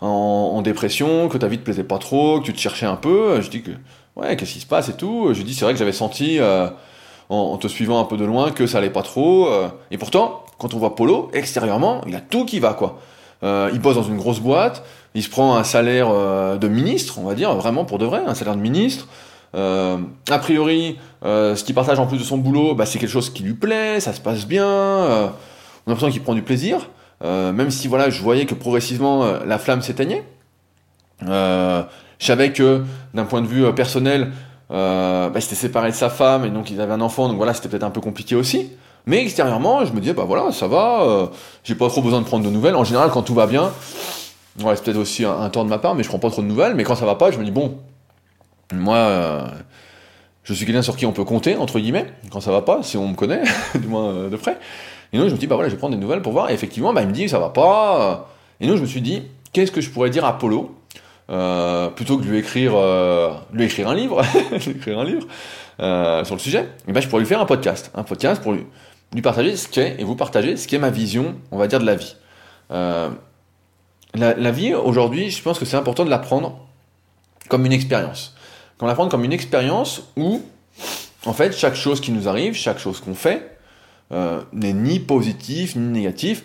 en, 0.01 0.61
dépression, 0.61 1.29
que 1.29 1.37
ta 1.37 1.47
vie 1.47 1.57
te 1.57 1.63
plaisait 1.63 1.83
pas 1.83 1.97
trop, 1.97 2.39
que 2.39 2.45
tu 2.45 2.53
te 2.53 2.59
cherchais 2.59 2.85
un 2.85 2.95
peu. 2.95 3.41
Je 3.41 3.49
dis 3.49 3.61
que, 3.61 3.71
ouais, 4.15 4.35
qu'est-ce 4.35 4.53
qui 4.53 4.59
se 4.59 4.65
passe 4.65 4.89
et 4.89 4.97
tout? 4.97 5.33
Je 5.33 5.41
dis, 5.43 5.53
c'est 5.53 5.65
vrai 5.65 5.73
que 5.73 5.79
j'avais 5.79 5.93
senti, 5.93 6.39
euh, 6.39 6.67
en, 7.29 7.57
te 7.57 7.67
suivant 7.67 7.99
un 7.99 8.05
peu 8.05 8.17
de 8.17 8.25
loin, 8.25 8.51
que 8.51 8.67
ça 8.67 8.79
allait 8.79 8.89
pas 8.89 9.03
trop. 9.03 9.47
Euh. 9.47 9.69
et 9.91 9.97
pourtant, 9.97 10.43
quand 10.57 10.73
on 10.73 10.77
voit 10.77 10.95
Polo, 10.95 11.29
extérieurement, 11.33 12.01
il 12.07 12.15
a 12.15 12.21
tout 12.21 12.45
qui 12.45 12.59
va, 12.59 12.73
quoi. 12.73 12.99
Euh, 13.43 13.69
il 13.73 13.79
bosse 13.79 13.95
dans 13.95 14.03
une 14.03 14.17
grosse 14.17 14.39
boîte, 14.39 14.83
il 15.15 15.23
se 15.23 15.29
prend 15.29 15.55
un 15.55 15.63
salaire 15.63 16.09
de 16.57 16.67
ministre, 16.67 17.19
on 17.19 17.23
va 17.23 17.35
dire, 17.35 17.53
vraiment 17.55 17.85
pour 17.85 17.99
de 17.99 18.05
vrai, 18.05 18.23
un 18.25 18.33
salaire 18.33 18.55
de 18.55 18.61
ministre. 18.61 19.07
a 19.53 20.39
priori, 20.39 20.97
ce 21.23 21.63
qu'il 21.63 21.75
partage 21.75 21.99
en 21.99 22.07
plus 22.07 22.17
de 22.17 22.23
son 22.23 22.37
boulot, 22.37 22.73
bah, 22.73 22.85
c'est 22.85 22.99
quelque 22.99 23.11
chose 23.11 23.29
qui 23.29 23.43
lui 23.43 23.53
plaît, 23.53 23.99
ça 23.99 24.13
se 24.13 24.21
passe 24.21 24.47
bien, 24.47 24.65
on 24.65 24.67
a 24.67 25.31
l'impression 25.87 26.11
qu'il 26.11 26.23
prend 26.23 26.33
du 26.33 26.41
plaisir. 26.41 26.89
Euh, 27.23 27.53
même 27.53 27.71
si 27.71 27.87
voilà, 27.87 28.09
je 28.09 28.21
voyais 28.21 28.45
que 28.45 28.53
progressivement 28.53 29.23
euh, 29.23 29.39
la 29.45 29.57
flamme 29.57 29.81
s'éteignait. 29.81 30.25
Euh, 31.27 31.83
je 32.19 32.25
savais 32.25 32.51
que 32.51 32.83
d'un 33.13 33.25
point 33.25 33.41
de 33.41 33.47
vue 33.47 33.71
personnel, 33.73 34.31
bah, 34.69 35.31
il 35.35 35.41
s'était 35.41 35.55
séparé 35.55 35.91
de 35.91 35.95
sa 35.95 36.09
femme 36.09 36.45
et 36.45 36.49
donc 36.49 36.71
il 36.71 36.81
avait 36.81 36.93
un 36.93 37.01
enfant, 37.01 37.27
donc 37.27 37.37
voilà, 37.37 37.53
c'était 37.53 37.69
peut-être 37.69 37.83
un 37.83 37.91
peu 37.91 38.01
compliqué 38.01 38.35
aussi. 38.35 38.71
Mais 39.05 39.21
extérieurement, 39.21 39.85
je 39.85 39.91
me 39.91 39.99
disais, 39.99 40.13
bah 40.13 40.23
voilà, 40.25 40.51
ça 40.51 40.67
va, 40.67 41.29
j'ai 41.63 41.75
pas 41.75 41.89
trop 41.89 42.01
besoin 42.01 42.21
de 42.21 42.25
prendre 42.25 42.45
de 42.45 42.49
nouvelles. 42.49 42.75
En 42.75 42.85
général, 42.85 43.09
quand 43.11 43.21
tout 43.21 43.33
va 43.33 43.45
bien, 43.45 43.71
ouais, 44.61 44.75
c'est 44.75 44.83
peut-être 44.83 44.97
aussi 44.97 45.25
un, 45.25 45.49
tort 45.49 45.65
de 45.65 45.69
ma 45.69 45.79
part, 45.79 45.95
mais 45.95 46.03
je 46.03 46.09
prends 46.09 46.19
pas 46.19 46.29
trop 46.29 46.41
de 46.41 46.47
nouvelles. 46.47 46.75
Mais 46.75 46.83
quand 46.83 46.95
ça 46.95 47.05
va 47.05 47.15
pas, 47.15 47.31
je 47.31 47.39
me 47.39 47.45
dis, 47.45 47.51
bon, 47.51 47.77
moi, 48.73 49.47
je 50.43 50.53
suis 50.53 50.65
quelqu'un 50.65 50.81
sur 50.81 50.95
qui 50.95 51.05
on 51.05 51.11
peut 51.13 51.23
compter, 51.23 51.55
entre 51.55 51.79
guillemets, 51.79 52.07
quand 52.31 52.41
ça 52.41 52.51
va 52.51 52.61
pas, 52.61 52.83
si 52.83 52.97
on 52.97 53.07
me 53.07 53.15
connaît, 53.15 53.43
du 53.75 53.87
moins 53.87 54.29
de 54.29 54.35
près. 54.35 54.57
Et 55.13 55.17
donc 55.17 55.27
je 55.27 55.33
me 55.33 55.37
dis, 55.37 55.47
bah 55.47 55.55
voilà, 55.55 55.69
je 55.69 55.75
vais 55.75 55.79
prendre 55.79 55.95
des 55.95 56.01
nouvelles 56.01 56.21
pour 56.21 56.33
voir. 56.33 56.49
Et 56.49 56.53
effectivement, 56.53 56.91
bah, 56.91 57.01
il 57.01 57.07
me 57.07 57.13
dit, 57.13 57.29
ça 57.29 57.39
va 57.39 57.49
pas. 57.49 58.29
Et 58.59 58.67
donc 58.67 58.77
je 58.77 58.81
me 58.81 58.87
suis 58.87 59.01
dit, 59.01 59.23
qu'est-ce 59.53 59.71
que 59.71 59.81
je 59.81 59.89
pourrais 59.89 60.09
dire 60.09 60.25
à 60.25 60.37
Polo 60.37 60.75
euh, 61.29 61.89
plutôt 61.89 62.17
que 62.17 62.23
de 62.23 62.29
lui 62.29 62.39
écrire, 62.39 62.73
euh, 62.75 63.31
lui 63.53 63.63
écrire 63.63 63.87
un 63.87 63.95
livre, 63.95 64.21
lui 64.51 64.71
écrire 64.71 64.99
un 64.99 65.05
livre 65.05 65.25
euh, 65.79 66.25
sur 66.25 66.35
le 66.35 66.39
sujet, 66.39 66.67
et 66.87 66.91
ben 66.91 66.99
je 66.99 67.07
pourrais 67.07 67.21
lui 67.21 67.27
faire 67.27 67.39
un 67.39 67.45
podcast, 67.45 67.91
un 67.95 68.03
podcast 68.03 68.43
pour 68.43 68.51
lui, 68.51 68.65
lui 69.13 69.21
partager 69.21 69.55
ce 69.55 69.69
qu'est 69.69 69.95
et 69.99 70.03
vous 70.03 70.17
partager 70.17 70.57
ce 70.57 70.67
qu'est 70.67 70.79
ma 70.79 70.89
vision, 70.89 71.35
on 71.51 71.57
va 71.57 71.67
dire 71.67 71.79
de 71.79 71.85
la 71.85 71.95
vie. 71.95 72.15
La, 74.15 74.51
vie 74.51 74.75
aujourd'hui, 74.75 75.31
je 75.31 75.41
pense 75.41 75.57
que 75.57 75.65
c'est 75.65 75.77
important 75.77 76.05
de 76.05 76.09
la 76.09 76.19
prendre 76.19 76.59
comme 77.49 77.65
une 77.65 77.73
expérience, 77.73 78.35
comme 78.77 78.87
la 78.87 78.93
prendre 78.93 79.09
comme 79.09 79.23
une 79.23 79.33
expérience 79.33 80.03
où 80.15 80.41
en 81.25 81.33
fait 81.33 81.51
chaque 81.51 81.73
chose 81.73 81.99
qui 81.99 82.11
nous 82.11 82.27
arrive, 82.29 82.53
chaque 82.53 82.77
chose 82.77 82.99
qu'on 82.99 83.15
fait, 83.15 83.57
euh, 84.11 84.41
n'est 84.53 84.73
ni 84.73 84.99
positif 84.99 85.75
ni 85.75 85.87
négatif. 85.87 86.43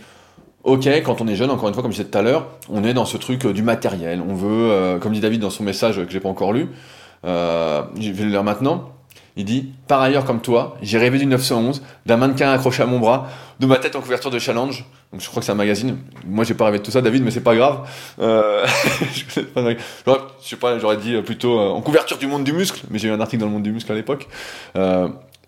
Ok, 0.64 0.87
quand 1.04 1.20
on 1.20 1.28
est 1.28 1.37
jeune, 1.37 1.50
encore 1.50 1.68
une 1.68 1.74
fois, 1.74 1.83
comme 1.83 1.92
je 1.92 1.98
disais 1.98 2.09
tout 2.09 2.18
à 2.18 2.22
l'heure, 2.22 2.46
on 2.70 2.85
est 2.85 2.94
dans 2.94 3.04
ce 3.04 3.18
truc 3.18 3.44
euh, 3.44 3.52
du 3.52 3.62
matériel. 3.62 4.22
On 4.26 4.35
veut, 4.35 4.70
euh, 4.70 4.98
comme 4.98 5.12
dit 5.12 5.20
David 5.20 5.40
dans 5.40 5.50
son 5.50 5.62
message 5.62 5.96
que 5.96 6.11
j'ai 6.11 6.20
pas 6.20 6.28
encore 6.31 6.54
lu, 6.54 6.68
je 7.24 8.11
vais 8.11 8.24
le 8.24 8.31
lire 8.31 8.44
maintenant. 8.44 8.92
Il 9.37 9.44
dit 9.44 9.72
Par 9.87 10.00
ailleurs, 10.00 10.24
comme 10.24 10.40
toi, 10.40 10.76
j'ai 10.81 10.98
rêvé 10.98 11.18
du 11.18 11.26
911, 11.26 11.83
d'un 12.07 12.16
mannequin 12.16 12.50
accroché 12.50 12.83
à 12.83 12.87
mon 12.87 12.98
bras, 12.98 13.28
de 13.61 13.66
ma 13.66 13.76
tête 13.76 13.94
en 13.94 14.00
couverture 14.00 14.31
de 14.31 14.38
challenge. 14.38 14.85
Donc 15.12 15.23
je 15.23 15.29
crois 15.29 15.40
que 15.40 15.47
c'est 15.47 15.53
un 15.53 15.57
magazine. 15.57 15.97
Moi, 16.27 16.44
j'ai 16.44 16.55
pas 16.55 16.66
rêvé 16.66 16.79
de 16.79 16.83
tout 16.83 16.90
ça, 16.90 17.01
David, 17.01 17.25
mais 17.25 17.31
c'est 17.31 17.40
pas 17.40 17.57
grave. 17.57 17.88
je 18.18 19.25
sais 20.42 20.57
pas, 20.57 20.79
j'aurais 20.79 20.99
dit 20.99 21.21
plutôt 21.23 21.59
en 21.59 21.81
couverture 21.81 22.18
du 22.18 22.27
monde 22.27 22.44
du 22.44 22.53
muscle, 22.53 22.83
mais 22.90 22.99
j'ai 22.99 23.09
eu 23.09 23.12
un 23.12 23.21
article 23.21 23.40
dans 23.40 23.47
le 23.47 23.53
monde 23.53 23.62
du 23.62 23.73
muscle 23.73 23.90
à 23.90 23.94
l'époque. 23.94 24.29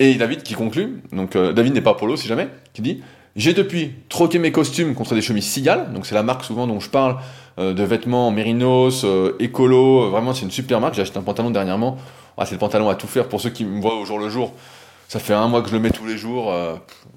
Et 0.01 0.14
David 0.14 0.42
qui 0.42 0.55
conclut, 0.55 1.03
donc 1.12 1.37
euh, 1.37 1.53
David 1.53 1.75
n'est 1.75 1.83
pas 1.83 1.92
Polo 1.92 2.16
si 2.16 2.27
jamais, 2.27 2.49
qui 2.73 2.81
dit 2.81 3.03
J'ai 3.37 3.53
depuis 3.53 3.92
troqué 4.09 4.38
mes 4.38 4.51
costumes 4.51 4.94
contre 4.94 5.14
des 5.14 5.20
chemises 5.20 5.44
Cigale, 5.44 5.92
donc 5.92 6.07
c'est 6.07 6.14
la 6.14 6.23
marque 6.23 6.42
souvent 6.42 6.66
dont 6.66 6.81
je 6.81 6.88
parle, 6.88 7.18
euh, 7.59 7.75
de 7.75 7.83
vêtements 7.83 8.31
Mérinos, 8.31 9.05
euh, 9.05 9.37
écolo, 9.40 10.09
vraiment 10.09 10.33
c'est 10.33 10.46
une 10.46 10.51
super 10.51 10.81
marque. 10.81 10.94
J'ai 10.94 11.03
acheté 11.03 11.18
un 11.18 11.23
pantalon 11.23 11.51
dernièrement, 11.51 11.99
ah, 12.38 12.46
c'est 12.46 12.55
le 12.55 12.59
pantalon 12.59 12.88
à 12.88 12.94
tout 12.94 13.07
faire 13.07 13.29
pour 13.29 13.42
ceux 13.42 13.51
qui 13.51 13.66
me 13.66 13.79
voient 13.83 13.96
au 13.96 14.07
jour 14.07 14.18
le 14.18 14.31
jour. 14.31 14.55
Ça 15.07 15.18
fait 15.18 15.35
un 15.35 15.49
mois 15.49 15.61
que 15.61 15.68
je 15.68 15.75
le 15.75 15.81
mets 15.81 15.90
tous 15.90 16.07
les 16.07 16.16
jours, 16.16 16.55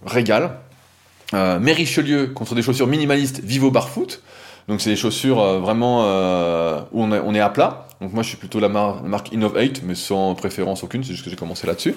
régal. 0.06 0.58
Mes 1.33 1.73
Richelieu 1.73 2.27
contre 2.27 2.55
des 2.55 2.61
chaussures 2.61 2.87
minimalistes 2.87 3.41
Vivo 3.43 3.71
Barfoot. 3.71 4.21
Donc 4.67 4.79
c'est 4.79 4.89
des 4.89 4.95
chaussures 4.95 5.59
vraiment 5.59 6.03
où 6.91 7.03
on 7.03 7.33
est, 7.33 7.39
à 7.39 7.49
plat. 7.49 7.87
Donc 8.01 8.13
moi 8.13 8.23
je 8.23 8.29
suis 8.29 8.37
plutôt 8.37 8.59
la, 8.59 8.69
marque 8.69 9.31
Innovate, 9.31 9.81
mais 9.83 9.95
sans 9.95 10.35
préférence 10.35 10.83
aucune, 10.83 11.03
c'est 11.03 11.11
juste 11.11 11.23
que 11.23 11.29
j'ai 11.29 11.35
commencé 11.35 11.67
là-dessus. 11.67 11.95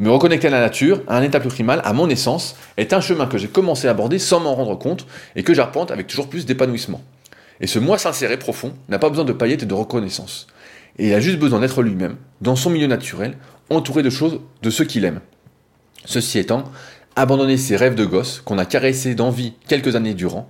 Me 0.00 0.10
reconnecter 0.10 0.48
à 0.48 0.50
la 0.50 0.60
nature, 0.60 1.02
à 1.06 1.16
un 1.16 1.22
état 1.22 1.38
plus 1.38 1.50
primal, 1.50 1.80
à 1.84 1.92
mon 1.92 2.08
essence, 2.08 2.56
est 2.76 2.92
un 2.92 3.00
chemin 3.00 3.26
que 3.26 3.38
j'ai 3.38 3.46
commencé 3.46 3.86
à 3.86 3.92
aborder 3.92 4.18
sans 4.18 4.40
m'en 4.40 4.54
rendre 4.54 4.76
compte 4.76 5.06
et 5.36 5.44
que 5.44 5.54
j'arpente 5.54 5.92
avec 5.92 6.08
toujours 6.08 6.28
plus 6.28 6.46
d'épanouissement. 6.46 7.00
Et 7.60 7.68
ce 7.68 7.78
moi 7.78 7.96
sincère 7.96 8.32
et 8.32 8.38
profond 8.38 8.74
n'a 8.88 8.98
pas 8.98 9.08
besoin 9.08 9.24
de 9.24 9.32
paillettes 9.32 9.62
et 9.62 9.66
de 9.66 9.74
reconnaissance. 9.74 10.48
Et 10.98 11.08
il 11.08 11.14
a 11.14 11.20
juste 11.20 11.38
besoin 11.38 11.60
d'être 11.60 11.80
lui-même, 11.82 12.16
dans 12.40 12.56
son 12.56 12.70
milieu 12.70 12.88
naturel, 12.88 13.36
entouré 13.70 14.02
de 14.02 14.10
choses 14.10 14.40
de 14.62 14.70
ceux 14.70 14.84
qu'il 14.84 15.04
aime. 15.04 15.20
Ceci 16.06 16.38
étant, 16.40 16.64
abandonner 17.16 17.56
ses 17.56 17.76
rêves 17.76 17.94
de 17.94 18.04
gosse, 18.04 18.40
qu'on 18.44 18.58
a 18.58 18.66
caressés 18.66 19.14
d'envie 19.14 19.54
quelques 19.68 19.96
années 19.96 20.14
durant, 20.14 20.48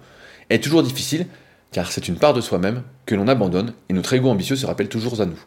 est 0.50 0.62
toujours 0.62 0.82
difficile, 0.82 1.26
car 1.72 1.90
c'est 1.90 2.08
une 2.08 2.16
part 2.16 2.34
de 2.34 2.40
soi-même 2.40 2.82
que 3.06 3.14
l'on 3.14 3.28
abandonne 3.28 3.74
et 3.88 3.92
notre 3.92 4.12
ego 4.14 4.28
ambitieux 4.28 4.56
se 4.56 4.66
rappelle 4.66 4.88
toujours 4.88 5.20
à 5.20 5.26
nous. 5.26 5.38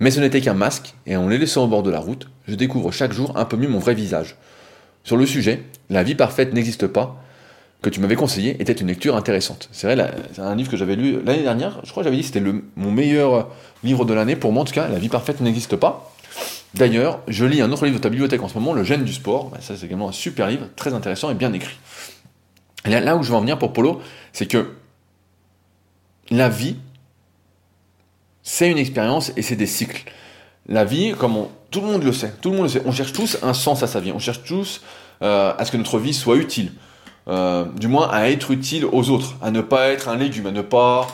Mais 0.00 0.10
ce 0.10 0.20
n'était 0.20 0.40
qu'un 0.40 0.54
masque, 0.54 0.94
et 1.06 1.16
en 1.16 1.28
les 1.28 1.38
laissant 1.38 1.64
au 1.64 1.68
bord 1.68 1.82
de 1.82 1.90
la 1.90 2.00
route, 2.00 2.28
je 2.48 2.54
découvre 2.56 2.90
chaque 2.92 3.12
jour 3.12 3.36
un 3.36 3.44
peu 3.44 3.56
mieux 3.56 3.68
mon 3.68 3.78
vrai 3.78 3.94
visage. 3.94 4.36
Sur 5.04 5.16
le 5.16 5.26
sujet, 5.26 5.62
La 5.90 6.02
vie 6.02 6.14
parfaite 6.14 6.52
n'existe 6.52 6.86
pas, 6.86 7.22
que 7.82 7.90
tu 7.90 8.00
m'avais 8.00 8.16
conseillé, 8.16 8.60
était 8.60 8.72
une 8.72 8.88
lecture 8.88 9.14
intéressante. 9.14 9.68
C'est 9.70 9.86
vrai, 9.86 10.10
c'est 10.32 10.40
un 10.40 10.54
livre 10.56 10.70
que 10.70 10.76
j'avais 10.76 10.96
lu 10.96 11.22
l'année 11.22 11.42
dernière, 11.42 11.80
je 11.84 11.90
crois 11.90 12.02
que 12.02 12.06
j'avais 12.06 12.16
dit 12.16 12.22
que 12.22 12.28
c'était 12.28 12.44
mon 12.76 12.90
meilleur 12.90 13.50
livre 13.84 14.06
de 14.06 14.14
l'année, 14.14 14.36
pour 14.36 14.52
moi 14.52 14.62
en 14.62 14.64
tout 14.64 14.72
cas, 14.72 14.88
La 14.88 14.98
vie 14.98 15.10
parfaite 15.10 15.40
n'existe 15.40 15.76
pas. 15.76 16.13
D'ailleurs, 16.74 17.20
je 17.28 17.44
lis 17.44 17.60
un 17.60 17.70
autre 17.70 17.84
livre 17.84 17.98
de 17.98 18.02
ta 18.02 18.08
bibliothèque 18.08 18.42
en 18.42 18.48
ce 18.48 18.54
moment, 18.54 18.72
Le 18.72 18.82
gène 18.82 19.04
du 19.04 19.12
sport, 19.12 19.50
bah, 19.50 19.58
ça 19.60 19.76
c'est 19.76 19.86
également 19.86 20.08
un 20.08 20.12
super 20.12 20.48
livre, 20.48 20.66
très 20.74 20.92
intéressant 20.92 21.30
et 21.30 21.34
bien 21.34 21.52
écrit. 21.52 21.76
Là 22.84 23.16
où 23.16 23.22
je 23.22 23.30
veux 23.30 23.36
en 23.36 23.40
venir 23.40 23.58
pour 23.58 23.72
Polo, 23.72 24.00
c'est 24.32 24.46
que 24.46 24.72
la 26.30 26.48
vie, 26.48 26.76
c'est 28.42 28.70
une 28.70 28.78
expérience 28.78 29.32
et 29.36 29.42
c'est 29.42 29.56
des 29.56 29.66
cycles. 29.66 30.04
La 30.68 30.84
vie, 30.84 31.14
comme 31.18 31.46
tout 31.70 31.80
le 31.80 31.86
monde 31.86 32.02
le 32.02 32.12
sait, 32.12 32.32
tout 32.40 32.50
le 32.50 32.56
monde 32.56 32.64
le 32.64 32.70
sait, 32.70 32.82
on 32.84 32.92
cherche 32.92 33.12
tous 33.12 33.38
un 33.42 33.54
sens 33.54 33.82
à 33.82 33.86
sa 33.86 34.00
vie, 34.00 34.12
on 34.12 34.18
cherche 34.18 34.42
tous 34.42 34.82
euh, 35.22 35.54
à 35.56 35.64
ce 35.64 35.70
que 35.70 35.76
notre 35.76 35.98
vie 35.98 36.12
soit 36.12 36.36
utile, 36.36 36.72
euh, 37.28 37.66
du 37.76 37.86
moins 37.88 38.08
à 38.10 38.28
être 38.28 38.50
utile 38.50 38.84
aux 38.84 39.10
autres, 39.10 39.36
à 39.40 39.50
ne 39.50 39.60
pas 39.60 39.88
être 39.88 40.08
un 40.08 40.16
légume, 40.16 40.46
à 40.46 40.52
ne 40.52 40.62
pas 40.62 41.06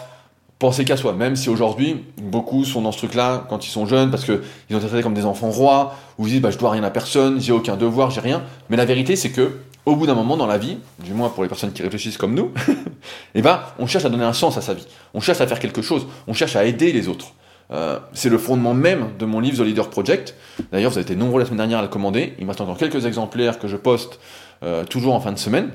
penser 0.60 0.84
qu'à 0.84 0.96
soi, 0.96 1.14
même 1.14 1.34
si 1.36 1.48
aujourd'hui, 1.48 2.04
beaucoup 2.22 2.64
sont 2.64 2.82
dans 2.82 2.92
ce 2.92 2.98
truc-là 2.98 3.46
quand 3.48 3.66
ils 3.66 3.70
sont 3.70 3.86
jeunes, 3.86 4.10
parce 4.10 4.24
qu'ils 4.24 4.36
ont 4.36 4.78
été 4.78 4.86
traités 4.86 5.02
comme 5.02 5.14
des 5.14 5.24
enfants 5.24 5.50
rois, 5.50 5.96
où 6.18 6.26
ils 6.26 6.34
disent 6.34 6.42
bah, 6.42 6.50
je 6.50 6.58
dois 6.58 6.70
rien 6.70 6.84
à 6.84 6.90
personne, 6.90 7.40
j'ai 7.40 7.50
aucun 7.50 7.76
devoir, 7.76 8.10
j'ai 8.10 8.20
rien. 8.20 8.42
Mais 8.68 8.76
la 8.76 8.84
vérité, 8.84 9.16
c'est 9.16 9.30
que 9.30 9.56
au 9.86 9.96
bout 9.96 10.06
d'un 10.06 10.14
moment 10.14 10.36
dans 10.36 10.46
la 10.46 10.58
vie, 10.58 10.76
du 11.02 11.14
moins 11.14 11.30
pour 11.30 11.42
les 11.42 11.48
personnes 11.48 11.72
qui 11.72 11.82
réfléchissent 11.82 12.18
comme 12.18 12.34
nous, 12.34 12.52
eh 13.34 13.40
ben, 13.40 13.60
on 13.78 13.86
cherche 13.86 14.04
à 14.04 14.10
donner 14.10 14.24
un 14.24 14.34
sens 14.34 14.58
à 14.58 14.60
sa 14.60 14.74
vie. 14.74 14.86
On 15.14 15.20
cherche 15.20 15.40
à 15.40 15.46
faire 15.46 15.58
quelque 15.58 15.80
chose. 15.80 16.06
On 16.28 16.34
cherche 16.34 16.54
à 16.54 16.64
aider 16.66 16.92
les 16.92 17.08
autres. 17.08 17.32
Euh, 17.72 17.98
c'est 18.12 18.28
le 18.28 18.36
fondement 18.36 18.74
même 18.74 19.12
de 19.18 19.24
mon 19.24 19.40
livre 19.40 19.64
The 19.64 19.66
Leader 19.66 19.88
Project. 19.88 20.34
D'ailleurs, 20.72 20.90
vous 20.90 20.98
avez 20.98 21.06
été 21.06 21.16
nombreux 21.16 21.40
la 21.40 21.46
semaine 21.46 21.58
dernière 21.58 21.78
à 21.78 21.82
le 21.82 21.88
commander. 21.88 22.34
Il 22.38 22.44
me 22.44 22.50
reste 22.50 22.60
encore 22.60 22.76
quelques 22.76 23.06
exemplaires 23.06 23.58
que 23.58 23.66
je 23.66 23.76
poste 23.76 24.20
euh, 24.62 24.84
toujours 24.84 25.14
en 25.14 25.20
fin 25.20 25.32
de 25.32 25.38
semaine. 25.38 25.70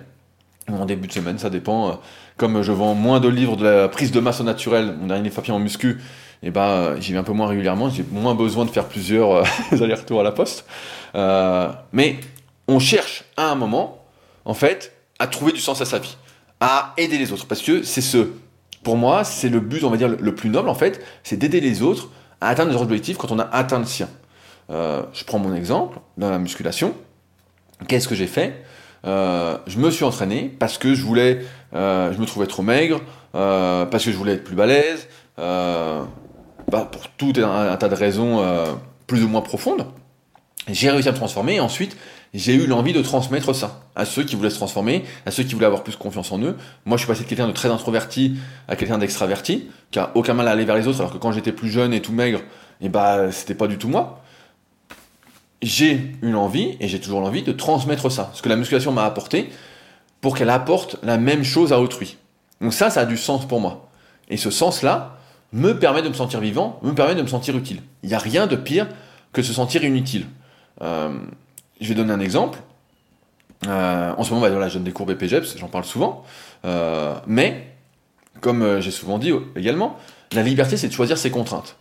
ou 0.69 0.76
en 0.76 0.86
début 0.86 1.08
de 1.08 1.13
semaine, 1.13 1.39
ça 1.39 1.50
dépend. 1.50 2.00
Comme 2.38 2.62
je 2.62 2.71
vends 2.71 2.95
moins 2.95 3.19
de 3.19 3.30
livres 3.30 3.56
de 3.56 3.65
la 3.65 3.88
prise 3.88 4.12
de 4.12 4.19
masse 4.19 4.41
naturelle, 4.41 4.95
mon 5.00 5.08
dernier 5.08 5.30
papier 5.30 5.54
en 5.54 5.60
muscu, 5.60 6.02
et 6.43 6.50
eh 6.50 6.52
ben, 6.52 6.95
j'y 7.00 7.13
vais 7.13 7.17
un 7.17 7.24
peu 7.24 7.32
moins 7.32 7.48
régulièrement, 7.48 7.89
j'ai 7.89 8.06
moins 8.12 8.36
besoin 8.36 8.65
de 8.65 8.69
faire 8.69 8.86
plusieurs 8.86 9.43
allers-retours 9.71 10.19
à 10.19 10.24
la 10.24 10.32
poste. 10.32 10.65
mais 11.13 12.19
on 12.67 12.80
cherche 12.80 13.24
à 13.38 13.50
un 13.50 13.56
moment, 13.56 14.06
en 14.43 14.54
fait, 14.54 14.93
à 15.19 15.28
trouver 15.28 15.52
du 15.52 15.60
sens 15.60 15.82
à 15.82 15.86
sa 15.86 16.00
vie, 16.00 16.17
à 16.60 16.93
aider 16.98 17.17
les 17.17 17.32
autres. 17.32 17.48
Parce 17.48 17.62
que 17.62 17.84
c'est 17.84 18.02
ce, 18.02 18.30
pour 18.84 18.98
moi, 18.98 19.24
c'est 19.24 19.50
le 19.50 19.60
but, 19.60 19.84
on 19.84 19.89
va 19.89 19.98
dire, 19.98 20.10
le 20.10 20.36
plus 20.36 20.50
noble, 20.50 20.69
en 20.69 20.76
fait, 20.76 21.04
c'est 21.24 21.38
d'aider 21.38 21.62
les 21.62 21.82
autres 21.82 22.10
à 22.41 22.50
atteindre 22.50 22.71
leurs 22.71 22.82
objectifs 22.82 23.17
quand 23.17 23.32
on 23.32 23.39
a 23.39 23.43
atteint 23.43 23.80
le 23.80 23.86
sien. 23.86 24.10
Euh, 24.69 25.04
je 25.13 25.24
prends 25.24 25.39
mon 25.39 25.54
exemple, 25.54 26.00
dans 26.17 26.30
la 26.30 26.39
musculation, 26.39 26.93
qu'est-ce 27.88 28.08
que 28.08 28.15
j'ai 28.15 28.28
fait? 28.28 28.63
Euh, 29.06 29.58
Je 29.67 29.78
me 29.80 29.91
suis 29.91 30.04
entraîné 30.04 30.56
parce 30.60 30.78
que 30.78 30.95
je 30.95 31.04
voulais, 31.04 31.45
euh, 31.76 32.14
je 32.14 32.20
me 32.20 32.26
trouvais 32.26 32.48
trop 32.48 32.64
maigre, 32.64 33.02
parce 33.34 34.06
que 34.06 34.12
je 34.12 34.18
voulais 34.18 34.34
être 34.34 34.44
plus 34.44 34.56
balèze, 34.56 35.08
bah, 35.38 36.90
pour 36.92 37.10
tout 37.18 37.34
un, 37.38 37.76
tas 37.76 37.90
de 37.90 37.96
raisons 37.96 38.44
plus 39.08 39.24
ou 39.24 39.28
moins 39.28 39.42
profondes. 39.42 39.86
J'ai 40.68 40.90
réussi 40.90 41.10
à 41.10 41.12
me 41.12 41.18
transformer 41.18 41.56
et 41.56 41.60
ensuite 41.60 41.96
j'ai 42.36 42.54
eu 42.54 42.68
l'envie 42.68 42.92
de 42.92 43.02
transmettre 43.02 43.56
ça 43.56 43.82
à 43.96 44.04
ceux 44.04 44.24
qui 44.24 44.36
voulaient 44.36 44.50
se 44.50 44.56
transformer, 44.56 45.06
à 45.26 45.32
ceux 45.32 45.44
qui 45.44 45.54
voulaient 45.54 45.68
avoir 45.68 45.84
plus 45.84 45.96
confiance 45.96 46.32
en 46.32 46.40
eux. 46.42 46.58
Moi, 46.86 46.98
je 46.98 47.04
suis 47.04 47.08
passé 47.08 47.24
de 47.24 47.30
quelqu'un 47.30 47.48
de 47.48 47.54
très 47.54 47.70
introverti 47.70 48.36
à 48.68 48.76
quelqu'un 48.76 48.98
d'extraverti, 48.98 49.70
qui 49.90 50.00
a 50.00 50.12
aucun 50.16 50.34
mal 50.34 50.48
à 50.50 50.52
aller 50.52 50.66
vers 50.66 50.76
les 50.76 50.88
autres, 50.88 51.00
alors 51.00 51.14
que 51.14 51.18
quand 51.18 51.32
j'étais 51.32 51.54
plus 51.54 51.70
jeune 51.70 51.94
et 51.94 52.02
tout 52.02 52.12
maigre, 52.12 52.40
et 52.82 52.88
eh 52.88 52.90
bah, 52.90 53.32
c'était 53.32 53.56
pas 53.56 53.68
du 53.68 53.78
tout 53.78 53.88
moi. 53.88 54.22
J'ai 55.62 56.12
eu 56.22 56.30
l'envie, 56.30 56.76
et 56.82 56.90
j'ai 56.90 57.00
toujours 57.00 57.22
l'envie, 57.22 57.42
de 57.42 57.54
transmettre 57.54 58.12
ça, 58.12 58.32
ce 58.34 58.42
que 58.42 58.50
la 58.50 58.58
musculation 58.58 58.92
m'a 58.92 59.06
apporté, 59.06 59.50
pour 60.21 60.38
qu'elle 60.38 60.49
apporte 60.49 60.97
la 61.04 61.17
même 61.17 61.43
chose 61.43 61.71
à 61.73 61.80
autrui. 61.80 62.17
Donc 62.62 62.73
ça, 62.73 62.89
ça 62.89 63.01
a 63.01 63.06
du 63.06 63.17
sens 63.17 63.47
pour 63.47 63.60
moi. 63.60 63.89
Et 64.30 64.38
ce 64.38 64.49
sens-là 64.49 65.17
me 65.54 65.78
permet 65.78 66.01
de 66.01 66.10
me 66.10 66.13
sentir 66.13 66.39
vivant, 66.39 66.80
me 66.84 66.93
permet 66.93 67.15
de 67.15 67.21
me 67.21 67.28
sentir 67.28 67.56
utile. 67.56 67.82
Il 68.04 68.10
n'y 68.10 68.15
a 68.15 68.19
rien 68.19 68.47
de 68.47 68.56
pire 68.56 68.88
que 69.34 69.41
se 69.41 69.54
sentir 69.54 69.84
inutile. 69.84 70.25
Euh, 70.82 71.10
je 71.80 71.88
vais 71.89 71.95
donner 71.95 72.13
un 72.13 72.19
exemple. 72.19 72.60
Euh, 73.67 74.13
en 74.17 74.23
ce 74.23 74.34
moment, 74.34 74.47
voilà, 74.49 74.67
je 74.67 74.75
donne 74.75 74.84
des 74.84 74.91
cours 74.91 75.06
BPGEPS, 75.06 75.58
j'en 75.58 75.67
parle 75.67 75.86
souvent. 75.86 76.23
Euh, 76.65 77.15
mais, 77.28 77.67
comme 78.41 78.82
j'ai 78.82 78.91
souvent 78.91 79.17
dit 79.17 79.32
également, 79.56 79.97
la 80.34 80.43
liberté, 80.43 80.78
c'est 80.78 80.88
de 80.88 80.93
choisir 80.93 81.17
ses 81.17 81.32
contraintes. 81.32 81.78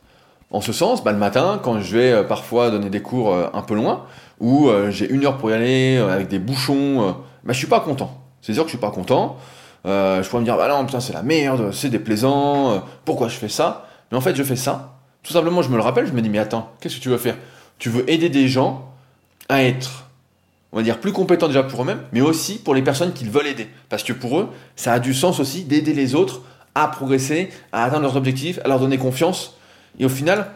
En 0.50 0.60
ce 0.60 0.72
sens, 0.72 1.02
bah, 1.02 1.12
le 1.12 1.18
matin, 1.18 1.60
quand 1.62 1.80
je 1.80 1.96
vais 1.96 2.24
parfois 2.24 2.70
donner 2.70 2.90
des 2.90 3.02
cours 3.02 3.34
un 3.34 3.62
peu 3.62 3.74
loin, 3.74 4.06
où 4.38 4.70
j'ai 4.90 5.08
une 5.10 5.24
heure 5.24 5.36
pour 5.36 5.50
y 5.50 5.54
aller, 5.54 5.96
avec 5.96 6.28
des 6.28 6.38
bouchons, 6.38 7.16
bah, 7.42 7.52
je 7.52 7.58
suis 7.58 7.66
pas 7.66 7.80
content. 7.80 8.23
C'est 8.44 8.52
sûr 8.52 8.64
que 8.64 8.68
je 8.68 8.72
suis 8.76 8.80
pas 8.80 8.90
content. 8.90 9.38
je 9.86 10.28
pourrais 10.28 10.40
me 10.40 10.44
dire, 10.44 10.58
bah 10.58 10.68
non, 10.68 10.84
putain, 10.84 11.00
c'est 11.00 11.14
la 11.14 11.22
merde, 11.22 11.72
c'est 11.72 11.88
déplaisant, 11.88 12.84
pourquoi 13.06 13.28
je 13.28 13.36
fais 13.36 13.48
ça? 13.48 13.88
Mais 14.10 14.18
en 14.18 14.20
fait, 14.20 14.36
je 14.36 14.42
fais 14.42 14.54
ça. 14.54 14.98
Tout 15.22 15.32
simplement, 15.32 15.62
je 15.62 15.70
me 15.70 15.76
le 15.76 15.82
rappelle, 15.82 16.06
je 16.06 16.12
me 16.12 16.20
dis, 16.20 16.28
mais 16.28 16.38
attends, 16.38 16.70
qu'est-ce 16.80 16.96
que 16.96 17.00
tu 17.00 17.08
veux 17.08 17.16
faire? 17.16 17.36
Tu 17.78 17.88
veux 17.88 18.08
aider 18.10 18.28
des 18.28 18.46
gens 18.46 18.92
à 19.48 19.62
être, 19.62 20.10
on 20.72 20.76
va 20.76 20.82
dire, 20.82 21.00
plus 21.00 21.12
compétents 21.12 21.46
déjà 21.46 21.62
pour 21.62 21.80
eux-mêmes, 21.80 22.02
mais 22.12 22.20
aussi 22.20 22.58
pour 22.58 22.74
les 22.74 22.82
personnes 22.82 23.14
qu'ils 23.14 23.30
veulent 23.30 23.46
aider. 23.46 23.66
Parce 23.88 24.02
que 24.02 24.12
pour 24.12 24.38
eux, 24.38 24.50
ça 24.76 24.92
a 24.92 24.98
du 24.98 25.14
sens 25.14 25.40
aussi 25.40 25.64
d'aider 25.64 25.94
les 25.94 26.14
autres 26.14 26.42
à 26.74 26.88
progresser, 26.88 27.48
à 27.72 27.84
atteindre 27.84 28.02
leurs 28.02 28.16
objectifs, 28.16 28.58
à 28.62 28.68
leur 28.68 28.78
donner 28.78 28.98
confiance. 28.98 29.56
Et 29.98 30.04
au 30.04 30.10
final, 30.10 30.50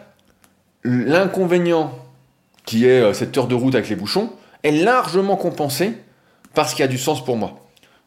l'inconvénient 0.83 1.91
qui 2.65 2.85
est 2.85 3.01
euh, 3.01 3.13
cette 3.13 3.35
heure 3.37 3.47
de 3.47 3.55
route 3.55 3.73
avec 3.73 3.89
les 3.89 3.95
bouchons 3.95 4.31
est 4.63 4.71
largement 4.71 5.35
compensé 5.35 5.93
par 6.53 6.69
ce 6.69 6.75
qui 6.75 6.83
a 6.83 6.87
du 6.87 6.97
sens 6.97 7.23
pour 7.23 7.37
moi. 7.37 7.59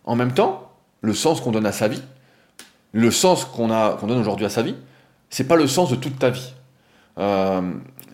En 0.05 0.17
même 0.17 0.33
temps, 0.33 0.73
le 1.01 1.15
sens 1.15 1.41
qu'on 1.41 1.53
donne 1.53 1.67
à 1.67 1.73
sa 1.73 1.89
vie, 1.89 2.03
le 2.93 3.11
sens 3.11 3.45
qu'on 3.45 3.69
donne 3.69 4.19
aujourd'hui 4.19 4.47
à 4.47 4.51
sa 4.51 4.63
vie, 4.63 4.75
c'est 5.31 5.45
pas 5.45 5.57
le 5.57 5.67
sens 5.67 5.91
de 5.91 5.97
toute 5.97 6.19
ta 6.19 6.31
vie. 6.31 6.53
Euh, 7.19 7.61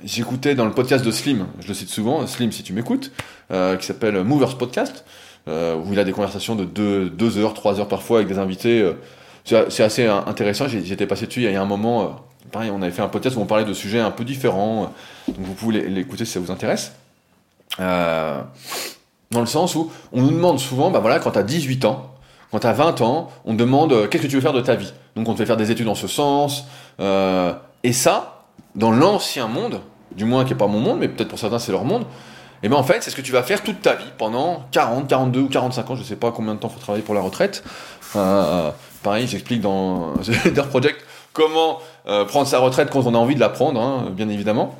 j'écoutais 0.04 0.54
dans 0.54 0.64
le 0.64 0.72
podcast 0.72 1.04
de 1.04 1.10
Slim, 1.10 1.46
je 1.60 1.68
le 1.68 1.74
cite 1.74 1.88
souvent, 1.88 2.26
Slim 2.26 2.52
si 2.52 2.62
tu 2.62 2.72
m'écoutes, 2.72 3.12
euh, 3.50 3.76
qui 3.76 3.86
s'appelle 3.86 4.22
Movers 4.22 4.56
Podcast, 4.58 5.04
euh, 5.46 5.76
où 5.76 5.92
il 5.92 5.98
a 5.98 6.04
des 6.04 6.12
conversations 6.12 6.54
de 6.54 6.64
2 6.64 7.38
heures, 7.38 7.54
3 7.54 7.80
heures 7.80 7.88
parfois 7.88 8.18
avec 8.18 8.28
des 8.28 8.38
invités. 8.38 8.88
C'est 9.44 9.82
assez 9.82 10.06
intéressant, 10.06 10.68
j'étais 10.68 11.06
passé 11.06 11.26
dessus 11.26 11.42
il 11.42 11.50
y 11.50 11.56
a 11.56 11.62
un 11.62 11.64
moment, 11.64 12.26
pareil, 12.52 12.70
on 12.70 12.82
avait 12.82 12.90
fait 12.90 13.02
un 13.02 13.08
podcast 13.08 13.36
où 13.36 13.40
on 13.40 13.46
parlait 13.46 13.64
de 13.64 13.72
sujets 13.72 14.00
un 14.00 14.10
peu 14.10 14.24
différents, 14.24 14.92
donc 15.26 15.38
vous 15.38 15.54
pouvez 15.54 15.88
l'écouter 15.88 16.24
si 16.24 16.32
ça 16.32 16.40
vous 16.40 16.50
intéresse. 16.50 16.92
Dans 19.30 19.40
le 19.40 19.46
sens 19.46 19.74
où 19.74 19.90
on 20.12 20.22
nous 20.22 20.30
demande 20.30 20.58
souvent, 20.58 20.90
bah 20.90 21.00
voilà, 21.00 21.18
quand 21.18 21.32
tu 21.32 21.38
as 21.38 21.42
18 21.42 21.84
ans, 21.84 22.14
quand 22.50 22.60
tu 22.60 22.66
as 22.66 22.72
20 22.72 23.00
ans, 23.02 23.28
on 23.44 23.52
te 23.52 23.58
demande 23.58 24.08
qu'est-ce 24.08 24.22
que 24.22 24.28
tu 24.28 24.36
veux 24.36 24.42
faire 24.42 24.52
de 24.52 24.60
ta 24.60 24.74
vie? 24.74 24.92
Donc 25.16 25.28
on 25.28 25.32
te 25.32 25.38
fait 25.38 25.46
faire 25.46 25.56
des 25.56 25.70
études 25.70 25.88
en 25.88 25.94
ce 25.94 26.06
sens, 26.06 26.64
et 26.98 27.92
ça, 27.92 28.44
dans 28.74 28.90
l'ancien 28.90 29.48
monde, 29.48 29.80
du 30.12 30.24
moins 30.24 30.44
qui 30.44 30.52
n'est 30.52 30.58
pas 30.58 30.66
mon 30.66 30.80
monde, 30.80 30.98
mais 30.98 31.08
peut-être 31.08 31.28
pour 31.28 31.38
certains 31.38 31.58
c'est 31.58 31.72
leur 31.72 31.84
monde, 31.84 32.02
et 32.02 32.66
eh 32.66 32.68
bien 32.68 32.78
en 32.78 32.82
fait 32.82 33.02
c'est 33.02 33.10
ce 33.10 33.16
que 33.16 33.20
tu 33.20 33.30
vas 33.30 33.42
faire 33.42 33.62
toute 33.62 33.82
ta 33.82 33.94
vie, 33.94 34.10
pendant 34.18 34.64
40, 34.72 35.06
42 35.06 35.40
ou 35.40 35.48
45 35.48 35.90
ans, 35.90 35.94
je 35.94 36.00
ne 36.00 36.06
sais 36.06 36.16
pas 36.16 36.32
combien 36.32 36.54
de 36.54 36.58
temps 36.58 36.68
il 36.68 36.74
faut 36.74 36.80
travailler 36.80 37.04
pour 37.04 37.14
la 37.14 37.20
retraite. 37.20 37.62
Euh, 38.16 38.70
pareil, 39.02 39.28
j'explique 39.28 39.60
dans 39.60 40.14
The 40.24 40.62
Project 40.62 41.04
comment 41.32 41.78
euh, 42.08 42.24
prendre 42.24 42.48
sa 42.48 42.58
retraite 42.58 42.90
quand 42.90 43.06
on 43.06 43.14
a 43.14 43.18
envie 43.18 43.36
de 43.36 43.40
la 43.40 43.48
prendre, 43.48 43.80
hein, 43.80 44.10
bien 44.10 44.28
évidemment. 44.28 44.74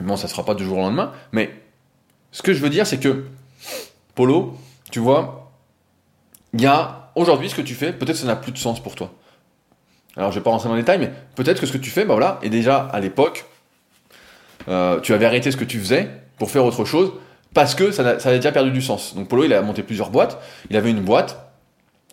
Bon, 0.00 0.16
ça 0.16 0.26
ne 0.26 0.30
sera 0.30 0.44
pas 0.44 0.54
du 0.54 0.64
jour 0.64 0.78
au 0.78 0.80
lendemain, 0.80 1.12
mais 1.30 1.50
ce 2.32 2.42
que 2.42 2.52
je 2.52 2.60
veux 2.60 2.70
dire 2.70 2.86
c'est 2.86 2.98
que, 2.98 3.26
Polo, 4.14 4.54
tu 4.90 4.98
vois, 4.98 5.52
il 6.52 6.60
y 6.60 6.66
a 6.66 7.10
aujourd'hui 7.14 7.50
ce 7.50 7.54
que 7.54 7.62
tu 7.62 7.74
fais, 7.74 7.92
peut-être 7.92 8.16
ça 8.16 8.26
n'a 8.26 8.36
plus 8.36 8.52
de 8.52 8.58
sens 8.58 8.82
pour 8.82 8.94
toi. 8.94 9.12
Alors 10.16 10.32
je 10.32 10.38
vais 10.38 10.42
pas 10.42 10.50
rentrer 10.50 10.68
dans 10.68 10.74
les 10.74 10.82
détails, 10.82 10.98
mais 10.98 11.12
peut-être 11.34 11.60
que 11.60 11.66
ce 11.66 11.72
que 11.72 11.78
tu 11.78 11.90
fais, 11.90 12.04
bah 12.04 12.14
voilà, 12.14 12.38
et 12.42 12.48
déjà 12.48 12.88
à 12.92 13.00
l'époque, 13.00 13.44
euh, 14.68 15.00
tu 15.00 15.12
avais 15.12 15.26
arrêté 15.26 15.50
ce 15.50 15.56
que 15.56 15.64
tu 15.64 15.78
faisais 15.78 16.08
pour 16.38 16.50
faire 16.50 16.64
autre 16.64 16.84
chose 16.84 17.12
parce 17.54 17.74
que 17.74 17.90
ça, 17.90 18.02
avait 18.02 18.36
déjà 18.36 18.52
perdu 18.52 18.70
du 18.70 18.82
sens. 18.82 19.14
Donc 19.14 19.28
Polo, 19.28 19.44
il 19.44 19.52
a 19.52 19.62
monté 19.62 19.82
plusieurs 19.82 20.10
boîtes, 20.10 20.38
il 20.68 20.76
avait 20.76 20.90
une 20.90 21.00
boîte, 21.00 21.46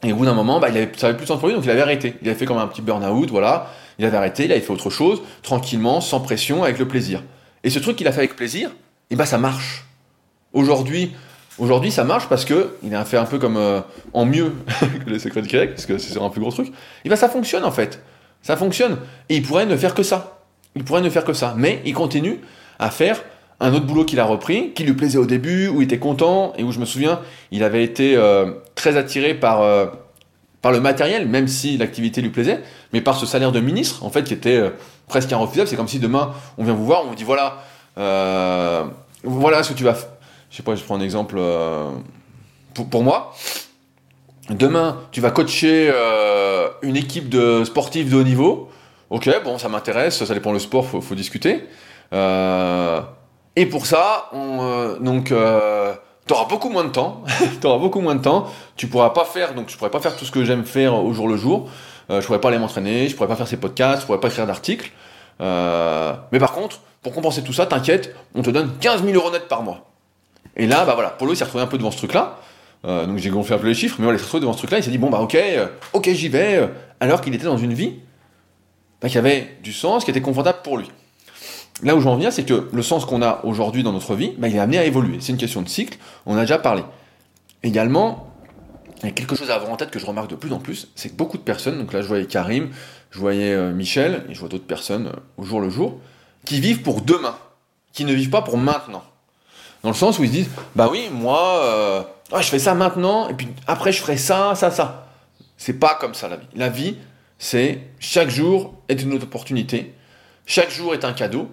et 0.03 0.13
au 0.13 0.15
bout 0.17 0.25
d'un 0.25 0.33
moment, 0.33 0.59
bah, 0.59 0.69
il 0.69 0.77
avait, 0.77 0.91
ça 0.95 1.07
avait 1.07 1.17
plus 1.17 1.25
de 1.25 1.27
sens 1.29 1.39
pour 1.39 1.47
lui, 1.47 1.55
donc 1.55 1.65
il 1.65 1.69
avait 1.69 1.81
arrêté. 1.81 2.15
Il 2.21 2.29
avait 2.29 2.37
fait 2.37 2.45
comme 2.45 2.57
un 2.57 2.67
petit 2.67 2.81
burn-out, 2.81 3.29
voilà, 3.29 3.69
il 3.99 4.05
avait 4.05 4.17
arrêté, 4.17 4.45
il 4.45 4.51
avait 4.51 4.61
fait 4.61 4.71
autre 4.71 4.89
chose, 4.89 5.21
tranquillement, 5.41 6.01
sans 6.01 6.19
pression, 6.19 6.63
avec 6.63 6.79
le 6.79 6.87
plaisir. 6.87 7.23
Et 7.63 7.69
ce 7.69 7.79
truc 7.79 7.97
qu'il 7.97 8.07
a 8.07 8.11
fait 8.11 8.19
avec 8.19 8.35
plaisir, 8.35 8.69
et 8.69 8.73
eh 9.11 9.15
bah 9.15 9.25
ça 9.25 9.37
marche. 9.37 9.85
Aujourd'hui, 10.53 11.13
Aujourd'hui, 11.59 11.91
ça 11.91 12.03
marche 12.03 12.27
parce 12.27 12.45
que 12.45 12.75
il 12.83 12.95
a 12.95 13.05
fait 13.05 13.17
un 13.17 13.25
peu 13.25 13.37
comme 13.37 13.57
euh, 13.57 13.81
en 14.13 14.25
mieux 14.25 14.53
que 15.05 15.09
les 15.09 15.19
secrets 15.19 15.41
de 15.41 15.47
Québec, 15.47 15.71
parce 15.71 15.85
que 15.85 15.97
c'est 15.97 16.19
un 16.19 16.29
plus 16.29 16.41
gros 16.41 16.51
truc. 16.51 16.69
Et 17.05 17.09
bien, 17.09 17.15
ça 17.15 17.29
fonctionne 17.29 17.63
en 17.63 17.71
fait. 17.71 18.01
Ça 18.41 18.57
fonctionne. 18.57 18.97
Et 19.29 19.37
il 19.37 19.43
pourrait 19.43 19.65
ne 19.65 19.77
faire 19.77 19.93
que 19.93 20.03
ça. 20.03 20.39
Il 20.75 20.83
pourrait 20.83 21.01
ne 21.01 21.09
faire 21.09 21.23
que 21.23 21.33
ça. 21.33 21.53
Mais 21.55 21.81
il 21.85 21.93
continue 21.93 22.39
à 22.79 22.89
faire 22.89 23.21
un 23.59 23.73
autre 23.73 23.85
boulot 23.85 24.03
qu'il 24.03 24.19
a 24.19 24.25
repris, 24.25 24.71
qui 24.73 24.83
lui 24.83 24.93
plaisait 24.93 25.19
au 25.19 25.25
début, 25.25 25.67
où 25.67 25.81
il 25.81 25.85
était 25.85 25.99
content, 25.99 26.53
et 26.57 26.63
où 26.63 26.71
je 26.71 26.79
me 26.79 26.85
souviens, 26.85 27.21
il 27.51 27.63
avait 27.63 27.83
été 27.83 28.17
euh, 28.17 28.51
très 28.73 28.97
attiré 28.97 29.35
par, 29.35 29.61
euh, 29.61 29.85
par 30.61 30.71
le 30.71 30.81
matériel, 30.81 31.27
même 31.27 31.47
si 31.47 31.77
l'activité 31.77 32.21
lui 32.21 32.31
plaisait, 32.31 32.61
mais 32.91 32.99
par 32.99 33.15
ce 33.15 33.27
salaire 33.27 33.51
de 33.51 33.59
ministre, 33.59 34.03
en 34.03 34.09
fait, 34.09 34.23
qui 34.23 34.33
était 34.33 34.71
presque 35.07 35.29
irrefusable. 35.29 35.69
C'est 35.69 35.75
comme 35.75 35.87
si 35.87 35.99
demain, 35.99 36.33
on 36.57 36.63
vient 36.63 36.73
vous 36.73 36.85
voir, 36.85 37.03
on 37.05 37.09
vous 37.09 37.15
dit 37.15 37.23
voilà, 37.23 37.63
voilà 37.95 39.63
ce 39.63 39.71
que 39.71 39.77
tu 39.77 39.83
vas 39.83 39.95
je 40.53 40.57
sais 40.57 40.63
pas, 40.63 40.75
je 40.75 40.83
prends 40.83 40.97
un 40.97 41.01
exemple 41.01 41.37
euh, 41.39 41.89
pour, 42.75 43.01
moi. 43.01 43.33
Demain, 44.51 44.99
tu 45.11 45.19
vas 45.19 45.31
coacher 45.31 45.89
euh, 45.91 46.69
une 46.83 46.95
équipe 46.95 47.27
de 47.27 47.63
sportifs 47.63 48.11
de 48.11 48.17
haut 48.17 48.23
niveau. 48.23 48.69
Ok, 49.09 49.27
bon, 49.43 49.57
ça 49.57 49.67
m'intéresse, 49.67 50.23
ça 50.23 50.31
dépend 50.31 50.51
le 50.51 50.59
sport, 50.59 50.85
faut, 50.85 51.01
faut 51.01 51.15
discuter. 51.15 51.67
Euh, 52.13 53.01
et 53.55 53.65
pour 53.65 53.87
ça, 53.87 54.29
on, 54.31 54.97
donc, 55.01 55.29
tu 55.29 55.33
auras 56.33 56.45
beaucoup 56.47 56.69
moins 56.69 56.83
de 56.83 56.91
temps. 56.91 57.23
tu 57.59 57.65
auras 57.65 57.79
beaucoup 57.79 58.01
moins 58.01 58.13
de 58.13 58.21
temps. 58.21 58.45
Tu 58.75 58.85
pourras 58.85 59.09
pas 59.09 59.25
faire, 59.25 59.55
donc 59.55 59.69
je 59.69 59.77
pourrais 59.77 59.89
pas 59.89 60.01
faire 60.01 60.15
tout 60.15 60.25
ce 60.25 60.31
que 60.31 60.45
j'aime 60.45 60.65
faire 60.65 60.93
au 60.93 61.13
jour 61.13 61.27
le 61.27 61.35
jour. 61.35 61.67
je 62.11 62.23
pourrais 62.23 62.41
pas 62.41 62.49
aller 62.49 62.59
m'entraîner, 62.59 63.07
je 63.07 63.15
pourrais 63.15 63.29
pas 63.29 63.35
faire 63.35 63.47
ces 63.47 63.57
podcasts, 63.57 64.01
je 64.01 64.05
pourrais 64.05 64.19
pas 64.19 64.27
écrire 64.27 64.45
d'articles. 64.45 64.91
mais 65.39 66.39
par 66.39 66.51
contre, 66.51 66.79
pour 67.01 67.11
compenser 67.11 67.41
tout 67.41 67.53
ça, 67.53 67.65
t'inquiète, 67.65 68.15
on 68.35 68.43
te 68.43 68.51
donne 68.51 68.77
15 68.79 69.03
000 69.03 69.15
euros 69.15 69.31
net 69.31 69.47
par 69.47 69.63
mois. 69.63 69.92
Et 70.55 70.67
là, 70.67 70.85
bah 70.85 70.93
voilà, 70.93 71.09
Polo 71.09 71.35
s'est 71.35 71.43
retrouvé 71.43 71.63
un 71.63 71.67
peu 71.67 71.77
devant 71.77 71.91
ce 71.91 71.97
truc-là. 71.97 72.39
Euh, 72.85 73.05
donc 73.05 73.17
j'ai 73.17 73.29
gonflé 73.29 73.55
un 73.55 73.59
peu 73.59 73.67
les 73.67 73.73
chiffres, 73.73 73.95
mais 73.99 74.03
voilà, 74.03 74.17
il 74.17 74.19
s'est 74.19 74.25
retrouvé 74.25 74.41
devant 74.41 74.53
ce 74.53 74.57
truc-là. 74.59 74.79
Il 74.79 74.83
s'est 74.83 74.91
dit 74.91 74.97
bon 74.97 75.09
bah 75.09 75.19
ok, 75.19 75.35
euh, 75.35 75.67
ok 75.93 76.09
j'y 76.09 76.29
vais. 76.29 76.57
Euh, 76.57 76.67
alors 76.99 77.21
qu'il 77.21 77.33
était 77.33 77.45
dans 77.45 77.57
une 77.57 77.73
vie 77.73 77.93
bah, 79.01 79.09
qui 79.09 79.17
avait 79.17 79.57
du 79.63 79.73
sens, 79.73 80.03
qui 80.05 80.11
était 80.11 80.21
confortable 80.21 80.59
pour 80.63 80.77
lui. 80.77 80.89
Là 81.81 81.95
où 81.95 82.01
j'en 82.01 82.15
viens, 82.15 82.29
c'est 82.29 82.43
que 82.43 82.69
le 82.71 82.81
sens 82.83 83.05
qu'on 83.05 83.21
a 83.21 83.41
aujourd'hui 83.43 83.83
dans 83.83 83.93
notre 83.93 84.15
vie, 84.15 84.33
bah, 84.37 84.47
il 84.47 84.55
est 84.55 84.59
amené 84.59 84.77
à 84.77 84.85
évoluer. 84.85 85.17
C'est 85.19 85.31
une 85.31 85.37
question 85.37 85.61
de 85.61 85.69
cycle. 85.69 85.97
On 86.25 86.37
a 86.37 86.41
déjà 86.41 86.59
parlé. 86.59 86.83
Également, 87.63 88.31
il 89.01 89.07
y 89.07 89.09
a 89.09 89.11
quelque 89.11 89.35
chose 89.35 89.49
à 89.49 89.55
avoir 89.55 89.71
en 89.71 89.75
tête 89.75 89.89
que 89.89 89.99
je 89.99 90.05
remarque 90.05 90.29
de 90.29 90.35
plus 90.35 90.53
en 90.53 90.59
plus, 90.59 90.89
c'est 90.95 91.09
que 91.09 91.15
beaucoup 91.15 91.37
de 91.37 91.43
personnes, 91.43 91.77
donc 91.77 91.91
là 91.91 92.01
je 92.01 92.07
voyais 92.07 92.25
Karim, 92.25 92.69
je 93.11 93.19
voyais 93.19 93.73
Michel, 93.73 94.25
et 94.29 94.33
je 94.33 94.39
vois 94.39 94.47
d'autres 94.47 94.65
personnes 94.65 95.11
au 95.37 95.43
jour 95.43 95.59
le 95.59 95.69
jour, 95.69 95.99
qui 96.45 96.61
vivent 96.61 96.83
pour 96.83 97.01
demain, 97.01 97.35
qui 97.91 98.05
ne 98.05 98.13
vivent 98.13 98.29
pas 98.29 98.41
pour 98.41 98.57
maintenant. 98.57 99.03
Dans 99.83 99.89
le 99.89 99.95
sens 99.95 100.17
où 100.17 100.23
ils 100.23 100.29
se 100.29 100.33
disent, 100.33 100.49
bah 100.75 100.87
oui, 100.89 101.09
moi, 101.11 101.59
euh, 101.61 102.03
je 102.39 102.47
fais 102.47 102.59
ça 102.59 102.73
maintenant, 102.73 103.27
et 103.27 103.33
puis 103.33 103.49
après 103.67 103.91
je 103.91 104.01
ferai 104.01 104.17
ça, 104.17 104.55
ça, 104.55 104.71
ça. 104.71 105.07
C'est 105.57 105.73
pas 105.73 105.95
comme 105.99 106.13
ça 106.13 106.29
la 106.29 106.37
vie. 106.37 106.47
La 106.55 106.69
vie, 106.69 106.97
c'est 107.37 107.81
chaque 107.99 108.29
jour 108.29 108.73
est 108.87 109.01
une 109.01 109.13
autre 109.13 109.25
opportunité, 109.25 109.93
chaque 110.45 110.71
jour 110.71 110.93
est 110.93 111.03
un 111.03 111.11
cadeau, 111.11 111.49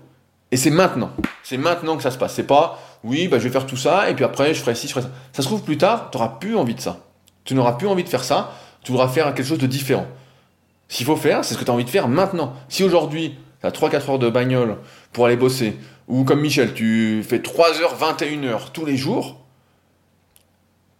et 0.52 0.56
c'est 0.56 0.70
maintenant. 0.70 1.10
C'est 1.42 1.56
maintenant 1.56 1.96
que 1.96 2.02
ça 2.04 2.12
se 2.12 2.18
passe. 2.18 2.34
C'est 2.34 2.46
pas, 2.46 2.78
oui, 3.02 3.26
bah, 3.26 3.38
je 3.38 3.44
vais 3.44 3.50
faire 3.50 3.66
tout 3.66 3.76
ça, 3.76 4.08
et 4.08 4.14
puis 4.14 4.24
après 4.24 4.54
je 4.54 4.60
ferai 4.60 4.76
ci, 4.76 4.86
je 4.86 4.92
ferai 4.92 5.02
ça. 5.02 5.10
Ça 5.32 5.42
se 5.42 5.48
trouve 5.48 5.62
plus 5.62 5.78
tard, 5.78 6.10
tu 6.10 6.18
n'auras 6.18 6.36
plus 6.40 6.56
envie 6.56 6.74
de 6.74 6.80
ça. 6.80 6.98
Tu 7.44 7.54
n'auras 7.54 7.72
plus 7.72 7.88
envie 7.88 8.04
de 8.04 8.08
faire 8.08 8.22
ça, 8.22 8.52
tu 8.84 8.92
voudras 8.92 9.08
faire 9.08 9.34
quelque 9.34 9.46
chose 9.46 9.58
de 9.58 9.66
différent. 9.66 10.06
Qu'il 10.88 11.06
faut 11.06 11.16
faire, 11.16 11.44
c'est 11.44 11.54
ce 11.54 11.58
que 11.58 11.64
tu 11.64 11.70
as 11.70 11.74
envie 11.74 11.84
de 11.84 11.90
faire 11.90 12.06
maintenant. 12.06 12.54
Si 12.68 12.84
aujourd'hui, 12.84 13.36
tu 13.60 13.66
as 13.66 13.70
3-4 13.70 14.10
heures 14.10 14.18
de 14.18 14.30
bagnole 14.30 14.76
pour 15.12 15.26
aller 15.26 15.36
bosser, 15.36 15.76
ou 16.10 16.24
comme 16.24 16.40
Michel, 16.40 16.74
tu 16.74 17.22
fais 17.26 17.38
3h, 17.38 17.96
21h 17.98 18.72
tous 18.72 18.84
les 18.84 18.96
jours, 18.96 19.38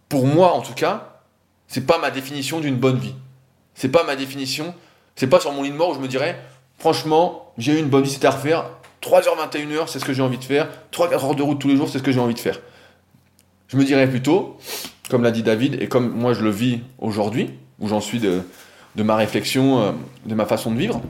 pour 0.07 0.25
moi 0.25 0.53
en 0.53 0.61
tout 0.61 0.73
cas, 0.73 1.19
c'est 1.67 1.85
pas 1.85 1.99
ma 1.99 2.11
définition 2.11 2.59
d'une 2.59 2.77
bonne 2.77 2.97
vie. 2.97 3.13
C'est 3.75 3.89
pas 3.89 4.03
ma 4.03 4.15
définition, 4.15 4.73
c'est 5.15 5.27
pas 5.27 5.39
sur 5.39 5.51
mon 5.51 5.63
lit 5.63 5.71
de 5.71 5.75
mort 5.75 5.91
où 5.91 5.95
je 5.95 5.99
me 5.99 6.07
dirais, 6.07 6.39
franchement, 6.77 7.53
j'ai 7.57 7.73
eu 7.73 7.79
une 7.79 7.89
bonne 7.89 8.03
vie, 8.03 8.09
c'était 8.09 8.27
à 8.27 8.31
refaire, 8.31 8.69
3h, 9.01 9.23
21h, 9.51 9.87
c'est 9.87 9.99
ce 9.99 10.05
que 10.05 10.13
j'ai 10.13 10.21
envie 10.21 10.37
de 10.37 10.43
faire, 10.43 10.69
3-4 10.93 11.13
heures 11.13 11.35
de 11.35 11.43
route 11.43 11.59
tous 11.59 11.67
les 11.67 11.75
jours, 11.75 11.89
c'est 11.89 11.97
ce 11.97 12.03
que 12.03 12.11
j'ai 12.11 12.19
envie 12.19 12.33
de 12.33 12.39
faire. 12.39 12.59
Je 13.67 13.77
me 13.77 13.83
dirais 13.83 14.09
plutôt, 14.09 14.57
comme 15.09 15.23
l'a 15.23 15.31
dit 15.31 15.43
David, 15.43 15.81
et 15.81 15.87
comme 15.87 16.09
moi 16.09 16.33
je 16.33 16.41
le 16.41 16.51
vis 16.51 16.79
aujourd'hui, 16.99 17.51
où 17.79 17.87
j'en 17.87 18.01
suis 18.01 18.19
de, 18.19 18.43
ma 18.95 19.15
réflexion, 19.15 19.81
euh, 19.81 19.91
de 20.25 20.35
ma 20.35 20.45
façon 20.45 20.71
de 20.71 20.77
vivre, 20.77 21.01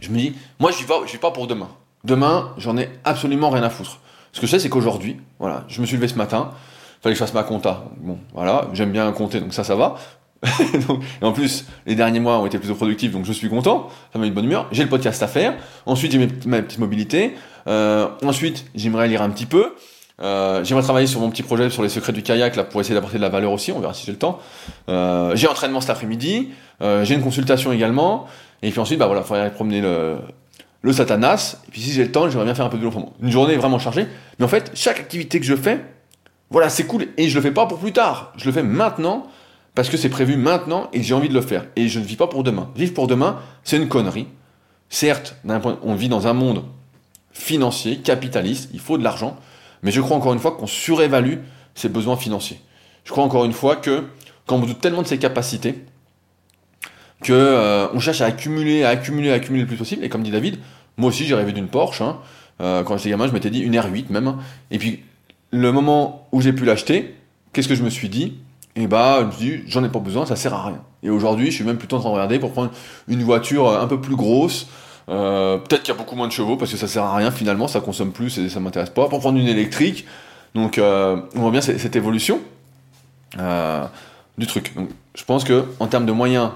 je 0.00 0.10
me 0.10 0.18
dis, 0.18 0.34
moi 0.58 0.72
je 0.72 0.82
ne 0.82 1.04
vis, 1.06 1.12
vis 1.12 1.18
pas 1.18 1.30
pour 1.30 1.46
demain. 1.46 1.70
Demain, 2.04 2.50
j'en 2.58 2.76
ai 2.76 2.90
absolument 3.04 3.50
rien 3.50 3.62
à 3.62 3.70
foutre. 3.70 4.00
Ce 4.32 4.40
que 4.40 4.46
je 4.46 4.50
sais, 4.52 4.58
c'est 4.58 4.68
qu'aujourd'hui, 4.68 5.16
voilà, 5.38 5.64
je 5.68 5.80
me 5.80 5.86
suis 5.86 5.96
levé 5.96 6.08
ce 6.08 6.16
matin, 6.16 6.50
fallait 7.00 7.14
que 7.14 7.18
je 7.18 7.24
fasse 7.24 7.34
ma 7.34 7.44
compta. 7.44 7.84
Bon, 7.98 8.18
voilà, 8.34 8.68
j'aime 8.72 8.92
bien 8.92 9.10
compter, 9.12 9.40
donc 9.40 9.54
ça, 9.54 9.64
ça 9.64 9.74
va. 9.74 9.96
et 10.44 11.24
en 11.24 11.32
plus, 11.32 11.66
les 11.86 11.94
derniers 11.94 12.20
mois 12.20 12.38
ont 12.38 12.46
été 12.46 12.58
plutôt 12.58 12.74
productifs, 12.74 13.12
donc 13.12 13.24
je 13.24 13.32
suis 13.32 13.48
content, 13.48 13.88
ça 14.12 14.18
m'a 14.18 14.26
de 14.26 14.32
bonne 14.32 14.44
humeur. 14.44 14.68
J'ai 14.72 14.82
le 14.82 14.90
podcast 14.90 15.22
à 15.22 15.28
faire. 15.28 15.54
Ensuite, 15.86 16.12
j'ai 16.12 16.28
ma 16.46 16.62
petite 16.62 16.78
mobilité. 16.78 17.34
Euh, 17.66 18.08
ensuite, 18.22 18.66
j'aimerais 18.74 19.08
lire 19.08 19.22
un 19.22 19.30
petit 19.30 19.46
peu. 19.46 19.74
Euh, 20.22 20.62
j'aimerais 20.62 20.84
travailler 20.84 21.08
sur 21.08 21.20
mon 21.20 21.30
petit 21.30 21.42
projet 21.42 21.70
sur 21.70 21.82
les 21.82 21.88
secrets 21.88 22.12
du 22.12 22.22
kayak 22.22 22.54
là 22.54 22.62
pour 22.62 22.80
essayer 22.80 22.94
d'apporter 22.94 23.16
de 23.16 23.22
la 23.22 23.28
valeur 23.28 23.52
aussi. 23.52 23.72
On 23.72 23.80
verra 23.80 23.94
si 23.94 24.06
j'ai 24.06 24.12
le 24.12 24.18
temps. 24.18 24.38
Euh, 24.88 25.34
j'ai 25.34 25.48
entraînement 25.48 25.80
cet 25.80 25.90
après-midi. 25.90 26.50
Euh, 26.82 27.04
j'ai 27.04 27.14
une 27.14 27.22
consultation 27.22 27.72
également. 27.72 28.26
Et 28.62 28.70
puis 28.70 28.80
ensuite, 28.80 28.98
bah 28.98 29.06
voilà, 29.06 29.22
il 29.22 29.24
faudrait 29.24 29.42
aller 29.42 29.50
promener 29.50 29.80
le, 29.80 30.18
le 30.84 30.92
Satanas. 30.92 31.56
Et 31.66 31.70
puis 31.70 31.80
si 31.80 31.92
j'ai 31.92 32.04
le 32.04 32.12
temps, 32.12 32.28
j'aimerais 32.28 32.44
bien 32.44 32.54
faire 32.54 32.66
un 32.66 32.68
peu 32.68 32.76
de 32.76 32.84
l'enfant. 32.84 33.14
Une 33.20 33.30
journée 33.30 33.56
vraiment 33.56 33.78
chargée. 33.78 34.06
Mais 34.38 34.44
en 34.44 34.48
fait, 34.48 34.70
chaque 34.74 35.00
activité 35.00 35.40
que 35.40 35.46
je 35.46 35.56
fais, 35.56 35.80
voilà, 36.50 36.68
c'est 36.68 36.84
cool. 36.84 37.08
Et 37.16 37.28
je 37.28 37.34
le 37.34 37.40
fais 37.40 37.50
pas 37.50 37.66
pour 37.66 37.78
plus 37.78 37.92
tard. 37.92 38.32
Je 38.36 38.44
le 38.44 38.52
fais 38.52 38.62
maintenant 38.62 39.26
parce 39.74 39.88
que 39.88 39.96
c'est 39.96 40.10
prévu 40.10 40.36
maintenant 40.36 40.90
et 40.92 41.02
j'ai 41.02 41.14
envie 41.14 41.30
de 41.30 41.34
le 41.34 41.40
faire. 41.40 41.64
Et 41.74 41.88
je 41.88 41.98
ne 41.98 42.04
vis 42.04 42.16
pas 42.16 42.26
pour 42.26 42.44
demain. 42.44 42.70
Vivre 42.76 42.92
pour 42.92 43.06
demain, 43.06 43.40
c'est 43.64 43.78
une 43.78 43.88
connerie. 43.88 44.28
Certes, 44.90 45.36
on 45.82 45.94
vit 45.94 46.10
dans 46.10 46.26
un 46.26 46.34
monde 46.34 46.64
financier, 47.32 47.96
capitaliste, 47.96 48.68
il 48.74 48.78
faut 48.78 48.98
de 48.98 49.02
l'argent, 49.02 49.36
mais 49.82 49.90
je 49.90 50.00
crois 50.00 50.16
encore 50.16 50.34
une 50.34 50.38
fois 50.38 50.52
qu'on 50.52 50.68
surévalue 50.68 51.38
ses 51.74 51.88
besoins 51.88 52.16
financiers. 52.16 52.60
Je 53.04 53.10
crois 53.10 53.24
encore 53.24 53.46
une 53.46 53.52
fois 53.52 53.74
que 53.74 54.04
quand 54.46 54.56
on 54.56 54.60
doute 54.60 54.80
tellement 54.80 55.02
de 55.02 55.08
ses 55.08 55.18
capacités, 55.18 55.82
que 57.24 57.32
euh, 57.32 57.88
on 57.92 57.98
cherche 57.98 58.20
à 58.20 58.26
accumuler, 58.26 58.84
à 58.84 58.90
accumuler, 58.90 59.32
à 59.32 59.34
accumuler 59.34 59.62
le 59.62 59.66
plus 59.66 59.76
possible. 59.76 60.04
Et 60.04 60.08
comme 60.08 60.22
dit 60.22 60.30
David, 60.30 60.58
moi 60.96 61.08
aussi 61.08 61.24
j'ai 61.24 61.34
rêvé 61.34 61.52
d'une 61.52 61.68
Porsche. 61.68 62.00
Hein. 62.00 62.18
Euh, 62.60 62.82
quand 62.84 62.96
j'étais 62.96 63.10
gamin, 63.10 63.26
je 63.26 63.32
m'étais 63.32 63.50
dit 63.50 63.60
une 63.60 63.74
R8 63.74 64.06
même. 64.10 64.36
Et 64.70 64.78
puis 64.78 65.02
le 65.50 65.72
moment 65.72 66.26
où 66.32 66.40
j'ai 66.40 66.52
pu 66.52 66.64
l'acheter, 66.64 67.14
qu'est-ce 67.52 67.68
que 67.68 67.74
je 67.74 67.82
me 67.82 67.90
suis 67.90 68.08
dit? 68.08 68.38
Et 68.76 68.82
eh 68.82 68.86
bah, 68.88 69.18
je 69.20 69.26
me 69.26 69.30
suis 69.30 69.44
dit, 69.44 69.62
j'en 69.68 69.84
ai 69.84 69.88
pas 69.88 70.00
besoin, 70.00 70.26
ça 70.26 70.34
sert 70.34 70.52
à 70.52 70.66
rien. 70.66 70.82
Et 71.04 71.10
aujourd'hui, 71.10 71.46
je 71.46 71.52
suis 71.52 71.64
même 71.64 71.76
plutôt 71.76 71.96
en 71.96 72.00
train 72.00 72.08
de 72.08 72.14
regarder 72.14 72.40
pour 72.40 72.50
prendre 72.50 72.72
une 73.06 73.22
voiture 73.22 73.68
un 73.70 73.86
peu 73.86 74.00
plus 74.00 74.16
grosse. 74.16 74.66
Euh, 75.08 75.58
peut-être 75.58 75.82
qu'il 75.82 75.94
y 75.94 75.96
a 75.96 75.98
beaucoup 75.98 76.16
moins 76.16 76.26
de 76.26 76.32
chevaux 76.32 76.56
parce 76.56 76.72
que 76.72 76.76
ça 76.76 76.88
sert 76.88 77.04
à 77.04 77.14
rien 77.14 77.30
finalement, 77.30 77.68
ça 77.68 77.80
consomme 77.80 78.10
plus 78.10 78.38
et 78.38 78.48
ça 78.48 78.58
m'intéresse 78.58 78.90
pas. 78.90 79.08
Pour 79.08 79.20
prendre 79.20 79.38
une 79.38 79.46
électrique, 79.46 80.06
donc 80.56 80.80
on 80.80 81.40
voit 81.40 81.50
bien 81.52 81.60
cette 81.60 81.94
évolution 81.94 82.40
du 84.38 84.46
truc. 84.46 84.72
Je 85.14 85.24
pense 85.24 85.44
que 85.44 85.66
en 85.78 85.86
termes 85.86 86.06
de 86.06 86.12
moyens 86.12 86.50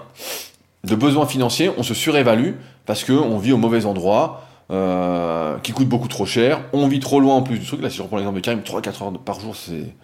de 0.84 0.94
besoins 0.94 1.26
financiers, 1.26 1.70
on 1.76 1.82
se 1.82 1.94
surévalue 1.94 2.52
parce 2.86 3.04
qu'on 3.04 3.38
vit 3.38 3.52
au 3.52 3.56
mauvais 3.56 3.84
endroit, 3.84 4.44
euh, 4.70 5.58
qui 5.58 5.72
coûte 5.72 5.88
beaucoup 5.88 6.08
trop 6.08 6.26
cher, 6.26 6.60
on 6.72 6.88
vit 6.88 7.00
trop 7.00 7.20
loin 7.20 7.36
en 7.36 7.42
plus 7.42 7.58
du 7.58 7.66
truc. 7.66 7.80
Là, 7.82 7.90
si 7.90 7.96
je 7.96 8.02
reprends 8.02 8.16
l'exemple 8.16 8.36
de 8.36 8.44
Karim, 8.44 8.60
3-4 8.60 9.02
heures 9.02 9.12
par 9.20 9.40
jour, 9.40 9.56
c'est. 9.56 9.94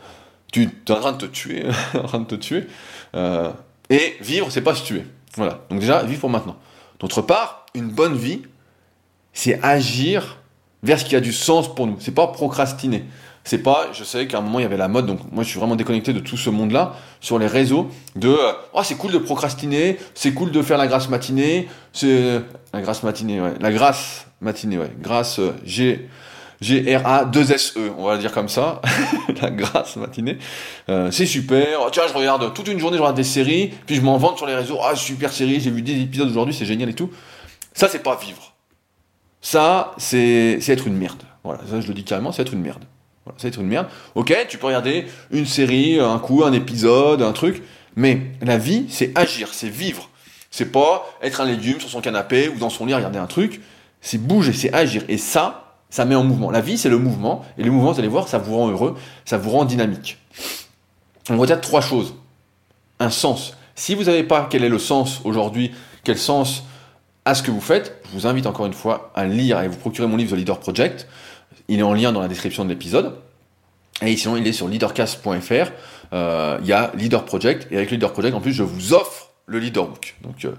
Tu 0.53 0.63
es 0.63 0.93
en 0.93 1.01
train 1.01 1.13
de 1.13 1.19
te 1.19 1.27
tuer, 1.27 1.67
en 1.95 2.07
train 2.07 2.21
de 2.21 2.27
te 2.27 2.35
tuer. 2.35 2.67
Euh, 3.15 3.51
et 3.91 4.17
vivre, 4.21 4.51
c'est 4.51 4.63
pas 4.63 4.75
se 4.75 4.85
tuer. 4.85 5.05
Voilà. 5.37 5.61
Donc, 5.71 5.81
déjà, 5.81 6.03
vivre 6.03 6.21
pour 6.21 6.31
maintenant. 6.31 6.57
D'autre 7.01 7.23
part, 7.23 7.67
une 7.75 7.89
bonne 7.89 8.15
vie, 8.15 8.43
c'est 9.33 9.63
agir 9.63 10.39
vers 10.83 11.01
ce 11.01 11.05
qui 11.05 11.17
a 11.17 11.21
du 11.21 11.33
sens 11.33 11.75
pour 11.75 11.87
nous. 11.87 11.97
C'est 11.99 12.15
pas 12.15 12.29
procrastiner. 12.29 13.05
C'est 13.47 13.59
pas, 13.59 13.89
je 13.93 14.05
sais 14.05 14.27
qu'à 14.27 14.39
un 14.39 14.41
moment 14.41 14.59
il 14.59 14.63
y 14.63 14.65
avait 14.65 14.79
la 14.79 14.89
mode, 14.89 15.05
donc 15.05 15.21
moi 15.31 15.45
je 15.45 15.51
suis 15.51 15.59
vraiment 15.59 15.77
déconnecté 15.77 16.15
de 16.15 16.19
tout 16.19 16.39
ce 16.39 16.49
monde-là 16.49 16.95
sur 17.21 17.39
les 17.39 17.47
réseaux 17.47 17.91
de 18.17 18.35
oh 18.73 18.81
c'est 18.83 18.95
cool 18.95 19.13
de 19.13 19.19
procrastiner, 19.19 19.99
c'est 20.15 20.33
cool 20.33 20.51
de 20.51 20.63
faire 20.63 20.79
la 20.79 20.87
grâce 20.87 21.11
matinée, 21.11 21.69
c'est 21.93 22.41
la 22.73 22.81
grâce 22.81 23.03
matinée, 23.03 23.43
ouais, 23.43 23.53
la 23.61 23.71
grâce 23.71 24.27
matinée, 24.41 24.79
ouais, 24.79 24.91
grâce 24.99 25.41
euh, 25.41 25.53
G 25.63 26.09
G 26.63 26.97
R 26.97 27.07
A 27.07 27.25
2 27.27 27.53
S 27.53 27.75
E, 27.77 27.93
on 27.99 28.07
va 28.07 28.15
le 28.15 28.21
dire 28.21 28.33
comme 28.33 28.49
ça, 28.49 28.81
la 29.43 29.51
grâce 29.51 29.97
matinée, 29.97 30.39
euh, 30.89 31.11
c'est 31.11 31.27
super. 31.27 31.81
Oh, 31.83 31.89
tiens, 31.93 32.05
je 32.09 32.15
regarde 32.15 32.55
toute 32.55 32.69
une 32.69 32.79
journée, 32.79 32.97
je 32.97 33.03
regarde 33.03 33.17
des 33.17 33.25
séries, 33.25 33.75
puis 33.85 33.97
je 33.97 34.01
m'en 34.01 34.17
vante 34.17 34.39
sur 34.39 34.47
les 34.47 34.55
réseaux, 34.55 34.79
ah 34.83 34.97
super 34.97 35.31
série, 35.31 35.61
j'ai 35.61 35.71
vu 35.71 35.83
des 35.83 36.01
épisodes 36.01 36.31
aujourd'hui, 36.31 36.55
c'est 36.55 36.65
génial 36.65 36.89
et 36.89 36.95
tout. 36.95 37.11
Ça 37.75 37.89
c'est 37.89 38.03
pas 38.03 38.17
vivre. 38.17 38.55
Ça 39.43 39.93
c'est 39.99 40.61
être 40.67 40.87
une 40.87 40.97
merde. 40.97 41.23
Voilà, 41.43 41.61
ça 41.69 41.83
je 41.83 41.89
le 41.89 41.93
dis 41.93 42.05
carrément, 42.05 42.33
c'est 42.33 42.41
être 42.41 42.55
une 42.55 42.63
merde. 42.63 42.85
Voilà, 43.25 43.39
ça 43.39 43.45
va 43.45 43.49
être 43.49 43.61
une 43.61 43.69
merde. 43.69 43.87
Ok, 44.15 44.35
tu 44.49 44.59
peux 44.59 44.67
regarder 44.67 45.07
une 45.31 45.47
série, 45.47 45.99
un 45.99 46.19
coup, 46.19 46.45
un 46.45 46.53
épisode, 46.53 47.23
un 47.23 47.33
truc, 47.33 47.63
mais 47.97 48.21
la 48.43 48.59
vie, 48.59 48.87
c'est 48.89 49.17
agir, 49.17 49.49
c'est 49.53 49.69
vivre. 49.69 50.11
C'est 50.51 50.71
pas 50.71 51.07
être 51.23 51.41
un 51.41 51.47
légume 51.47 51.81
sur 51.81 51.89
son 51.89 52.01
canapé 52.01 52.49
ou 52.49 52.59
dans 52.59 52.71
son 52.71 52.87
lit 52.87 52.95
regarder 52.95 53.19
un 53.19 53.27
truc. 53.27 53.61
C'est 54.01 54.19
bouger, 54.19 54.53
c'est 54.53 54.73
agir. 54.73 55.03
Et 55.09 55.19
ça, 55.19 55.77
ça 55.91 56.05
met 56.05 56.15
en 56.15 56.23
mouvement. 56.23 56.51
La 56.51 56.61
vie, 56.61 56.79
c'est 56.79 56.89
le 56.89 56.99
mouvement. 56.99 57.45
Et 57.59 57.65
le 57.65 57.71
mouvement, 57.71 57.93
vous 57.93 57.99
allez 57.99 58.09
voir, 58.09 58.29
ça 58.29 58.39
vous 58.39 58.57
rend 58.57 58.69
heureux, 58.69 58.97
ça 59.25 59.39
vous 59.39 59.51
rend 59.51 59.65
dynamique. 59.65 60.19
On 61.31 61.39
retient 61.39 61.57
trois 61.57 61.81
choses. 61.81 62.15
Un 63.01 63.11
sens. 63.11 63.57
Si 63.75 63.95
vous 63.95 64.05
n'avez 64.05 64.23
pas 64.23 64.47
quel 64.49 64.63
est 64.63 64.69
le 64.69 64.79
sens 64.79 65.21
aujourd'hui, 65.25 65.73
quel 66.05 66.19
sens 66.19 66.65
à 67.25 67.35
ce 67.35 67.43
que 67.43 67.51
vous 67.51 67.61
faites, 67.61 67.97
je 68.05 68.19
vous 68.19 68.27
invite 68.27 68.47
encore 68.47 68.67
une 68.67 68.75
fois 68.75 69.11
à 69.15 69.25
lire 69.25 69.61
et 69.61 69.69
vous 69.69 69.79
procurer 69.79 70.07
mon 70.07 70.17
livre 70.17 70.37
The 70.37 70.39
Leader 70.39 70.61
Project. 70.61 71.09
Il 71.69 71.79
est 71.79 71.83
en 71.83 71.95
lien 71.95 72.13
dans 72.13 72.21
la 72.21 72.29
description 72.29 72.65
de 72.65 72.71
l'épisode. 72.71 73.17
Et 74.03 74.17
sinon, 74.17 74.37
il 74.37 74.47
est 74.47 74.53
sur 74.53 74.69
leadercast.fr. 74.69 75.71
Euh, 76.13 76.59
il 76.61 76.67
y 76.67 76.73
a 76.73 76.93
Leader 76.97 77.25
Project. 77.25 77.69
Et 77.71 77.77
avec 77.77 77.91
Leader 77.91 78.13
Project, 78.13 78.35
en 78.35 78.41
plus, 78.41 78.53
je 78.53 78.63
vous 78.63 78.93
offre 78.93 79.31
le 79.47 79.59
Leader 79.59 79.87
Book. 79.87 80.17
Donc, 80.23 80.45
euh, 80.45 80.55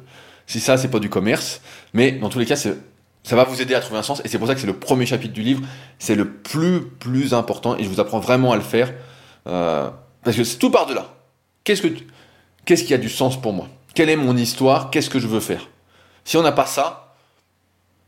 si 0.48 0.60
ça, 0.60 0.78
c'est 0.78 0.90
pas 0.90 1.00
du 1.00 1.10
commerce. 1.10 1.62
Mais 1.94 2.14
dans 2.14 2.30
tous 2.30 2.40
les 2.40 2.46
cas, 2.46 2.56
ça 2.56 3.36
va 3.36 3.44
vous 3.44 3.62
aider 3.62 3.76
à 3.76 3.82
trouver 3.82 4.00
un 4.00 4.04
sens. 4.04 4.22
Et 4.24 4.28
c'est 4.28 4.38
pour 4.38 4.48
ça 4.48 4.56
que 4.56 4.62
c'est 4.62 4.68
le 4.68 4.78
premier 4.78 5.06
chapitre 5.06 5.34
du 5.34 5.42
livre. 5.42 5.62
C'est 6.00 6.16
le 6.16 6.30
plus, 6.30 6.82
plus 6.82 7.34
important. 7.34 7.78
Et 7.78 7.84
je 7.84 7.90
vous 7.90 8.00
apprends 8.00 8.20
vraiment 8.20 8.52
à 8.52 8.56
le 8.56 8.62
faire. 8.62 8.94
Euh, 9.48 9.90
parce 10.24 10.38
que 10.38 10.58
tout 10.58 10.72
part 10.72 10.86
de 10.88 10.94
là. 10.94 11.14
Qu'est-ce 11.64 11.82
que, 11.82 11.88
qu'est-ce 12.66 12.84
qui 12.84 12.94
a 12.94 12.98
du 12.98 13.10
sens 13.10 13.40
pour 13.40 13.54
moi? 13.54 13.68
Quelle 13.94 14.10
est 14.10 14.16
mon 14.16 14.36
histoire? 14.38 14.92
Qu'est-ce 14.92 15.10
que 15.10 15.20
je 15.20 15.28
veux 15.28 15.40
faire? 15.40 15.68
Si 16.24 16.38
on 16.38 16.42
n'a 16.42 16.52
pas 16.52 16.66
ça, 16.66 17.16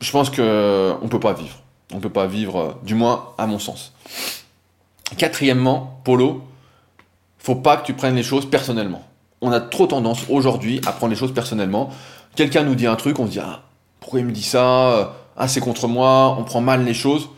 je 0.01 0.11
pense 0.11 0.29
qu'on 0.29 0.41
ne 0.41 1.07
peut 1.09 1.19
pas 1.19 1.33
vivre. 1.33 1.61
On 1.91 1.97
ne 1.97 2.01
peut 2.01 2.09
pas 2.09 2.27
vivre, 2.27 2.59
euh, 2.59 2.71
du 2.83 2.95
moins 2.95 3.33
à 3.37 3.47
mon 3.47 3.59
sens. 3.59 3.93
Quatrièmement, 5.17 6.01
Polo, 6.03 6.43
faut 7.37 7.55
pas 7.55 7.77
que 7.77 7.85
tu 7.85 7.93
prennes 7.93 8.15
les 8.15 8.23
choses 8.23 8.49
personnellement. 8.49 9.03
On 9.41 9.51
a 9.51 9.61
trop 9.61 9.87
tendance 9.87 10.25
aujourd'hui 10.29 10.81
à 10.85 10.91
prendre 10.91 11.11
les 11.11 11.19
choses 11.19 11.33
personnellement. 11.33 11.89
Quelqu'un 12.35 12.63
nous 12.63 12.75
dit 12.75 12.87
un 12.87 12.95
truc, 12.95 13.19
on 13.19 13.25
se 13.25 13.31
dit 13.31 13.39
ah 13.39 13.63
pourquoi 13.99 14.19
il 14.19 14.25
me 14.25 14.31
dit 14.31 14.43
ça 14.43 15.15
Ah 15.37 15.47
c'est 15.47 15.59
contre 15.59 15.87
moi, 15.87 16.35
on 16.37 16.43
prend 16.43 16.61
mal 16.61 16.83
les 16.83 16.93
choses. 16.93 17.29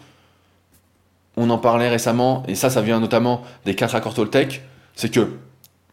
On 1.38 1.50
en 1.50 1.58
parlait 1.58 1.90
récemment 1.90 2.44
et 2.48 2.56
ça 2.56 2.70
ça 2.70 2.82
vient 2.82 3.00
notamment 3.00 3.44
des 3.66 3.76
quatre 3.76 3.96
accords 3.96 4.14
Toltec, 4.14 4.62
c'est 4.96 5.10
que 5.10 5.38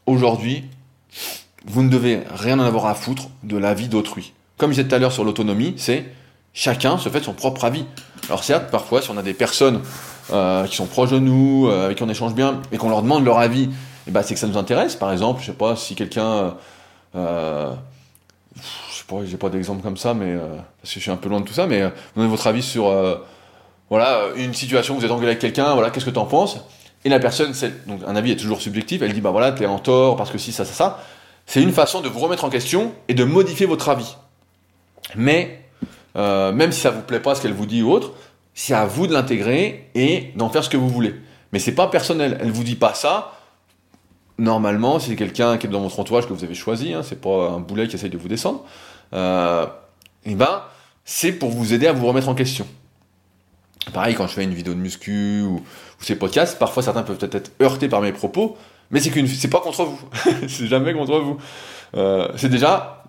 aujourd'hui 0.07 0.65
vous 1.67 1.83
ne 1.83 1.89
devez 1.89 2.23
rien 2.31 2.59
en 2.59 2.63
avoir 2.63 2.87
à 2.87 2.95
foutre 2.95 3.29
de 3.43 3.57
la 3.57 3.75
vie 3.75 3.89
d'autrui. 3.89 4.33
Comme 4.57 4.71
je 4.71 4.77
disais 4.77 4.89
tout 4.89 4.95
à 4.95 4.99
l'heure 4.99 5.13
sur 5.13 5.25
l'autonomie, 5.25 5.75
c'est 5.77 6.05
chacun 6.57 6.99
se 6.99 7.09
fait 7.09 7.23
son 7.23 7.35
propre 7.35 7.65
avis. 7.65 7.85
Alors 8.29 8.43
certes, 8.43 8.71
parfois, 8.73 9.01
si 9.01 9.11
on 9.11 9.17
a 9.17 9.23
des 9.23 9.35
personnes 9.35 9.83
euh, 10.33 10.67
qui 10.67 10.75
sont 10.75 10.87
proches 10.87 11.11
de 11.11 11.21
nous, 11.21 11.69
euh, 11.69 11.85
avec 11.85 11.99
qui 11.99 12.03
on 12.03 12.09
échange 12.09 12.35
bien, 12.35 12.61
et 12.73 12.79
qu'on 12.79 12.89
leur 12.89 13.03
demande 13.03 13.25
leur 13.25 13.39
avis, 13.39 13.69
eh 14.09 14.11
ben, 14.11 14.23
c'est 14.23 14.35
que 14.35 14.41
ça 14.41 14.49
nous 14.49 14.59
intéresse. 14.59 14.97
Par 14.97 15.13
exemple, 15.13 15.43
je 15.43 15.47
sais 15.47 15.53
pas 15.53 15.77
si 15.77 15.95
quelqu'un... 15.95 16.57
Euh, 17.15 17.73
je 18.57 18.97
sais 18.99 19.05
pas, 19.07 19.17
j'ai 19.25 19.37
pas 19.37 19.51
d'exemple 19.51 19.83
comme 19.83 19.99
ça, 19.99 20.15
mais 20.15 20.35
parce 20.81 20.95
que 20.95 20.99
je 20.99 21.01
suis 21.01 21.11
un 21.11 21.17
peu 21.17 21.29
loin 21.29 21.41
de 21.41 21.45
tout 21.45 21.53
ça, 21.53 21.67
mais 21.67 21.83
donnez 22.17 22.29
votre 22.29 22.47
avis 22.47 22.63
sur 22.63 22.91
voilà 23.91 24.23
une 24.35 24.55
situation, 24.55 24.95
vous 24.95 25.05
êtes 25.05 25.11
engueulé 25.11 25.29
avec 25.29 25.39
quelqu'un, 25.39 25.75
voilà, 25.75 25.91
qu'est-ce 25.91 26.07
que 26.07 26.11
tu 26.11 26.19
en 26.19 26.25
penses? 26.25 26.59
Et 27.05 27.11
la 27.11 27.21
personne, 27.21 27.53
donc 27.87 28.01
un 28.07 28.17
avis 28.17 28.33
est 28.33 28.37
toujours 28.37 28.63
subjectif, 28.63 29.03
elle 29.03 29.13
dit 29.13 29.21
bah 29.21 29.31
voilà, 29.31 29.53
t'es 29.53 29.67
en 29.67 29.79
tort 29.79 30.17
parce 30.17 30.31
que 30.31 30.39
si, 30.39 30.53
ça, 30.53 30.65
ça, 30.65 30.73
ça. 30.73 31.01
C'est 31.45 31.63
une 31.63 31.73
façon 31.73 32.01
de 32.01 32.09
vous 32.09 32.19
remettre 32.19 32.45
en 32.45 32.51
question 32.51 32.93
et 33.09 33.15
de 33.15 33.25
modifier 33.25 33.67
votre 33.67 33.91
avis. 33.91 34.17
Mais, 35.15 35.66
euh, 36.17 36.53
même 36.53 36.73
si 36.73 36.81
ça 36.81 36.91
vous 36.91 37.03
plaît 37.03 37.21
pas 37.21 37.35
ce 37.35 37.43
qu'elle 37.43 37.53
vous 37.53 37.67
dit 37.67 37.83
ou 37.83 37.93
autre, 37.93 38.13
c'est 38.55 38.75
à 38.75 38.87
vous 38.87 39.07
de 39.07 39.13
l'intégrer 39.13 39.91
et 39.95 40.33
d'en 40.37 40.49
faire 40.49 40.65
ce 40.65 40.71
que 40.71 40.77
vous 40.77 40.89
voulez. 40.89 41.15
Mais 41.53 41.59
c'est 41.59 41.75
pas 41.75 41.89
personnel. 41.89 42.39
Elle 42.41 42.51
vous 42.51 42.65
dit 42.65 42.75
pas 42.75 42.95
ça. 42.95 43.33
Normalement, 44.39 44.99
c'est 44.99 45.17
quelqu'un 45.17 45.57
qui 45.57 45.67
est 45.67 45.71
dans 45.71 45.81
votre 45.81 45.99
entourage 45.99 46.27
que 46.27 46.33
vous 46.33 46.45
avez 46.45 46.55
choisi, 46.55 46.93
hein, 46.93 47.03
c'est 47.03 47.21
pas 47.21 47.51
un 47.51 47.61
boulet 47.61 47.89
qui 47.89 47.97
essaye 47.97 48.11
de 48.11 48.19
vous 48.19 48.29
descendre, 48.29 48.65
euh, 49.15 49.65
et 50.27 50.33
eh 50.33 50.35
ben, 50.35 50.63
c'est 51.07 51.33
pour 51.33 51.51
vous 51.51 51.73
aider 51.73 51.87
à 51.87 51.95
vous 51.95 52.07
remettre 52.07 52.29
en 52.29 52.35
question. 52.35 52.67
Pareil, 53.95 54.15
quand 54.15 54.27
je 54.27 54.35
fais 54.35 54.45
une 54.45 54.53
vidéo 54.53 54.75
de 54.75 54.79
muscu 54.79 55.41
ou, 55.43 55.63
ces 56.01 56.17
podcasts, 56.17 56.59
parfois 56.59 56.83
certains 56.83 57.03
peuvent 57.03 57.17
peut-être 57.17 57.35
être 57.37 57.53
heurtés 57.63 57.89
par 57.89 58.03
mes 58.03 58.13
propos, 58.13 58.59
mais 58.91 59.01
c'est 59.01 59.49
pas 59.49 59.61
contre 59.61 59.85
vous. 59.85 60.01
c'est 60.49 60.67
jamais 60.67 60.93
contre 60.93 61.19
vous. 61.19 61.39
Euh, 61.97 62.29
c'est 62.37 62.51
déjà, 62.51 63.05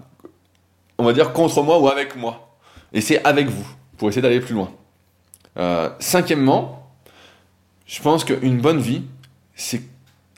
on 0.98 1.04
va 1.04 1.12
dire, 1.12 1.34
contre 1.34 1.62
moi 1.62 1.78
ou 1.80 1.90
avec 1.90 2.16
moi. 2.16 2.47
Et 2.94 3.02
c'est 3.02 3.24
avec 3.26 3.48
vous, 3.48 3.68
pour 3.98 4.10
essayer 4.10 4.22
d'aller 4.22 4.40
plus 4.40 4.56
loin. 4.56 4.72
Euh, 5.58 5.90
cinquièmement, 6.00 6.90
je 7.86 8.02
pense 8.02 8.24
qu'une 8.24 8.60
bonne 8.60 8.80
vie, 8.80 9.04
c'est 9.56 9.82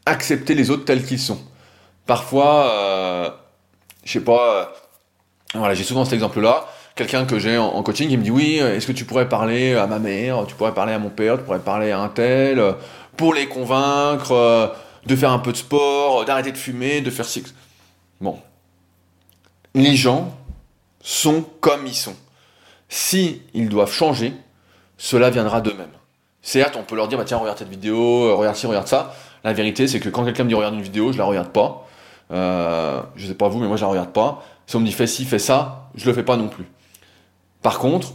accepter 0.06 0.56
les 0.56 0.70
autres 0.70 0.86
tels 0.86 1.06
qu'ils 1.06 1.20
sont. 1.20 1.40
Parfois, 2.06 2.72
euh, 2.72 3.30
je 4.04 4.14
sais 4.14 4.24
pas, 4.24 4.56
euh, 4.62 4.66
voilà, 5.56 5.74
j'ai 5.74 5.84
souvent 5.84 6.06
cet 6.06 6.14
exemple-là. 6.14 6.68
Quelqu'un 6.96 7.26
que 7.26 7.40
j'ai 7.40 7.58
en, 7.58 7.82
coaching, 7.84 8.10
il 8.10 8.18
me 8.18 8.24
dit 8.24 8.32
oui, 8.32 8.56
est-ce 8.56 8.88
que 8.88 8.92
tu 8.92 9.06
pourrais 9.06 9.30
parler 9.30 9.76
à 9.76 9.88
ma 9.88 10.00
mère, 10.00 10.46
tu 10.48 10.56
pourrais 10.56 10.74
parler 10.74 10.94
à 10.94 11.00
mon 11.00 11.10
père, 11.10 11.38
tu 11.38 11.44
pourrais 11.44 11.60
parler 11.60 11.92
à 11.92 12.00
un 12.00 12.10
tel, 12.10 12.76
pour 13.16 13.34
les 13.34 13.48
convaincre 13.48 14.76
de 15.06 15.16
faire 15.16 15.32
un 15.32 15.40
peu 15.40 15.54
de 15.54 15.58
sport, 15.58 16.26
d'arrêter 16.26 16.52
de 16.52 16.58
fumer, 16.58 17.00
de 17.00 17.10
faire 17.10 17.26
six. 17.26 17.54
Bon, 18.20 18.38
les 19.74 19.96
gens 19.96 20.36
sont 21.02 21.46
comme 21.62 21.88
ils 21.88 21.96
sont. 21.96 22.16
Si 22.90 23.42
ils 23.54 23.70
doivent 23.70 23.92
changer, 23.92 24.34
cela 24.98 25.30
viendra 25.30 25.62
d'eux-mêmes. 25.62 25.88
Certes, 26.42 26.76
on 26.78 26.84
peut 26.84 26.96
leur 26.96 27.08
dire, 27.08 27.18
bah, 27.18 27.26
tiens, 27.26 27.38
regarde 27.38 27.58
cette 27.58 27.70
vidéo, 27.70 28.26
euh, 28.26 28.34
regarde 28.34 28.56
ci, 28.56 28.66
regarde 28.66 28.88
ça. 28.88 29.16
La 29.44 29.54
vérité, 29.54 29.88
c'est 29.88 30.00
que 30.00 30.10
quand 30.10 30.26
quelqu'un 30.26 30.44
me 30.44 30.50
dit 30.50 30.56
regarde 30.56 30.74
une 30.74 30.82
vidéo, 30.82 31.12
je 31.12 31.18
la 31.18 31.26
regarde 31.26 31.50
pas. 31.50 31.88
Euh, 32.32 33.02
je 33.16 33.28
sais 33.28 33.34
pas 33.34 33.48
vous, 33.48 33.60
mais 33.60 33.68
moi 33.68 33.78
je 33.78 33.82
la 33.82 33.88
regarde 33.88 34.12
pas. 34.12 34.44
Si 34.68 34.76
on 34.76 34.80
me 34.80 34.86
dit 34.86 34.92
fais 34.92 35.08
ci, 35.08 35.26
fais 35.26 35.40
ça, 35.40 35.90
je 35.96 36.06
le 36.06 36.14
fais 36.14 36.24
pas 36.24 36.38
non 36.38 36.48
plus. 36.48 36.66
Par 37.62 37.80
contre, 37.80 38.14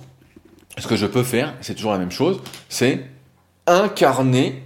ce 0.79 0.87
que 0.87 0.97
je 0.97 1.07
peux 1.07 1.23
faire, 1.23 1.55
c'est 1.61 1.75
toujours 1.75 1.93
la 1.93 1.99
même 1.99 2.11
chose, 2.11 2.41
c'est 2.69 3.07
incarner 3.67 4.63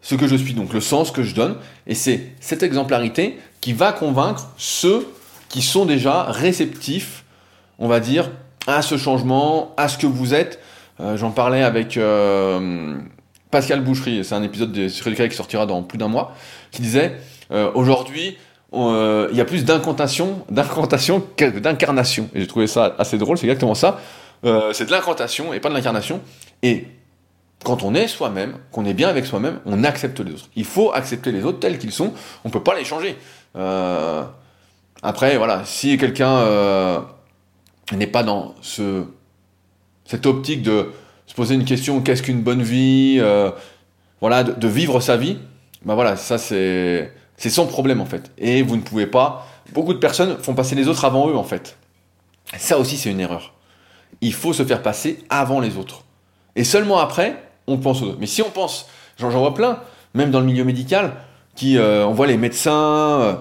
ce 0.00 0.14
que 0.14 0.26
je 0.26 0.36
suis, 0.36 0.54
donc 0.54 0.72
le 0.72 0.80
sens 0.80 1.10
que 1.10 1.22
je 1.22 1.34
donne. 1.34 1.56
Et 1.86 1.94
c'est 1.94 2.32
cette 2.40 2.62
exemplarité 2.62 3.38
qui 3.60 3.72
va 3.72 3.92
convaincre 3.92 4.48
ceux 4.56 5.06
qui 5.48 5.62
sont 5.62 5.86
déjà 5.86 6.24
réceptifs, 6.24 7.24
on 7.78 7.88
va 7.88 8.00
dire, 8.00 8.30
à 8.66 8.82
ce 8.82 8.96
changement, 8.96 9.74
à 9.76 9.88
ce 9.88 9.98
que 9.98 10.06
vous 10.06 10.34
êtes. 10.34 10.60
Euh, 11.00 11.16
j'en 11.16 11.30
parlais 11.30 11.62
avec 11.62 11.96
euh, 11.96 12.94
Pascal 13.50 13.82
Boucherie, 13.82 14.24
c'est 14.24 14.34
un 14.34 14.42
épisode 14.42 14.72
de 14.72 14.88
sur 14.88 15.12
qui 15.12 15.30
sortira 15.36 15.66
dans 15.66 15.82
plus 15.82 15.98
d'un 15.98 16.08
mois, 16.08 16.34
qui 16.70 16.82
disait 16.82 17.16
euh, 17.50 17.70
aujourd'hui 17.74 18.38
il 18.76 19.36
y 19.36 19.40
a 19.40 19.44
plus 19.44 19.64
d'incantation, 19.64 20.44
d'incantation 20.50 21.22
que 21.36 21.60
d'incarnation. 21.60 22.28
Et 22.34 22.40
j'ai 22.40 22.48
trouvé 22.48 22.66
ça 22.66 22.96
assez 22.98 23.18
drôle, 23.18 23.38
c'est 23.38 23.46
exactement 23.46 23.76
ça. 23.76 24.00
c'est 24.42 24.86
de 24.86 24.90
l'incantation 24.90 25.54
et 25.54 25.60
pas 25.60 25.68
de 25.68 25.74
l'incarnation. 25.74 26.20
Et 26.64 26.88
quand 27.62 27.84
on 27.84 27.94
est 27.94 28.08
soi-même, 28.08 28.56
qu'on 28.72 28.84
est 28.84 28.92
bien 28.92 29.08
avec 29.08 29.26
soi-même, 29.26 29.60
on 29.64 29.84
accepte 29.84 30.18
les 30.18 30.32
autres. 30.32 30.48
Il 30.56 30.64
faut 30.64 30.92
accepter 30.92 31.30
les 31.30 31.44
autres 31.44 31.60
tels 31.60 31.78
qu'ils 31.78 31.92
sont. 31.92 32.14
On 32.44 32.50
peut 32.50 32.64
pas 32.64 32.74
les 32.74 32.84
changer. 32.84 33.16
après, 35.04 35.36
voilà, 35.36 35.62
si 35.64 35.96
quelqu'un 35.96 37.04
n'est 37.92 38.06
pas 38.06 38.22
dans 38.22 38.54
ce 38.60 39.04
cette 40.04 40.26
optique 40.26 40.62
de 40.62 40.92
se 41.26 41.34
poser 41.34 41.54
une 41.54 41.64
question 41.64 42.00
qu'est-ce 42.00 42.22
qu'une 42.22 42.42
bonne 42.42 42.62
vie 42.62 43.16
euh, 43.18 43.50
voilà 44.20 44.42
de, 44.42 44.68
vivre 44.68 45.00
sa 45.00 45.16
vie. 45.16 45.38
Ben 45.84 45.94
voilà 45.94 46.16
ça 46.16 46.38
c'est 46.38 47.12
c'est 47.36 47.50
son 47.50 47.66
problème 47.66 48.00
en 48.00 48.06
fait. 48.06 48.30
Et 48.38 48.62
vous 48.62 48.76
ne 48.76 48.82
pouvez 48.82 49.06
pas 49.06 49.46
beaucoup 49.72 49.92
de 49.92 49.98
personnes 49.98 50.38
font 50.38 50.54
passer 50.54 50.74
les 50.74 50.88
autres 50.88 51.04
avant 51.04 51.28
eux 51.28 51.36
en 51.36 51.44
fait. 51.44 51.76
Ça 52.56 52.78
aussi 52.78 52.96
c'est 52.96 53.10
une 53.10 53.20
erreur. 53.20 53.54
Il 54.20 54.32
faut 54.32 54.52
se 54.52 54.64
faire 54.64 54.82
passer 54.82 55.24
avant 55.28 55.60
les 55.60 55.76
autres. 55.76 56.04
Et 56.56 56.64
seulement 56.64 56.98
après 56.98 57.42
on 57.66 57.78
pense 57.78 58.02
aux 58.02 58.06
autres. 58.06 58.18
Mais 58.20 58.26
si 58.26 58.42
on 58.42 58.50
pense 58.50 58.86
j'en 59.18 59.30
vois 59.30 59.54
plein 59.54 59.80
même 60.14 60.30
dans 60.30 60.40
le 60.40 60.46
milieu 60.46 60.64
médical 60.64 61.16
qui 61.54 61.78
euh, 61.78 62.06
on 62.06 62.12
voit 62.12 62.26
les 62.26 62.36
médecins 62.36 63.20
euh, 63.20 63.34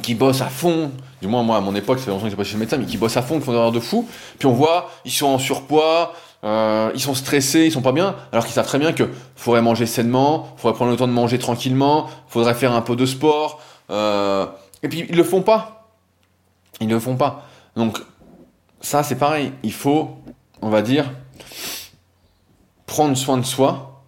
qui 0.00 0.14
bossent 0.14 0.40
à 0.40 0.46
fond, 0.46 0.90
du 1.20 1.28
moins 1.28 1.42
moi 1.42 1.58
à 1.58 1.60
mon 1.60 1.74
époque, 1.74 1.98
c'est 2.00 2.10
longtemps 2.10 2.24
que 2.24 2.30
j'ai 2.30 2.36
pas 2.36 2.44
chez 2.44 2.54
le 2.54 2.60
médecin, 2.60 2.78
mais 2.78 2.86
qui 2.86 2.96
bossent 2.96 3.16
à 3.16 3.22
fond, 3.22 3.38
qui 3.38 3.44
font 3.44 3.70
des 3.70 3.74
de 3.74 3.80
fou, 3.80 4.08
puis 4.38 4.46
on 4.46 4.52
voit, 4.52 4.90
ils 5.04 5.10
sont 5.10 5.26
en 5.26 5.38
surpoids, 5.38 6.14
euh, 6.44 6.90
ils 6.94 7.00
sont 7.00 7.14
stressés, 7.14 7.66
ils 7.66 7.72
sont 7.72 7.82
pas 7.82 7.92
bien, 7.92 8.16
alors 8.32 8.44
qu'ils 8.44 8.54
savent 8.54 8.66
très 8.66 8.78
bien 8.78 8.92
que 8.92 9.10
faudrait 9.36 9.62
manger 9.62 9.86
sainement, 9.86 10.54
faudrait 10.56 10.74
prendre 10.74 10.90
le 10.90 10.96
temps 10.96 11.06
de 11.06 11.12
manger 11.12 11.38
tranquillement, 11.38 12.08
faudrait 12.26 12.54
faire 12.54 12.72
un 12.72 12.80
peu 12.80 12.96
de 12.96 13.06
sport, 13.06 13.60
euh, 13.90 14.46
et 14.82 14.88
puis 14.88 15.04
ils 15.08 15.16
le 15.16 15.24
font 15.24 15.42
pas. 15.42 15.90
Ils 16.80 16.88
le 16.88 16.98
font 16.98 17.16
pas. 17.16 17.46
Donc 17.76 17.98
ça 18.80 19.02
c'est 19.02 19.16
pareil, 19.16 19.52
il 19.62 19.72
faut, 19.72 20.16
on 20.62 20.70
va 20.70 20.82
dire, 20.82 21.12
prendre 22.86 23.16
soin 23.16 23.36
de 23.36 23.44
soi, 23.44 24.02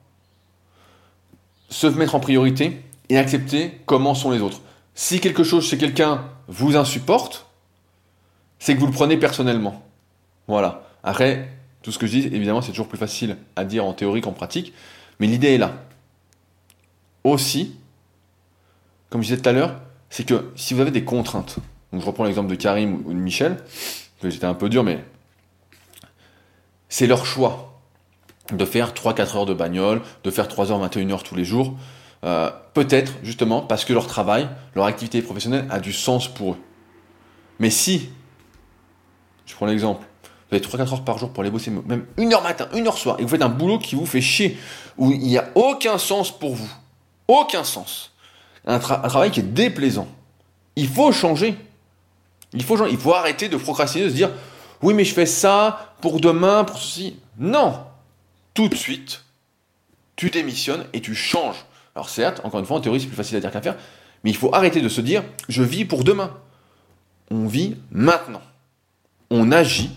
se 1.68 1.87
mettre 1.87 2.14
en 2.14 2.20
priorité 2.20 2.82
et 3.11 3.18
accepter 3.18 3.80
comment 3.87 4.14
sont 4.14 4.30
les 4.30 4.41
autres. 4.41 4.61
Si 4.95 5.20
quelque 5.20 5.42
chose 5.42 5.66
chez 5.66 5.78
quelqu'un 5.78 6.24
vous 6.49 6.76
insupporte, 6.76 7.47
c'est 8.59 8.74
que 8.74 8.80
vous 8.80 8.86
le 8.86 8.92
prenez 8.92 9.16
personnellement. 9.16 9.82
Voilà. 10.47 10.86
Après, 11.03 11.49
tout 11.82 11.92
ce 11.92 11.99
que 11.99 12.07
je 12.07 12.18
dis, 12.18 12.26
évidemment, 12.26 12.62
c'est 12.62 12.70
toujours 12.70 12.88
plus 12.88 12.99
facile 12.99 13.36
à 13.57 13.64
dire 13.64 13.84
en 13.84 13.92
théorie 13.92 14.20
qu'en 14.20 14.32
pratique, 14.32 14.72
mais 15.20 15.26
l'idée 15.26 15.55
est 15.55 15.59
là. 15.59 15.74
Aussi, 17.24 17.76
comme 19.11 19.22
je 19.22 19.28
disais 19.28 19.40
tout 19.40 19.49
à 19.49 19.53
l'heure, 19.53 19.80
c'est 20.11 20.24
que 20.24 20.51
si 20.57 20.74
vous 20.74 20.80
avez 20.80 20.90
des 20.90 21.05
contraintes, 21.05 21.57
donc 21.92 22.01
je 22.01 22.07
reprends 22.07 22.24
l'exemple 22.24 22.49
de 22.49 22.55
Karim 22.55 23.03
ou 23.05 23.12
de 23.12 23.18
Michel, 23.18 23.57
que 24.20 24.30
j'étais 24.30 24.47
un 24.47 24.55
peu 24.55 24.68
dur, 24.68 24.84
mais 24.84 25.05
c'est 26.88 27.07
leur 27.07 27.26
choix 27.26 27.80
de 28.53 28.64
faire 28.64 28.92
3-4 28.92 29.36
heures 29.36 29.47
de 29.47 29.55
bagnole, 29.55 30.03
de 30.22 30.30
faire 30.30 30.47
3h, 30.47 30.88
21h 30.88 31.22
tous 31.22 31.34
les 31.34 31.45
jours. 31.45 31.76
Euh, 32.25 32.51
peut-être 32.72 33.12
justement 33.22 33.61
parce 33.61 33.85
que 33.85 33.93
leur 33.93 34.07
travail, 34.07 34.49
leur 34.75 34.87
activité 34.87 35.20
professionnelle 35.20 35.66
a 35.70 35.79
du 35.79 35.93
sens 35.93 36.27
pour 36.27 36.53
eux. 36.53 36.59
Mais 37.59 37.70
si, 37.70 38.09
je 39.45 39.55
prends 39.55 39.66
l'exemple, 39.66 40.07
vous 40.51 40.57
avez 40.57 40.64
3-4 40.64 40.95
heures 40.95 41.05
par 41.05 41.18
jour 41.18 41.31
pour 41.31 41.43
aller 41.43 41.51
bosser, 41.51 41.70
même 41.70 42.07
une 42.16 42.33
heure 42.33 42.43
matin, 42.43 42.66
une 42.75 42.87
heure 42.87 42.97
soir, 42.97 43.16
et 43.18 43.22
vous 43.22 43.29
faites 43.29 43.43
un 43.43 43.51
boulot 43.51 43.79
qui 43.79 43.95
vous 43.95 44.07
fait 44.07 44.22
chier, 44.22 44.59
où 44.97 45.12
il 45.12 45.20
n'y 45.20 45.37
a 45.37 45.51
aucun 45.55 45.99
sens 45.99 46.37
pour 46.37 46.55
vous, 46.55 46.70
aucun 47.29 47.62
sens, 47.62 48.12
un, 48.66 48.79
travail 48.79 49.31
qui 49.31 49.41
est 49.41 49.45
déplaisant, 49.55 50.09
il 50.77 50.89
faut 50.89 51.12
changer. 51.12 51.57
Il 52.55 52.62
faut, 52.62 52.87
il 52.87 52.97
faut 52.97 53.12
arrêter 53.12 53.49
de 53.49 53.57
procrastiner, 53.57 54.05
de 54.05 54.11
se 54.11 54.14
dire 54.14 54.31
oui 54.81 54.95
mais 54.95 55.05
je 55.05 55.12
fais 55.12 55.27
ça 55.27 55.95
pour 56.01 56.20
demain, 56.20 56.64
pour 56.64 56.79
ceci. 56.79 57.16
Non, 57.39 57.81
tout 58.55 58.68
de 58.68 58.75
suite, 58.75 59.25
tu 60.16 60.31
démissionnes 60.31 60.87
et 60.93 61.01
tu 61.01 61.14
changes. 61.14 61.64
Alors 61.95 62.09
certes, 62.09 62.40
encore 62.45 62.61
une 62.61 62.66
fois, 62.66 62.76
en 62.76 62.80
théorie, 62.80 63.01
c'est 63.01 63.07
plus 63.07 63.16
facile 63.16 63.36
à 63.36 63.40
dire 63.40 63.51
qu'à 63.51 63.62
faire, 63.62 63.76
mais 64.24 64.30
il 64.30 64.36
faut 64.36 64.55
arrêter 64.55 64.80
de 64.80 64.88
se 64.88 65.01
dire 65.01 65.22
je 65.49 65.62
vis 65.62 65.84
pour 65.84 66.05
demain. 66.05 66.36
On 67.30 67.47
vit 67.47 67.76
maintenant. 67.90 68.42
On 69.30 69.53
agit 69.53 69.90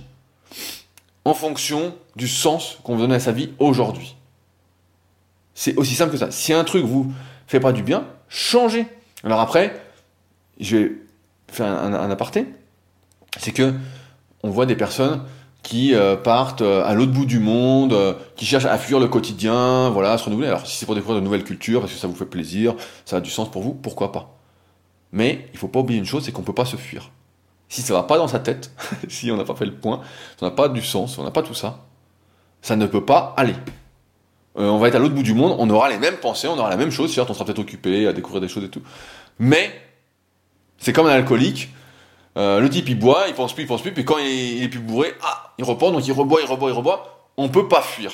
en 1.26 1.34
fonction 1.34 1.96
du 2.16 2.28
sens 2.28 2.78
qu'on 2.84 2.96
veut 2.96 3.02
donner 3.02 3.16
à 3.16 3.20
sa 3.20 3.32
vie 3.32 3.52
aujourd'hui. 3.60 4.16
C'est 5.54 5.76
aussi 5.76 5.96
simple 5.96 6.12
que 6.12 6.18
ça. 6.18 6.32
Si 6.32 6.54
un 6.54 6.64
truc 6.64 6.86
vous 6.86 7.12
fait 7.48 7.60
pas 7.60 7.74
du 7.74 7.84
bien, 7.84 8.08
changez. 8.30 8.86
Alors 9.24 9.40
après, 9.40 9.82
je 10.60 10.78
vais 10.78 10.92
faire 11.52 11.68
un, 11.68 11.94
un 11.94 12.12
aparté. 12.12 12.46
C'est 13.40 13.52
que 13.52 13.74
on 14.44 14.50
voit 14.50 14.66
des 14.66 14.76
personnes 14.76 15.24
qui 15.64 15.94
euh, 15.94 16.16
partent 16.16 16.62
euh, 16.62 16.86
à 16.86 16.94
l'autre 16.94 17.12
bout 17.12 17.26
du 17.26 17.40
monde, 17.40 17.94
euh, 17.94 18.14
qui 18.36 18.46
cherchent 18.46 18.66
à 18.66 18.78
fuir 18.78 19.00
le 19.00 19.08
quotidien, 19.08 19.90
voilà, 19.90 20.14
à 20.14 20.18
se 20.18 20.26
renouveler. 20.26 20.48
Alors 20.48 20.66
si 20.66 20.78
c'est 20.78 20.86
pour 20.86 20.96
découvrir 20.96 21.20
de 21.20 21.24
nouvelles 21.26 21.44
cultures, 21.44 21.84
est-ce 21.84 21.94
que 21.94 22.00
ça 22.00 22.08
vous 22.08 22.16
fait 22.16 22.26
plaisir, 22.26 22.76
ça 23.06 23.18
a 23.18 23.20
du 23.20 23.30
sens 23.30 23.52
pour 23.52 23.62
vous, 23.62 23.74
pourquoi 23.74 24.12
pas. 24.12 24.38
Mais 25.12 25.48
il 25.54 25.60
faut 25.60 25.68
pas 25.68 25.80
oublier 25.80 26.00
une 26.00 26.06
chose, 26.06 26.24
c'est 26.24 26.32
qu'on 26.32 26.44
peut 26.44 26.54
pas 26.54 26.66
se 26.66 26.78
fuir. 26.78 27.12
Si 27.70 27.82
ça 27.82 27.94
va 27.94 28.04
pas 28.04 28.18
dans 28.18 28.28
sa 28.28 28.40
tête, 28.40 28.72
si 29.10 29.30
on 29.32 29.38
n'a 29.38 29.44
pas 29.44 29.56
fait 29.56 29.66
le 29.66 29.74
point, 29.74 30.02
si 30.38 30.44
on 30.44 30.46
n'a 30.46 30.52
pas 30.52 30.70
du 30.70 30.82
sens, 30.82 31.18
on 31.18 31.24
n'a 31.24 31.32
pas 31.32 31.44
tout 31.44 31.54
ça, 31.54 31.86
ça 32.62 32.76
ne 32.76 32.86
peut 32.86 33.04
pas 33.04 33.34
aller. 33.38 33.56
on 34.56 34.78
va 34.78 34.88
être 34.88 34.96
à 34.96 35.00
l'autre 35.00 35.16
bout 35.16 35.24
du 35.24 35.34
monde, 35.34 35.56
on 35.60 35.70
aura 35.70 35.90
les 35.90 35.98
mêmes 35.98 36.18
pensées, 36.18 36.48
on 36.48 36.58
aura 36.58 36.70
la 36.70 36.78
même 36.78 36.92
chose, 36.92 37.14
certes 37.14 37.30
on 37.30 37.34
sera 37.34 37.46
peut-être 37.46 37.60
occupé 37.60 38.08
à 38.08 38.14
découvrir 38.14 38.42
des 38.42 38.48
choses 38.48 38.64
et 38.64 38.70
tout. 38.70 38.82
Mais 39.38 39.70
c'est 40.78 40.94
comme 40.94 41.08
un 41.08 41.12
alcoolique, 41.12 41.70
euh, 42.38 42.60
le 42.60 42.70
type 42.70 42.88
il 42.90 42.98
boit, 42.98 43.26
il 43.28 43.34
pense 43.34 43.54
plus, 43.54 43.64
il 43.64 43.68
pense 43.68 43.82
plus, 43.82 43.92
puis 43.92 44.06
quand 44.06 44.18
il, 44.20 44.64
est 44.64 44.68
plus 44.68 44.80
bourré, 44.80 45.14
ah, 45.24 45.54
il 45.58 45.66
reprend, 45.66 45.92
donc 45.92 46.08
il 46.08 46.12
reboit, 46.12 46.40
il 46.42 46.48
reboit, 46.48 46.70
il 46.70 46.74
reboit. 46.74 47.30
On 47.38 47.50
peut 47.50 47.68
pas 47.68 47.82
fuir. 47.82 48.12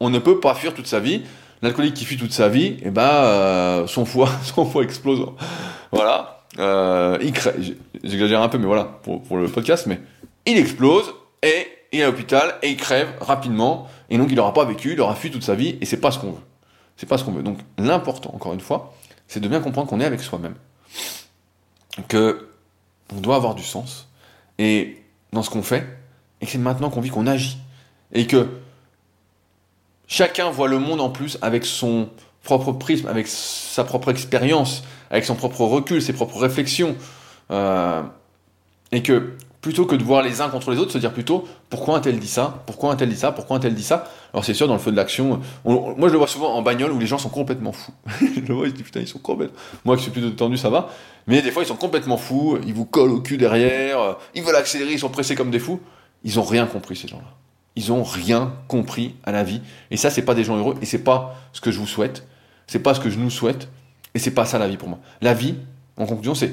On 0.00 0.10
ne 0.10 0.18
peut 0.18 0.40
pas 0.40 0.54
fuir 0.54 0.74
toute 0.74 0.86
sa 0.86 1.00
vie. 1.00 1.22
L'alcoolique 1.62 1.94
qui 1.94 2.04
fuit 2.04 2.18
toute 2.18 2.32
sa 2.32 2.48
vie, 2.48 2.76
eh 2.82 2.90
ben, 2.90 3.86
son 3.86 4.04
foie, 4.04 4.28
son 4.42 4.64
foie 4.64 4.82
explose. 4.82 5.26
Voilà. 5.90 6.44
il 7.22 7.32
crève. 7.32 7.74
J'exagère 8.04 8.42
un 8.42 8.48
peu, 8.48 8.58
mais 8.58 8.66
voilà, 8.66 8.84
pour, 8.84 9.22
pour 9.22 9.36
le 9.38 9.48
podcast, 9.48 9.86
mais 9.86 10.00
il 10.46 10.58
explose 10.58 11.12
et 11.42 11.66
il 11.92 12.00
est 12.00 12.02
à 12.02 12.06
l'hôpital 12.06 12.56
et 12.62 12.70
il 12.70 12.76
crève 12.76 13.08
rapidement. 13.20 13.88
Et 14.10 14.18
donc 14.18 14.28
il 14.30 14.36
n'aura 14.36 14.52
pas 14.52 14.64
vécu, 14.64 14.92
il 14.92 15.00
aura 15.00 15.14
fui 15.14 15.30
toute 15.30 15.42
sa 15.42 15.54
vie 15.54 15.76
et 15.80 15.84
c'est 15.84 16.00
pas 16.00 16.10
ce 16.10 16.18
qu'on 16.18 16.32
veut. 16.32 16.42
C'est 16.96 17.06
pas 17.08 17.18
ce 17.18 17.24
qu'on 17.24 17.32
veut. 17.32 17.42
Donc 17.42 17.58
l'important, 17.78 18.32
encore 18.34 18.54
une 18.54 18.60
fois, 18.60 18.94
c'est 19.28 19.40
de 19.40 19.48
bien 19.48 19.60
comprendre 19.60 19.88
qu'on 19.88 20.00
est 20.00 20.04
avec 20.04 20.20
soi-même. 20.20 20.54
Que 22.08 22.48
on 23.14 23.20
doit 23.20 23.36
avoir 23.36 23.54
du 23.54 23.62
sens. 23.62 24.08
Et 24.58 25.02
dans 25.32 25.42
ce 25.42 25.50
qu'on 25.50 25.62
fait, 25.62 25.86
et 26.40 26.46
c'est 26.46 26.58
maintenant 26.58 26.90
qu'on 26.90 27.00
vit 27.00 27.10
qu'on 27.10 27.26
agit. 27.26 27.58
Et 28.12 28.26
que 28.26 28.48
chacun 30.06 30.50
voit 30.50 30.68
le 30.68 30.78
monde 30.78 31.00
en 31.00 31.10
plus 31.10 31.38
avec 31.42 31.64
son 31.64 32.08
propre 32.42 32.72
prisme, 32.72 33.08
avec 33.08 33.26
sa 33.26 33.84
propre 33.84 34.10
expérience, 34.10 34.84
avec 35.10 35.24
son 35.24 35.34
propre 35.34 35.62
recul, 35.62 36.00
ses 36.00 36.12
propres 36.12 36.38
réflexions. 36.38 36.96
Euh, 37.50 38.02
et 38.92 39.02
que 39.02 39.36
plutôt 39.60 39.86
que 39.86 39.96
de 39.96 40.04
voir 40.04 40.22
les 40.22 40.40
uns 40.40 40.48
contre 40.48 40.70
les 40.70 40.78
autres, 40.78 40.92
se 40.92 40.98
dire 40.98 41.12
plutôt 41.12 41.44
pourquoi 41.70 41.96
un-tel 41.96 42.18
dit 42.18 42.28
ça, 42.28 42.62
pourquoi 42.66 42.92
un-tel 42.92 43.08
dit 43.08 43.16
ça, 43.16 43.32
pourquoi 43.32 43.56
un-tel 43.56 43.74
dit 43.74 43.82
ça? 43.82 44.10
Alors 44.32 44.44
c'est 44.44 44.54
sûr, 44.54 44.68
dans 44.68 44.74
le 44.74 44.80
feu 44.80 44.90
de 44.90 44.96
l'action, 44.96 45.40
moi 45.64 45.94
je 46.02 46.12
le 46.12 46.18
vois 46.18 46.26
souvent 46.26 46.54
en 46.54 46.62
bagnole 46.62 46.92
où 46.92 46.98
les 46.98 47.06
gens 47.06 47.18
sont 47.18 47.28
complètement 47.28 47.72
fous. 47.72 47.92
je 48.20 48.40
le 48.40 48.54
vois, 48.54 48.66
je 48.66 48.72
dis 48.72 48.82
putain, 48.82 49.00
ils 49.00 49.08
sont 49.08 49.18
complètement. 49.18 49.56
Moi 49.84 49.96
qui 49.96 50.02
suis 50.02 50.12
plutôt 50.12 50.30
tendu, 50.30 50.56
ça 50.56 50.70
va. 50.70 50.90
Mais 51.26 51.42
des 51.42 51.50
fois, 51.50 51.62
ils 51.62 51.66
sont 51.66 51.76
complètement 51.76 52.16
fous, 52.16 52.58
ils 52.66 52.74
vous 52.74 52.84
collent 52.84 53.10
au 53.10 53.20
cul 53.20 53.36
derrière, 53.36 54.16
ils 54.34 54.42
veulent 54.42 54.56
accélérer, 54.56 54.92
ils 54.92 54.98
sont 54.98 55.08
pressés 55.08 55.34
comme 55.34 55.50
des 55.50 55.58
fous. 55.58 55.80
Ils 56.22 56.38
ont 56.38 56.44
rien 56.44 56.66
compris, 56.66 56.96
ces 56.96 57.08
gens-là. 57.08 57.34
Ils 57.74 57.92
ont 57.92 58.02
rien 58.02 58.54
compris 58.68 59.16
à 59.24 59.32
la 59.32 59.42
vie. 59.42 59.60
Et 59.90 59.96
ça, 59.96 60.10
c'est 60.10 60.22
pas 60.22 60.34
des 60.34 60.44
gens 60.44 60.56
heureux, 60.56 60.76
et 60.80 60.86
c'est 60.86 61.02
pas 61.02 61.36
ce 61.52 61.60
que 61.60 61.70
je 61.70 61.78
vous 61.78 61.86
souhaite. 61.86 62.26
C'est 62.66 62.78
pas 62.78 62.94
ce 62.94 63.00
que 63.00 63.10
je 63.10 63.18
nous 63.18 63.30
souhaite, 63.30 63.68
et 64.14 64.18
c'est 64.18 64.30
pas 64.30 64.44
ça 64.44 64.58
la 64.58 64.68
vie 64.68 64.76
pour 64.76 64.88
moi. 64.88 64.98
La 65.20 65.34
vie, 65.34 65.54
en 65.96 66.06
conclusion, 66.06 66.34
c'est 66.34 66.52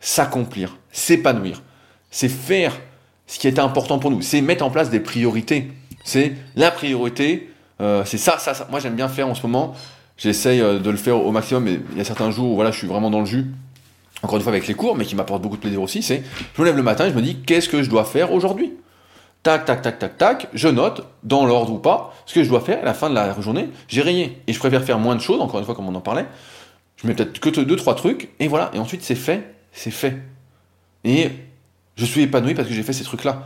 s'accomplir, 0.00 0.76
s'épanouir 0.92 1.62
c'est 2.10 2.28
faire 2.28 2.78
ce 3.26 3.38
qui 3.38 3.46
était 3.46 3.60
important 3.60 3.98
pour 3.98 4.10
nous, 4.10 4.22
c'est 4.22 4.40
mettre 4.40 4.64
en 4.64 4.70
place 4.70 4.90
des 4.90 5.00
priorités. 5.00 5.70
C'est 6.04 6.32
la 6.56 6.70
priorité, 6.70 7.50
euh, 7.80 8.04
c'est 8.04 8.18
ça, 8.18 8.38
ça, 8.38 8.54
ça. 8.54 8.66
Moi 8.70 8.80
j'aime 8.80 8.96
bien 8.96 9.08
faire 9.08 9.28
en 9.28 9.34
ce 9.34 9.42
moment, 9.42 9.74
j'essaye 10.16 10.60
euh, 10.60 10.78
de 10.78 10.90
le 10.90 10.96
faire 10.96 11.24
au 11.24 11.30
maximum, 11.30 11.64
mais 11.64 11.78
il 11.92 11.98
y 11.98 12.00
a 12.00 12.04
certains 12.04 12.30
jours 12.30 12.52
où 12.52 12.54
voilà, 12.56 12.70
je 12.72 12.78
suis 12.78 12.86
vraiment 12.86 13.10
dans 13.10 13.20
le 13.20 13.26
jus, 13.26 13.46
encore 14.22 14.36
une 14.36 14.42
fois 14.42 14.52
avec 14.52 14.66
les 14.66 14.74
cours, 14.74 14.96
mais 14.96 15.04
qui 15.04 15.14
m'apportent 15.14 15.42
beaucoup 15.42 15.56
de 15.56 15.60
plaisir 15.60 15.80
aussi, 15.80 16.02
c'est 16.02 16.22
je 16.54 16.60
me 16.60 16.66
lève 16.66 16.76
le 16.76 16.82
matin 16.82 17.06
et 17.06 17.10
je 17.10 17.14
me 17.14 17.22
dis 17.22 17.36
qu'est-ce 17.36 17.68
que 17.68 17.82
je 17.82 17.90
dois 17.90 18.04
faire 18.04 18.32
aujourd'hui? 18.32 18.72
Tac, 19.42 19.64
tac, 19.64 19.80
tac, 19.80 19.98
tac, 19.98 20.18
tac, 20.18 20.48
je 20.52 20.68
note, 20.68 21.06
dans 21.22 21.46
l'ordre 21.46 21.72
ou 21.72 21.78
pas, 21.78 22.12
ce 22.26 22.34
que 22.34 22.44
je 22.44 22.48
dois 22.48 22.60
faire 22.60 22.82
à 22.82 22.84
la 22.84 22.92
fin 22.92 23.08
de 23.08 23.14
la 23.14 23.40
journée, 23.40 23.70
j'ai 23.88 24.02
rayé. 24.02 24.38
Et 24.46 24.52
je 24.52 24.58
préfère 24.58 24.84
faire 24.84 24.98
moins 24.98 25.14
de 25.14 25.20
choses, 25.20 25.40
encore 25.40 25.60
une 25.60 25.64
fois 25.64 25.74
comme 25.74 25.88
on 25.88 25.94
en 25.94 26.00
parlait, 26.02 26.26
je 26.96 27.06
mets 27.06 27.14
peut-être 27.14 27.38
que 27.38 27.60
deux, 27.60 27.76
trois 27.76 27.94
trucs, 27.94 28.28
et 28.38 28.48
voilà, 28.48 28.70
et 28.74 28.78
ensuite 28.78 29.02
c'est 29.02 29.14
fait, 29.14 29.54
c'est 29.72 29.90
fait. 29.90 30.18
Et 31.04 31.30
je 32.00 32.06
suis 32.06 32.22
épanoui 32.22 32.54
parce 32.54 32.66
que 32.66 32.72
j'ai 32.72 32.82
fait 32.82 32.94
ces 32.94 33.04
trucs-là. 33.04 33.42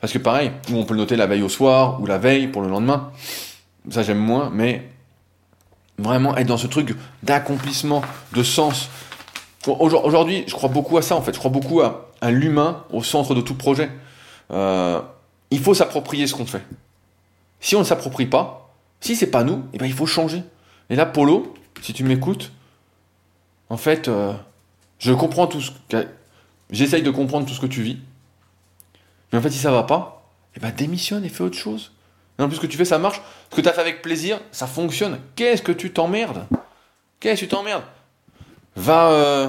Parce 0.00 0.14
que 0.14 0.18
pareil, 0.18 0.50
on 0.72 0.84
peut 0.84 0.94
le 0.94 1.00
noter 1.00 1.14
la 1.14 1.26
veille 1.26 1.42
au 1.42 1.50
soir 1.50 2.00
ou 2.00 2.06
la 2.06 2.16
veille 2.16 2.48
pour 2.48 2.62
le 2.62 2.68
lendemain. 2.68 3.12
Ça 3.90 4.02
j'aime 4.02 4.18
moins, 4.18 4.50
mais 4.50 4.88
vraiment 5.98 6.34
être 6.38 6.46
dans 6.46 6.56
ce 6.56 6.66
truc 6.66 6.96
d'accomplissement, 7.22 8.00
de 8.32 8.42
sens. 8.42 8.88
Aujourd'hui, 9.66 10.44
je 10.46 10.54
crois 10.54 10.70
beaucoup 10.70 10.96
à 10.96 11.02
ça 11.02 11.16
en 11.16 11.22
fait. 11.22 11.34
Je 11.34 11.38
crois 11.38 11.50
beaucoup 11.50 11.82
à, 11.82 12.30
l'humain 12.30 12.84
au 12.90 13.02
centre 13.02 13.34
de 13.34 13.42
tout 13.42 13.54
projet. 13.54 13.90
Euh, 14.52 15.00
il 15.50 15.60
faut 15.60 15.74
s'approprier 15.74 16.26
ce 16.26 16.34
qu'on 16.34 16.46
fait. 16.46 16.64
Si 17.60 17.76
on 17.76 17.80
ne 17.80 17.84
s'approprie 17.84 18.26
pas, 18.26 18.74
si 19.00 19.16
c'est 19.16 19.30
pas 19.30 19.44
nous, 19.44 19.64
eh 19.74 19.78
ben 19.78 19.86
il 19.86 19.92
faut 19.92 20.06
changer. 20.06 20.42
Et 20.88 20.96
là, 20.96 21.04
Polo, 21.04 21.52
si 21.82 21.92
tu 21.92 22.04
m'écoutes, 22.04 22.52
en 23.68 23.76
fait, 23.76 24.08
euh, 24.08 24.32
je 24.98 25.12
comprends 25.12 25.46
tout 25.46 25.60
ce 25.60 25.70
J'essaye 26.72 27.02
de 27.02 27.10
comprendre 27.10 27.46
tout 27.46 27.54
ce 27.54 27.60
que 27.60 27.66
tu 27.66 27.82
vis. 27.82 27.98
Mais 29.30 29.38
en 29.38 29.42
fait, 29.42 29.50
si 29.50 29.58
ça 29.58 29.70
va 29.70 29.84
pas, 29.84 30.26
eh 30.56 30.60
ben 30.60 30.72
démissionne 30.72 31.24
et 31.24 31.28
fais 31.28 31.44
autre 31.44 31.56
chose. 31.56 31.92
En 32.38 32.48
plus, 32.48 32.56
ce 32.56 32.60
que 32.60 32.66
tu 32.66 32.76
fais, 32.76 32.84
ça 32.84 32.98
marche. 32.98 33.20
Ce 33.50 33.56
que 33.56 33.60
tu 33.60 33.68
as 33.68 33.72
fait 33.72 33.80
avec 33.80 34.02
plaisir, 34.02 34.40
ça 34.50 34.66
fonctionne. 34.66 35.18
Qu'est-ce 35.36 35.62
que 35.62 35.72
tu 35.72 35.92
t'emmerdes? 35.92 36.46
Qu'est-ce 37.20 37.42
que 37.42 37.46
tu 37.46 37.48
t'emmerdes? 37.48 37.84
Va. 38.74 39.10
Euh, 39.10 39.48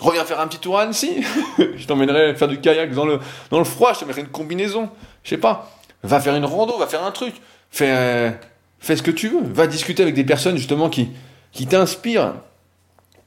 reviens 0.00 0.24
faire 0.24 0.40
un 0.40 0.46
petit 0.46 0.58
tour 0.58 0.78
à 0.78 0.82
Annecy. 0.82 1.24
je 1.58 1.86
t'emmènerai 1.86 2.34
faire 2.36 2.48
du 2.48 2.60
kayak 2.60 2.94
dans 2.94 3.04
le, 3.04 3.20
dans 3.50 3.58
le 3.58 3.64
froid, 3.64 3.92
je 3.92 4.00
te 4.00 4.04
mettrai 4.04 4.22
une 4.22 4.28
combinaison. 4.28 4.88
Je 5.24 5.30
sais 5.30 5.38
pas. 5.38 5.70
Va 6.02 6.20
faire 6.20 6.36
une 6.36 6.44
rando, 6.44 6.78
va 6.78 6.86
faire 6.86 7.02
un 7.02 7.10
truc. 7.10 7.34
Fais, 7.70 7.90
euh, 7.90 8.30
fais 8.78 8.96
ce 8.96 9.02
que 9.02 9.10
tu 9.10 9.28
veux. 9.28 9.42
Va 9.42 9.66
discuter 9.66 10.02
avec 10.02 10.14
des 10.14 10.24
personnes 10.24 10.56
justement 10.56 10.88
qui, 10.88 11.10
qui 11.52 11.66
t'inspirent, 11.66 12.34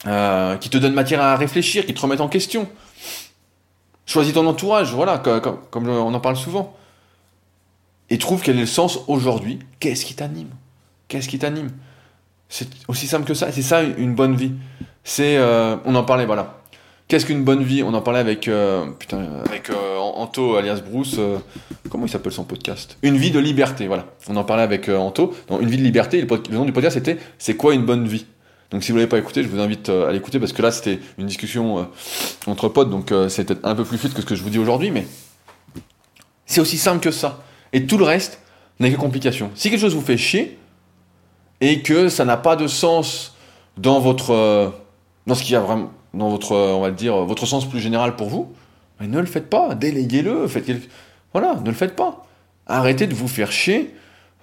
euh, 0.08 0.56
qui 0.58 0.70
te 0.70 0.78
donnent 0.78 0.94
matière 0.94 1.22
à 1.22 1.36
réfléchir, 1.36 1.86
qui 1.86 1.94
te 1.94 2.02
remettent 2.02 2.22
en 2.22 2.30
question. 2.30 2.68
Choisis 4.10 4.34
ton 4.34 4.48
entourage, 4.48 4.92
voilà, 4.92 5.20
comme, 5.20 5.88
on 5.88 6.12
en 6.16 6.20
parle 6.20 6.36
souvent. 6.36 6.76
Et 8.10 8.18
trouve 8.18 8.42
quel 8.42 8.58
est 8.58 8.62
le 8.62 8.66
sens 8.66 9.02
aujourd'hui. 9.08 9.60
Qu'est-ce 9.80 10.04
qui 10.04 10.16
t'anime? 10.16 10.50
Qu'est-ce 11.08 11.30
qui 11.30 11.38
t'anime? 11.38 11.70
C'est 12.50 12.68
aussi 12.88 13.06
simple 13.06 13.28
que 13.28 13.36
ça. 13.36 13.52
C'est 13.52 13.62
ça 13.62 13.84
une 13.84 14.16
bonne 14.16 14.36
vie. 14.36 14.54
C'est, 15.04 15.38
euh, 15.38 15.76
on 15.86 15.94
en 15.94 16.02
parlait, 16.02 16.26
voilà. 16.26 16.58
Qu'est-ce 17.08 17.28
qu'une 17.28 17.44
bonne 17.44 17.62
vie? 17.62 17.84
On 17.84 17.94
en 17.94 18.02
parlait 18.02 18.20
avec, 18.20 18.48
euh, 18.48 18.88
putain, 18.98 19.28
avec 19.46 19.70
euh, 19.70 19.98
Anto 19.98 20.56
alias 20.56 20.82
Bruce. 20.82 21.20
comment 21.92 22.08
il 22.08 22.10
s'appelle 22.10 22.32
son 22.32 22.46
podcast? 22.46 22.98
Une 23.04 23.18
vie 23.18 23.30
de 23.30 23.38
liberté, 23.38 23.86
voilà. 23.86 24.08
On 24.28 24.36
en 24.38 24.44
parlait 24.44 24.64
avec 24.64 24.90
Anto. 24.90 25.36
Dans 25.50 25.60
Une 25.60 25.70
vie 25.70 25.78
de 25.78 25.84
liberté. 25.84 26.20
Le, 26.20 26.56
nom 26.56 26.66
du 26.66 26.74
podcast 26.74 26.96
c'était 26.96 27.20
C'est 27.38 27.56
quoi 27.56 27.76
une 27.76 27.86
bonne 27.86 28.08
vie? 28.08 28.26
Donc 28.72 28.84
si 28.84 28.92
vous 28.92 28.98
l'avez 28.98 29.10
pas 29.10 29.18
écouté, 29.18 29.42
je 29.42 29.48
vous 29.48 29.60
invite 29.60 29.90
euh, 29.90 30.08
à 30.08 30.12
l'écouter 30.12 30.40
parce 30.40 30.54
que 30.54 30.62
là 30.62 30.72
c'était 30.72 31.00
une 31.18 31.26
discussion 31.26 31.80
euh, 31.80 31.84
entre 32.46 32.70
potes, 32.70 32.90
donc 32.90 33.12
euh, 33.12 33.28
peut-être 33.28 33.66
un 33.66 33.76
peu 33.76 33.84
plus 33.84 33.98
fluide 33.98 34.14
que 34.14 34.22
ce 34.22 34.28
que 34.28 34.36
je 34.36 34.44
vous 34.44 34.52
dis 34.52 34.60
aujourd'hui, 34.60 34.92
mais 34.92 35.08
c'est 36.46 36.62
aussi 36.62 36.78
simple 36.78 37.00
que 37.00 37.12
ça. 37.12 37.42
Et 37.74 37.88
tout 37.88 37.98
le 37.98 38.06
reste 38.06 38.42
n'est 38.80 38.92
que 38.92 38.98
complication. 38.98 39.50
Si 39.56 39.70
quelque 39.70 39.80
chose 39.80 39.96
vous 39.96 40.02
fait 40.02 40.18
chier 40.18 40.60
et 41.62 41.82
que 41.82 42.10
ça 42.10 42.26
n'a 42.26 42.38
pas 42.38 42.56
de 42.56 42.68
sens 42.68 43.36
dans 43.78 44.00
votre, 44.00 44.74
dans 45.26 45.36
ce 45.36 45.44
qui 45.44 45.56
a 45.56 45.60
vraiment, 45.60 45.92
dans 46.14 46.30
votre, 46.30 46.56
on 46.56 46.82
va 46.82 46.92
dire, 46.92 47.18
votre 47.26 47.46
sens 47.46 47.68
plus 47.68 47.80
général 47.80 48.16
pour 48.16 48.30
vous, 48.30 48.54
ne 49.02 49.20
le 49.20 49.26
faites 49.26 49.50
pas, 49.50 49.76
déléguez-le, 49.76 50.48
faites 50.48 50.72
voilà, 51.34 51.56
ne 51.56 51.70
le 51.70 51.76
faites 51.76 51.96
pas. 51.96 52.26
Arrêtez 52.66 53.08
de 53.08 53.14
vous 53.14 53.28
faire 53.28 53.52
chier 53.52 53.94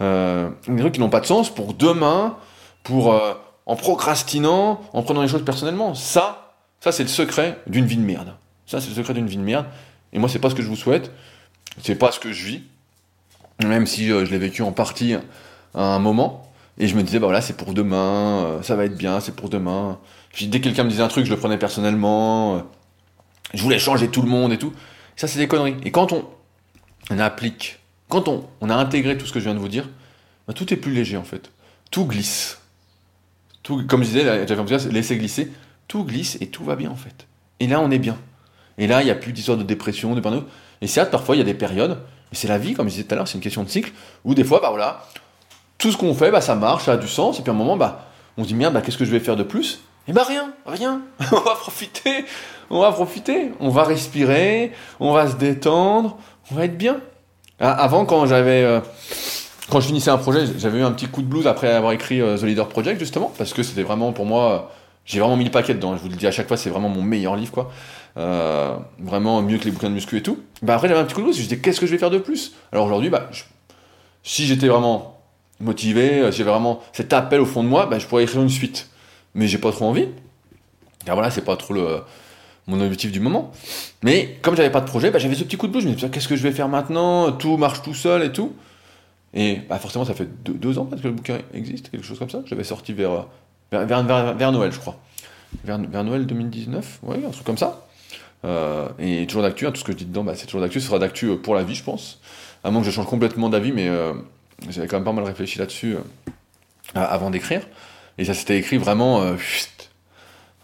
des 0.01 0.79
trucs 0.79 0.93
qui 0.93 1.01
n'ont 1.01 1.11
pas 1.11 1.21
de 1.21 1.27
sens 1.27 1.53
pour 1.53 1.75
demain, 1.75 2.37
pour 2.83 3.19
en 3.67 3.77
procrastinant, 3.77 4.81
en 4.93 5.03
prenant 5.03 5.23
les 5.23 5.29
choses 5.29 5.45
personnellement. 5.45 5.95
Ça, 5.95 6.55
ça 6.81 6.93
c'est 6.93 7.03
le 7.03 7.09
secret 7.09 7.59
d'une 7.67 7.87
vie 7.87 7.97
de 7.97 8.03
merde. 8.03 8.35
Ça, 8.67 8.81
c'est 8.81 8.89
le 8.89 8.95
secret 8.95 9.15
d'une 9.15 9.27
vie 9.27 9.37
de 9.37 9.43
merde. 9.43 9.67
Et 10.13 10.19
moi, 10.19 10.29
c'est 10.29 10.39
pas 10.39 10.51
ce 10.51 10.55
que 10.55 10.63
je 10.63 10.69
vous 10.69 10.77
souhaite. 10.77 11.13
C'est 11.83 11.95
pas 11.95 12.11
ce 12.13 12.19
que 12.19 12.33
je 12.33 12.45
vis. 12.45 12.63
Même 13.65 13.87
si 13.87 14.11
euh, 14.11 14.25
je 14.25 14.31
l'ai 14.31 14.39
vécu 14.39 14.63
en 14.63 14.73
partie 14.73 15.15
à 15.75 15.83
un 15.83 15.99
moment. 15.99 16.51
Et 16.79 16.89
je 16.89 16.97
me 16.97 17.03
disais, 17.03 17.19
bah 17.19 17.27
voilà, 17.27 17.41
c'est 17.41 17.57
pour 17.57 17.73
demain, 17.73 18.45
euh, 18.45 18.63
ça 18.63 18.77
va 18.77 18.85
être 18.85 18.97
bien, 18.97 19.21
c'est 19.21 19.35
pour 19.35 19.49
demain. 19.49 19.99
Dès 20.41 20.59
que 20.59 20.65
quelqu'un 20.65 20.85
me 20.85 20.91
disait 20.91 21.03
un 21.03 21.09
truc, 21.09 21.25
je 21.25 21.31
le 21.31 21.39
prenais 21.39 21.59
personnellement. 21.59 22.57
Euh, 22.57 22.61
je 23.55 23.63
voulais 23.63 23.79
changer 23.79 24.09
tout 24.09 24.23
le 24.23 24.29
monde 24.29 24.53
et 24.53 24.59
tout. 24.59 24.73
Ça, 25.17 25.27
c'est 25.27 25.39
des 25.39 25.49
conneries. 25.49 25.77
Et 25.85 25.91
quand 25.91 26.13
on, 26.13 26.25
applique, 27.19 27.79
quand 28.09 28.29
on, 28.29 28.47
on, 28.61 28.69
a 28.69 28.75
intégré 28.75 29.17
tout 29.17 29.27
ce 29.27 29.33
que 29.33 29.39
je 29.39 29.45
viens 29.45 29.55
de 29.55 29.61
vous 29.61 29.69
dire, 29.69 29.89
bah, 30.47 30.53
tout 30.53 30.73
est 30.75 30.77
plus 30.77 30.93
léger 30.93 31.17
en 31.17 31.25
fait. 31.25 31.51
Tout 31.91 32.05
glisse 32.05 32.61
comme 33.89 34.03
je 34.03 34.09
disais, 34.09 34.47
j'avais 34.47 34.93
laisser 34.93 35.17
glisser, 35.17 35.53
tout 35.89 36.05
glisse 36.05 36.39
et 36.41 36.49
tout 36.49 36.65
va 36.65 36.77
bien 36.77 36.91
en 36.91 36.97
fait. 36.97 37.27
Et 37.61 37.67
là, 37.67 37.81
on 37.81 37.91
est 37.91 37.99
bien. 37.99 38.17
Et 38.79 38.87
là, 38.87 39.03
il 39.03 39.07
n'y 39.07 39.11
a 39.11 39.15
plus 39.15 39.33
d'histoire 39.33 39.57
de 39.57 39.63
dépression, 39.63 40.15
de 40.15 40.21
burn 40.21 40.45
Et 40.83 40.87
certes, 40.87 41.11
parfois, 41.11 41.37
il 41.37 41.39
y 41.39 41.43
a 41.43 41.45
des 41.45 41.55
périodes, 41.55 41.99
mais 42.31 42.37
c'est 42.37 42.49
la 42.49 42.59
vie, 42.59 42.75
comme 42.75 42.89
je 42.89 42.95
disais 42.95 43.05
tout 43.05 43.15
à 43.15 43.17
l'heure, 43.17 43.29
c'est 43.29 43.37
une 43.37 43.43
question 43.43 43.63
de 43.63 43.69
cycle, 43.69 43.93
où 44.25 44.35
des 44.35 44.45
fois, 44.45 44.61
bah 44.61 44.69
voilà, 44.71 45.05
tout 45.79 45.91
ce 45.91 45.97
qu'on 45.97 46.15
fait, 46.15 46.31
bah 46.31 46.41
ça 46.41 46.55
marche, 46.55 46.85
ça 46.85 46.93
a 46.93 46.97
du 46.97 47.09
sens, 47.09 47.39
et 47.39 47.43
puis 47.43 47.51
à 47.51 47.55
un 47.55 47.57
moment, 47.57 47.77
bah, 47.77 48.07
on 48.37 48.43
se 48.43 48.49
dit 48.49 48.55
merde, 48.55 48.75
bah, 48.75 48.83
qu'est-ce 48.83 48.99
que 48.99 49.05
je 49.05 49.11
vais 49.11 49.21
faire 49.21 49.37
de 49.37 49.43
plus? 49.43 49.81
Et 50.09 50.13
bah 50.13 50.25
rien, 50.27 50.53
rien. 50.67 51.01
on 51.33 51.41
va 51.41 51.55
profiter, 51.55 52.25
on 52.71 52.81
va 52.81 52.93
profiter, 52.93 53.53
on 53.59 53.71
va 53.71 53.85
respirer, 53.85 54.73
on 55.01 55.13
va 55.13 55.29
se 55.29 55.37
détendre, 55.37 56.19
on 56.51 56.55
va 56.55 56.67
être 56.67 56.77
bien. 56.77 57.01
Ah, 57.59 57.73
avant, 57.73 58.05
quand 58.05 58.27
j'avais. 58.27 58.63
Euh, 58.63 58.81
quand 59.71 59.81
je 59.81 59.87
finissais 59.89 60.11
un 60.11 60.19
projet, 60.19 60.45
j'avais 60.59 60.79
eu 60.79 60.83
un 60.83 60.93
petit 60.93 61.07
coup 61.07 61.23
de 61.23 61.27
blues 61.27 61.47
après 61.47 61.73
avoir 61.73 61.93
écrit 61.93 62.21
euh, 62.21 62.39
The 62.39 62.43
Leader 62.43 62.69
Project, 62.69 62.99
justement, 62.99 63.33
parce 63.37 63.53
que 63.53 63.63
c'était 63.63 63.83
vraiment 63.83 64.13
pour 64.13 64.27
moi, 64.27 64.71
j'ai 65.05 65.21
vraiment 65.21 65.37
mis 65.37 65.45
le 65.45 65.51
paquet 65.51 65.75
dedans. 65.75 65.97
Je 65.97 66.03
vous 66.03 66.09
le 66.09 66.17
dis 66.17 66.27
à 66.27 66.31
chaque 66.31 66.49
fois, 66.49 66.57
c'est 66.57 66.71
vraiment 66.71 66.89
mon 66.89 67.03
meilleur 67.03 67.37
livre, 67.37 67.53
quoi. 67.53 67.71
Euh, 68.17 68.77
vraiment 68.99 69.43
mieux 69.43 69.59
que 69.59 69.65
les 69.65 69.71
bouquins 69.71 69.91
de 69.91 69.95
muscu 69.95 70.17
et 70.17 70.23
tout. 70.23 70.39
Bah 70.63 70.75
après, 70.75 70.89
j'avais 70.89 71.01
un 71.01 71.05
petit 71.05 71.15
coup 71.15 71.21
de 71.21 71.27
blues, 71.27 71.37
je 71.37 71.43
me 71.43 71.49
disais, 71.49 71.59
qu'est-ce 71.59 71.81
que 71.81 71.87
je 71.87 71.93
vais 71.93 71.99
faire 71.99 72.11
de 72.11 72.19
plus? 72.19 72.55
Alors 72.73 72.87
aujourd'hui, 72.87 73.11
bah, 73.11 73.29
si 74.23 74.47
j'étais 74.47 74.69
vraiment 74.69 75.21
motivé, 75.61 76.21
euh, 76.21 76.33
j'avais 76.33 76.51
vraiment 76.51 76.81
cet 76.93 77.13
appel 77.13 77.41
au 77.41 77.47
fond 77.47 77.63
de 77.63 77.69
moi, 77.69 77.87
bah, 77.87 77.99
je 77.99 78.07
pourrais 78.07 78.25
écrire 78.25 78.43
une 78.43 78.49
suite. 78.49 78.89
Mais 79.35 79.49
j'ai 79.49 79.59
pas 79.59 79.71
trop 79.71 79.87
envie. 79.87 80.09
Car 81.05 81.15
voilà, 81.15 81.31
c'est 81.31 81.45
pas 81.45 81.57
trop 81.57 81.75
le, 81.75 82.01
mon 82.67 82.81
objectif 82.81 83.13
du 83.13 83.21
moment. 83.21 83.53
Mais 84.03 84.39
comme 84.43 84.57
j'avais 84.57 84.71
pas 84.71 84.81
de 84.81 84.87
projet, 84.87 85.11
bah, 85.11 85.19
j'avais 85.19 85.35
ce 85.35 85.45
petit 85.45 85.57
coup 85.57 85.67
de 85.67 85.73
blues. 85.73 85.85
Je 85.85 85.89
me 85.89 85.95
disais, 85.95 86.09
qu'est-ce 86.09 86.29
que 86.29 86.37
je 86.37 86.43
vais 86.43 86.53
faire 86.53 86.69
maintenant? 86.69 87.33
Tout 87.33 87.57
marche 87.57 87.83
tout 87.83 87.95
seul 87.95 88.23
et 88.23 88.33
tout. 88.33 88.53
Et 89.37 89.61
bah, 89.69 89.79
forcément, 89.79 90.07
ça 90.07 90.15
fait 90.15 90.27
deux, 90.45 90.79
ans 90.79 90.87
que 90.87 90.97
le 90.97 91.13
bouquin 91.13 91.39
existe, 91.53 91.91
quelque 91.91 92.05
chose 92.07 92.19
comme 92.19 92.31
ça. 92.31 92.41
J'avais 92.47 92.65
sorti 92.65 92.95
vers, 92.95 93.27
vers, 93.71 94.53
Noël, 94.53 94.73
je 94.73 94.79
crois. 94.79 94.99
Vers, 95.63 95.79
Noël 95.79 96.25
2019, 96.25 97.01
ouais, 97.03 97.19
un 97.25 97.31
truc 97.31 97.45
comme 97.45 97.59
ça. 97.59 97.87
Euh, 98.47 98.89
et 98.99 99.27
toujours 99.27 99.43
d'actu, 99.43 99.67
hein, 99.67 99.73
tout 99.73 99.81
ce 99.81 99.85
que 99.85 99.93
je 99.93 99.99
dis 99.99 100.07
dedans, 100.07 100.25
bah, 100.25 100.33
c'est 100.37 100.47
toujours 100.47 100.63
d'actu, 100.63 100.81
ce 100.81 100.87
sera 100.87 100.99
d'actu 100.99 101.27
euh, 101.27 101.37
pour 101.37 101.55
la 101.55 101.65
vie, 101.65 101.75
je 101.75 101.85
pense. 101.85 102.19
À 102.65 102.71
moins 102.71 102.81
que 102.81 102.87
je 102.87 102.91
change 102.91 103.05
complètement 103.05 103.51
d'avis, 103.51 103.73
mais 103.73 103.89
euh, 103.89 104.15
j'avais 104.71 104.87
quand 104.87 104.97
même 104.97 105.05
pas 105.05 105.13
mal 105.13 105.25
réfléchi 105.25 105.59
là-dessus 105.59 105.97
avant 106.95 107.29
d'écrire. 107.29 107.61
Et 108.17 108.25
ça 108.25 108.33
s'était 108.33 108.57
écrit 108.57 108.79
vraiment, 108.79 109.37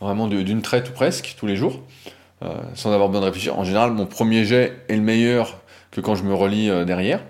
vraiment 0.01 0.29
d'une 0.29 0.63
traite 0.63 0.89
ou 0.89 0.93
presque, 0.93 1.35
tous 1.39 1.47
les 1.47 1.57
jours, 1.57 1.83
sans 2.75 2.91
avoir 2.91 3.11
besoin 3.11 3.21
de 3.21 3.27
réfléchir. 3.27 3.59
En 3.59 3.65
général, 3.65 3.93
mon 3.93 4.07
premier 4.07 4.47
jet 4.47 4.83
est 4.89 4.97
le 4.97 5.03
meilleur 5.03 5.61
que 5.91 6.01
quand 6.01 6.15
je 6.15 6.23
me 6.23 6.33
relis 6.33 6.71
derrière. 6.87 7.21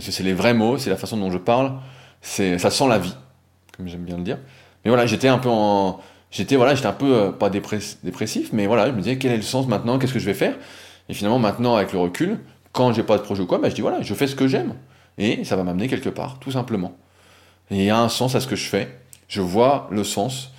Parce 0.00 0.06
que 0.06 0.12
c'est 0.14 0.22
les 0.22 0.32
vrais 0.32 0.54
mots, 0.54 0.78
c'est 0.78 0.88
la 0.88 0.96
façon 0.96 1.18
dont 1.18 1.30
je 1.30 1.36
parle, 1.36 1.74
ça 2.22 2.70
sent 2.70 2.88
la 2.88 2.98
vie, 2.98 3.14
comme 3.76 3.86
j'aime 3.86 4.02
bien 4.02 4.16
le 4.16 4.22
dire. 4.22 4.38
Mais 4.82 4.88
voilà, 4.88 5.04
j'étais 5.04 5.28
un 5.28 5.36
peu 5.36 5.50
j'étais 6.30 6.56
voilà, 6.56 6.74
j'étais 6.74 6.86
un 6.86 6.94
peu 6.94 7.14
euh, 7.14 7.32
pas 7.32 7.50
dépressif, 7.50 8.50
mais 8.54 8.66
voilà, 8.66 8.86
je 8.86 8.92
me 8.92 9.02
disais 9.02 9.18
quel 9.18 9.32
est 9.32 9.36
le 9.36 9.42
sens 9.42 9.66
maintenant, 9.66 9.98
qu'est-ce 9.98 10.14
que 10.14 10.18
je 10.18 10.24
vais 10.24 10.32
faire? 10.32 10.56
Et 11.10 11.12
finalement, 11.12 11.38
maintenant, 11.38 11.76
avec 11.76 11.92
le 11.92 11.98
recul, 11.98 12.40
quand 12.72 12.94
j'ai 12.94 13.02
pas 13.02 13.18
de 13.18 13.22
projet 13.22 13.42
ou 13.42 13.46
quoi, 13.46 13.58
bah, 13.58 13.68
je 13.68 13.74
dis 13.74 13.82
voilà, 13.82 14.00
je 14.00 14.14
fais 14.14 14.26
ce 14.26 14.34
que 14.34 14.48
j'aime 14.48 14.72
et 15.18 15.44
ça 15.44 15.54
va 15.54 15.64
m'amener 15.64 15.86
quelque 15.86 16.08
part, 16.08 16.38
tout 16.38 16.52
simplement. 16.52 16.96
Et 17.70 17.76
il 17.76 17.84
y 17.84 17.90
a 17.90 18.00
un 18.00 18.08
sens 18.08 18.34
à 18.34 18.40
ce 18.40 18.46
que 18.46 18.56
je 18.56 18.70
fais. 18.70 18.88
Je 19.28 19.42
vois 19.42 19.86
le 19.90 20.02
sens. 20.02 20.54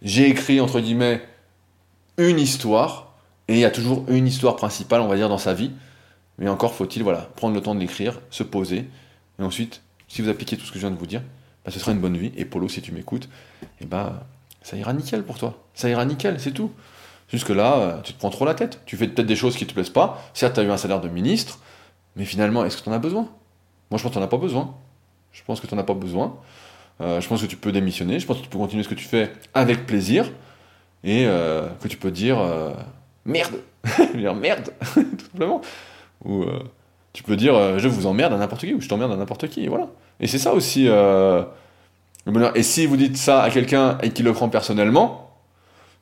J'ai 0.00 0.26
écrit 0.30 0.58
entre 0.58 0.80
guillemets 0.80 1.20
une 2.16 2.38
histoire 2.38 3.12
et 3.48 3.56
il 3.56 3.58
y 3.58 3.66
a 3.66 3.70
toujours 3.70 4.06
une 4.08 4.26
histoire 4.26 4.56
principale, 4.56 5.02
on 5.02 5.06
va 5.06 5.16
dire, 5.16 5.28
dans 5.28 5.36
sa 5.36 5.52
vie. 5.52 5.72
Mais 6.38 6.48
encore 6.48 6.74
faut-il 6.74 7.02
voilà 7.02 7.22
prendre 7.36 7.54
le 7.54 7.60
temps 7.60 7.74
de 7.74 7.80
l'écrire, 7.80 8.20
se 8.30 8.42
poser 8.42 8.86
et 9.38 9.42
ensuite, 9.42 9.82
si 10.08 10.22
vous 10.22 10.28
appliquez 10.28 10.56
tout 10.56 10.64
ce 10.64 10.72
que 10.72 10.78
je 10.78 10.86
viens 10.86 10.90
de 10.90 10.98
vous 10.98 11.06
dire, 11.06 11.22
bah, 11.64 11.70
ce 11.70 11.78
sera 11.78 11.92
une 11.92 12.00
bonne 12.00 12.16
vie. 12.16 12.32
Et 12.36 12.44
Polo, 12.44 12.68
si 12.68 12.80
tu 12.80 12.92
m'écoutes, 12.92 13.28
et 13.62 13.66
eh 13.82 13.86
bah 13.86 14.26
ça 14.62 14.76
ira 14.76 14.92
nickel 14.92 15.22
pour 15.22 15.38
toi. 15.38 15.62
Ça 15.74 15.88
ira 15.88 16.04
nickel, 16.04 16.40
c'est 16.40 16.52
tout. 16.52 16.72
Jusque 17.28 17.50
là, 17.50 17.74
euh, 17.76 18.00
tu 18.02 18.12
te 18.12 18.18
prends 18.18 18.30
trop 18.30 18.44
la 18.44 18.54
tête. 18.54 18.82
Tu 18.86 18.96
fais 18.96 19.08
peut-être 19.08 19.26
des 19.26 19.36
choses 19.36 19.56
qui 19.56 19.66
te 19.66 19.74
plaisent 19.74 19.90
pas. 19.90 20.22
Certes, 20.32 20.54
tu 20.54 20.60
as 20.60 20.62
eu 20.62 20.70
un 20.70 20.76
salaire 20.76 21.00
de 21.00 21.08
ministre, 21.08 21.58
mais 22.14 22.24
finalement, 22.24 22.64
est-ce 22.64 22.76
que 22.76 22.82
tu 22.82 22.88
en 22.88 22.92
as 22.92 22.98
besoin? 22.98 23.28
Moi, 23.90 23.98
je 23.98 24.02
pense 24.02 24.12
que 24.12 24.18
tu 24.18 24.22
as 24.22 24.26
pas 24.26 24.36
besoin. 24.36 24.74
Je 25.32 25.42
pense 25.44 25.60
que 25.60 25.66
tu 25.66 25.74
n'en 25.74 25.80
as 25.80 25.84
pas 25.84 25.94
besoin. 25.94 26.36
Euh, 27.00 27.20
je 27.20 27.28
pense 27.28 27.42
que 27.42 27.46
tu 27.46 27.56
peux 27.56 27.72
démissionner. 27.72 28.18
Je 28.18 28.26
pense 28.26 28.38
que 28.38 28.42
tu 28.42 28.48
peux 28.48 28.58
continuer 28.58 28.82
ce 28.82 28.88
que 28.88 28.94
tu 28.94 29.04
fais 29.04 29.32
avec 29.54 29.86
plaisir. 29.86 30.30
Et 31.04 31.26
euh, 31.26 31.68
que 31.80 31.88
tu 31.88 31.96
peux 31.96 32.10
dire 32.10 32.38
merde 33.24 33.56
dire 34.14 34.34
merde, 34.34 34.72
tout 34.94 35.26
simplement. 35.30 35.60
Ou 36.24 36.44
tu 37.12 37.22
peux 37.22 37.36
dire 37.36 37.78
je 37.78 37.88
vous 37.88 38.06
emmerde 38.06 38.32
à 38.32 38.38
n'importe 38.38 38.62
qui, 38.62 38.74
ou 38.74 38.80
je 38.80 38.88
t'emmerde 38.88 39.12
à 39.12 39.16
n'importe 39.16 39.48
qui. 39.48 39.64
Et 39.64 39.68
voilà. 39.68 39.88
Et 40.20 40.26
c'est 40.26 40.38
ça 40.38 40.54
aussi 40.54 40.88
et 42.54 42.62
si 42.62 42.86
vous 42.86 42.96
dites 42.96 43.16
ça 43.16 43.42
à 43.42 43.50
quelqu'un 43.50 43.98
et 44.02 44.10
qu'il 44.10 44.24
le 44.24 44.32
prend 44.32 44.48
personnellement, 44.48 45.30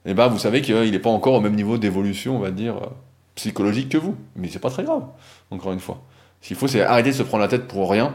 eh 0.07 0.15
ben 0.15 0.29
vous 0.29 0.39
savez 0.39 0.63
qu'il 0.63 0.91
n'est 0.91 0.99
pas 0.99 1.11
encore 1.11 1.35
au 1.35 1.41
même 1.41 1.55
niveau 1.55 1.77
d'évolution, 1.77 2.37
on 2.37 2.41
va 2.41 2.51
dire, 2.51 2.77
euh, 2.77 2.87
psychologique 3.35 3.91
que 3.91 3.99
vous. 3.99 4.17
Mais 4.35 4.49
c'est 4.49 4.59
pas 4.59 4.71
très 4.71 4.85
grave, 4.85 5.05
encore 5.51 5.73
une 5.73 5.81
fois. 5.81 6.03
Ce 6.41 6.49
qu'il 6.49 6.57
faut, 6.57 6.67
c'est 6.67 6.81
arrêter 6.81 7.11
de 7.11 7.15
se 7.15 7.23
prendre 7.23 7.43
la 7.43 7.49
tête 7.49 7.69
pour 7.69 7.91
rien 7.91 8.15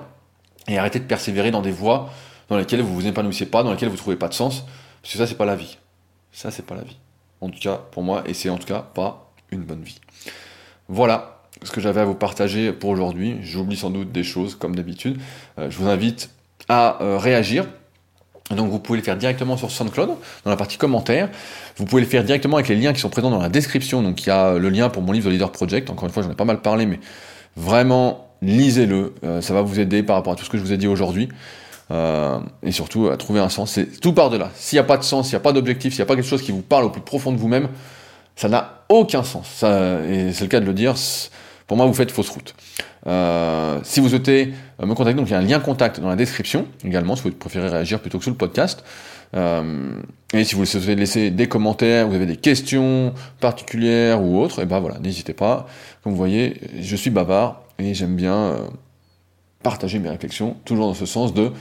et 0.67 0.77
arrêter 0.77 0.99
de 0.99 1.05
persévérer 1.05 1.51
dans 1.51 1.61
des 1.61 1.71
voies 1.71 2.09
dans 2.47 2.57
lesquelles 2.57 2.81
vous 2.81 2.95
vous 2.95 3.05
épanouissez 3.05 3.45
pas, 3.45 3.61
dans 3.61 3.71
lesquelles 3.71 3.89
vous 3.89 3.97
trouvez 3.97 4.15
pas 4.15 4.27
de 4.27 4.33
sens, 4.33 4.65
parce 5.01 5.13
que 5.13 5.19
ça, 5.19 5.27
c'est 5.27 5.37
pas 5.37 5.45
la 5.45 5.55
vie. 5.55 5.77
Ça, 6.31 6.49
c'est 6.49 6.65
pas 6.65 6.75
la 6.75 6.81
vie. 6.81 6.97
En 7.41 7.49
tout 7.49 7.59
cas, 7.59 7.79
pour 7.91 8.01
moi, 8.01 8.23
et 8.25 8.33
c'est 8.33 8.49
en 8.49 8.57
tout 8.57 8.67
cas 8.67 8.79
pas 8.81 9.31
une 9.51 9.61
bonne 9.61 9.83
vie. 9.83 9.99
Voilà 10.87 11.38
ce 11.63 11.71
que 11.71 11.81
j'avais 11.81 12.01
à 12.01 12.05
vous 12.05 12.15
partager 12.15 12.71
pour 12.71 12.89
aujourd'hui. 12.89 13.37
J'oublie 13.41 13.77
sans 13.77 13.89
doute 13.89 14.11
des 14.11 14.23
choses, 14.23 14.55
comme 14.55 14.75
d'habitude. 14.75 15.19
Euh, 15.57 15.69
je 15.69 15.77
vous 15.77 15.87
invite 15.87 16.29
à 16.67 17.01
euh, 17.01 17.17
réagir 17.17 17.65
donc 18.55 18.69
vous 18.69 18.79
pouvez 18.79 18.97
le 18.97 19.03
faire 19.03 19.17
directement 19.17 19.57
sur 19.57 19.69
SoundCloud, 19.69 20.09
dans 20.43 20.49
la 20.49 20.57
partie 20.57 20.77
commentaires. 20.77 21.29
Vous 21.77 21.85
pouvez 21.85 22.01
le 22.01 22.07
faire 22.07 22.23
directement 22.23 22.57
avec 22.57 22.67
les 22.67 22.75
liens 22.75 22.93
qui 22.93 22.99
sont 22.99 23.09
présents 23.09 23.29
dans 23.29 23.41
la 23.41 23.49
description. 23.49 24.01
Donc 24.01 24.23
il 24.23 24.27
y 24.27 24.31
a 24.31 24.57
le 24.57 24.69
lien 24.69 24.89
pour 24.89 25.03
mon 25.03 25.11
livre 25.11 25.29
The 25.29 25.33
Leader 25.33 25.51
Project. 25.51 25.89
Encore 25.89 26.07
une 26.07 26.13
fois, 26.13 26.23
j'en 26.23 26.31
ai 26.31 26.35
pas 26.35 26.45
mal 26.45 26.61
parlé, 26.61 26.85
mais 26.85 26.99
vraiment, 27.55 28.27
lisez-le. 28.41 29.13
Euh, 29.23 29.41
ça 29.41 29.53
va 29.53 29.61
vous 29.61 29.79
aider 29.79 30.01
par 30.01 30.15
rapport 30.15 30.33
à 30.33 30.35
tout 30.35 30.45
ce 30.45 30.49
que 30.49 30.57
je 30.57 30.63
vous 30.63 30.73
ai 30.73 30.77
dit 30.77 30.87
aujourd'hui. 30.87 31.29
Euh, 31.91 32.39
et 32.61 32.71
surtout 32.71 33.09
à 33.09 33.17
trouver 33.17 33.39
un 33.39 33.49
sens. 33.49 33.71
C'est 33.71 33.99
tout 33.99 34.13
par 34.13 34.29
delà. 34.29 34.51
S'il 34.55 34.77
n'y 34.77 34.81
a 34.81 34.83
pas 34.83 34.97
de 34.97 35.03
sens, 35.03 35.27
s'il 35.27 35.35
n'y 35.35 35.41
a 35.41 35.43
pas 35.43 35.53
d'objectif, 35.53 35.93
s'il 35.93 35.99
n'y 35.99 36.03
a 36.03 36.07
pas 36.07 36.15
quelque 36.15 36.27
chose 36.27 36.41
qui 36.41 36.51
vous 36.51 36.61
parle 36.61 36.85
au 36.85 36.89
plus 36.89 37.01
profond 37.01 37.31
de 37.31 37.37
vous-même, 37.37 37.67
ça 38.35 38.49
n'a 38.49 38.83
aucun 38.89 39.23
sens. 39.23 39.63
Et 39.63 40.31
c'est 40.33 40.41
le 40.41 40.47
cas 40.47 40.59
de 40.59 40.65
le 40.65 40.73
dire. 40.73 40.95
Pour 41.69 41.77
moi, 41.77 41.85
vous 41.85 41.93
faites 41.93 42.09
fausse 42.09 42.29
route. 42.29 42.55
Euh, 43.05 43.79
si 43.83 43.99
vous 43.99 44.09
souhaitez 44.09 44.55
euh, 44.81 44.87
me 44.87 44.95
contacter, 44.95 45.15
donc 45.15 45.27
il 45.27 45.33
y 45.33 45.35
a 45.35 45.37
un 45.37 45.43
lien 45.43 45.59
contact 45.59 45.99
dans 45.99 46.09
la 46.09 46.15
description 46.15 46.65
également, 46.83 47.15
si 47.15 47.21
vous 47.21 47.29
préférez 47.29 47.69
réagir 47.69 47.99
plutôt 47.99 48.17
que 48.17 48.23
sur 48.23 48.31
le 48.31 48.37
podcast. 48.37 48.83
Euh, 49.35 49.91
et 50.33 50.43
si 50.45 50.55
vous 50.55 50.65
souhaitez 50.65 50.95
laisser 50.95 51.29
des 51.29 51.47
commentaires, 51.47 52.07
vous 52.07 52.15
avez 52.15 52.25
des 52.25 52.37
questions 52.37 53.13
particulières 53.39 54.19
ou 54.23 54.39
autres, 54.39 54.63
et 54.63 54.65
ben 54.65 54.79
voilà, 54.79 54.97
n'hésitez 54.97 55.33
pas. 55.33 55.67
Comme 56.03 56.13
vous 56.13 56.17
voyez, 56.17 56.59
je 56.81 56.95
suis 56.95 57.11
bavard 57.11 57.61
et 57.77 57.93
j'aime 57.93 58.15
bien 58.15 58.55
partager 59.61 59.99
mes 59.99 60.09
réflexions, 60.09 60.57
toujours 60.65 60.87
dans 60.87 60.95
ce 60.95 61.05
sens 61.05 61.35
de 61.35 61.51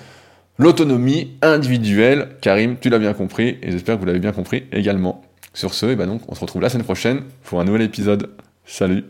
l'autonomie 0.57 1.37
individuelle. 1.43 2.31
Karim, 2.41 2.79
tu 2.81 2.89
l'as 2.89 2.99
bien 2.99 3.13
compris, 3.13 3.59
et 3.61 3.73
j'espère 3.73 3.97
que 3.97 4.01
vous 4.01 4.07
l'avez 4.07 4.21
bien 4.21 4.33
compris 4.33 4.65
également. 4.73 5.21
Sur 5.53 5.75
ce, 5.75 5.85
et 5.85 5.97
ben 5.97 6.07
donc, 6.07 6.23
on 6.29 6.35
se 6.35 6.41
retrouve 6.41 6.63
la 6.63 6.71
semaine 6.71 6.85
prochaine 6.85 7.25
pour 7.45 7.61
un 7.61 7.65
nouvel 7.65 7.83
épisode. 7.83 8.31
Salut 8.65 9.05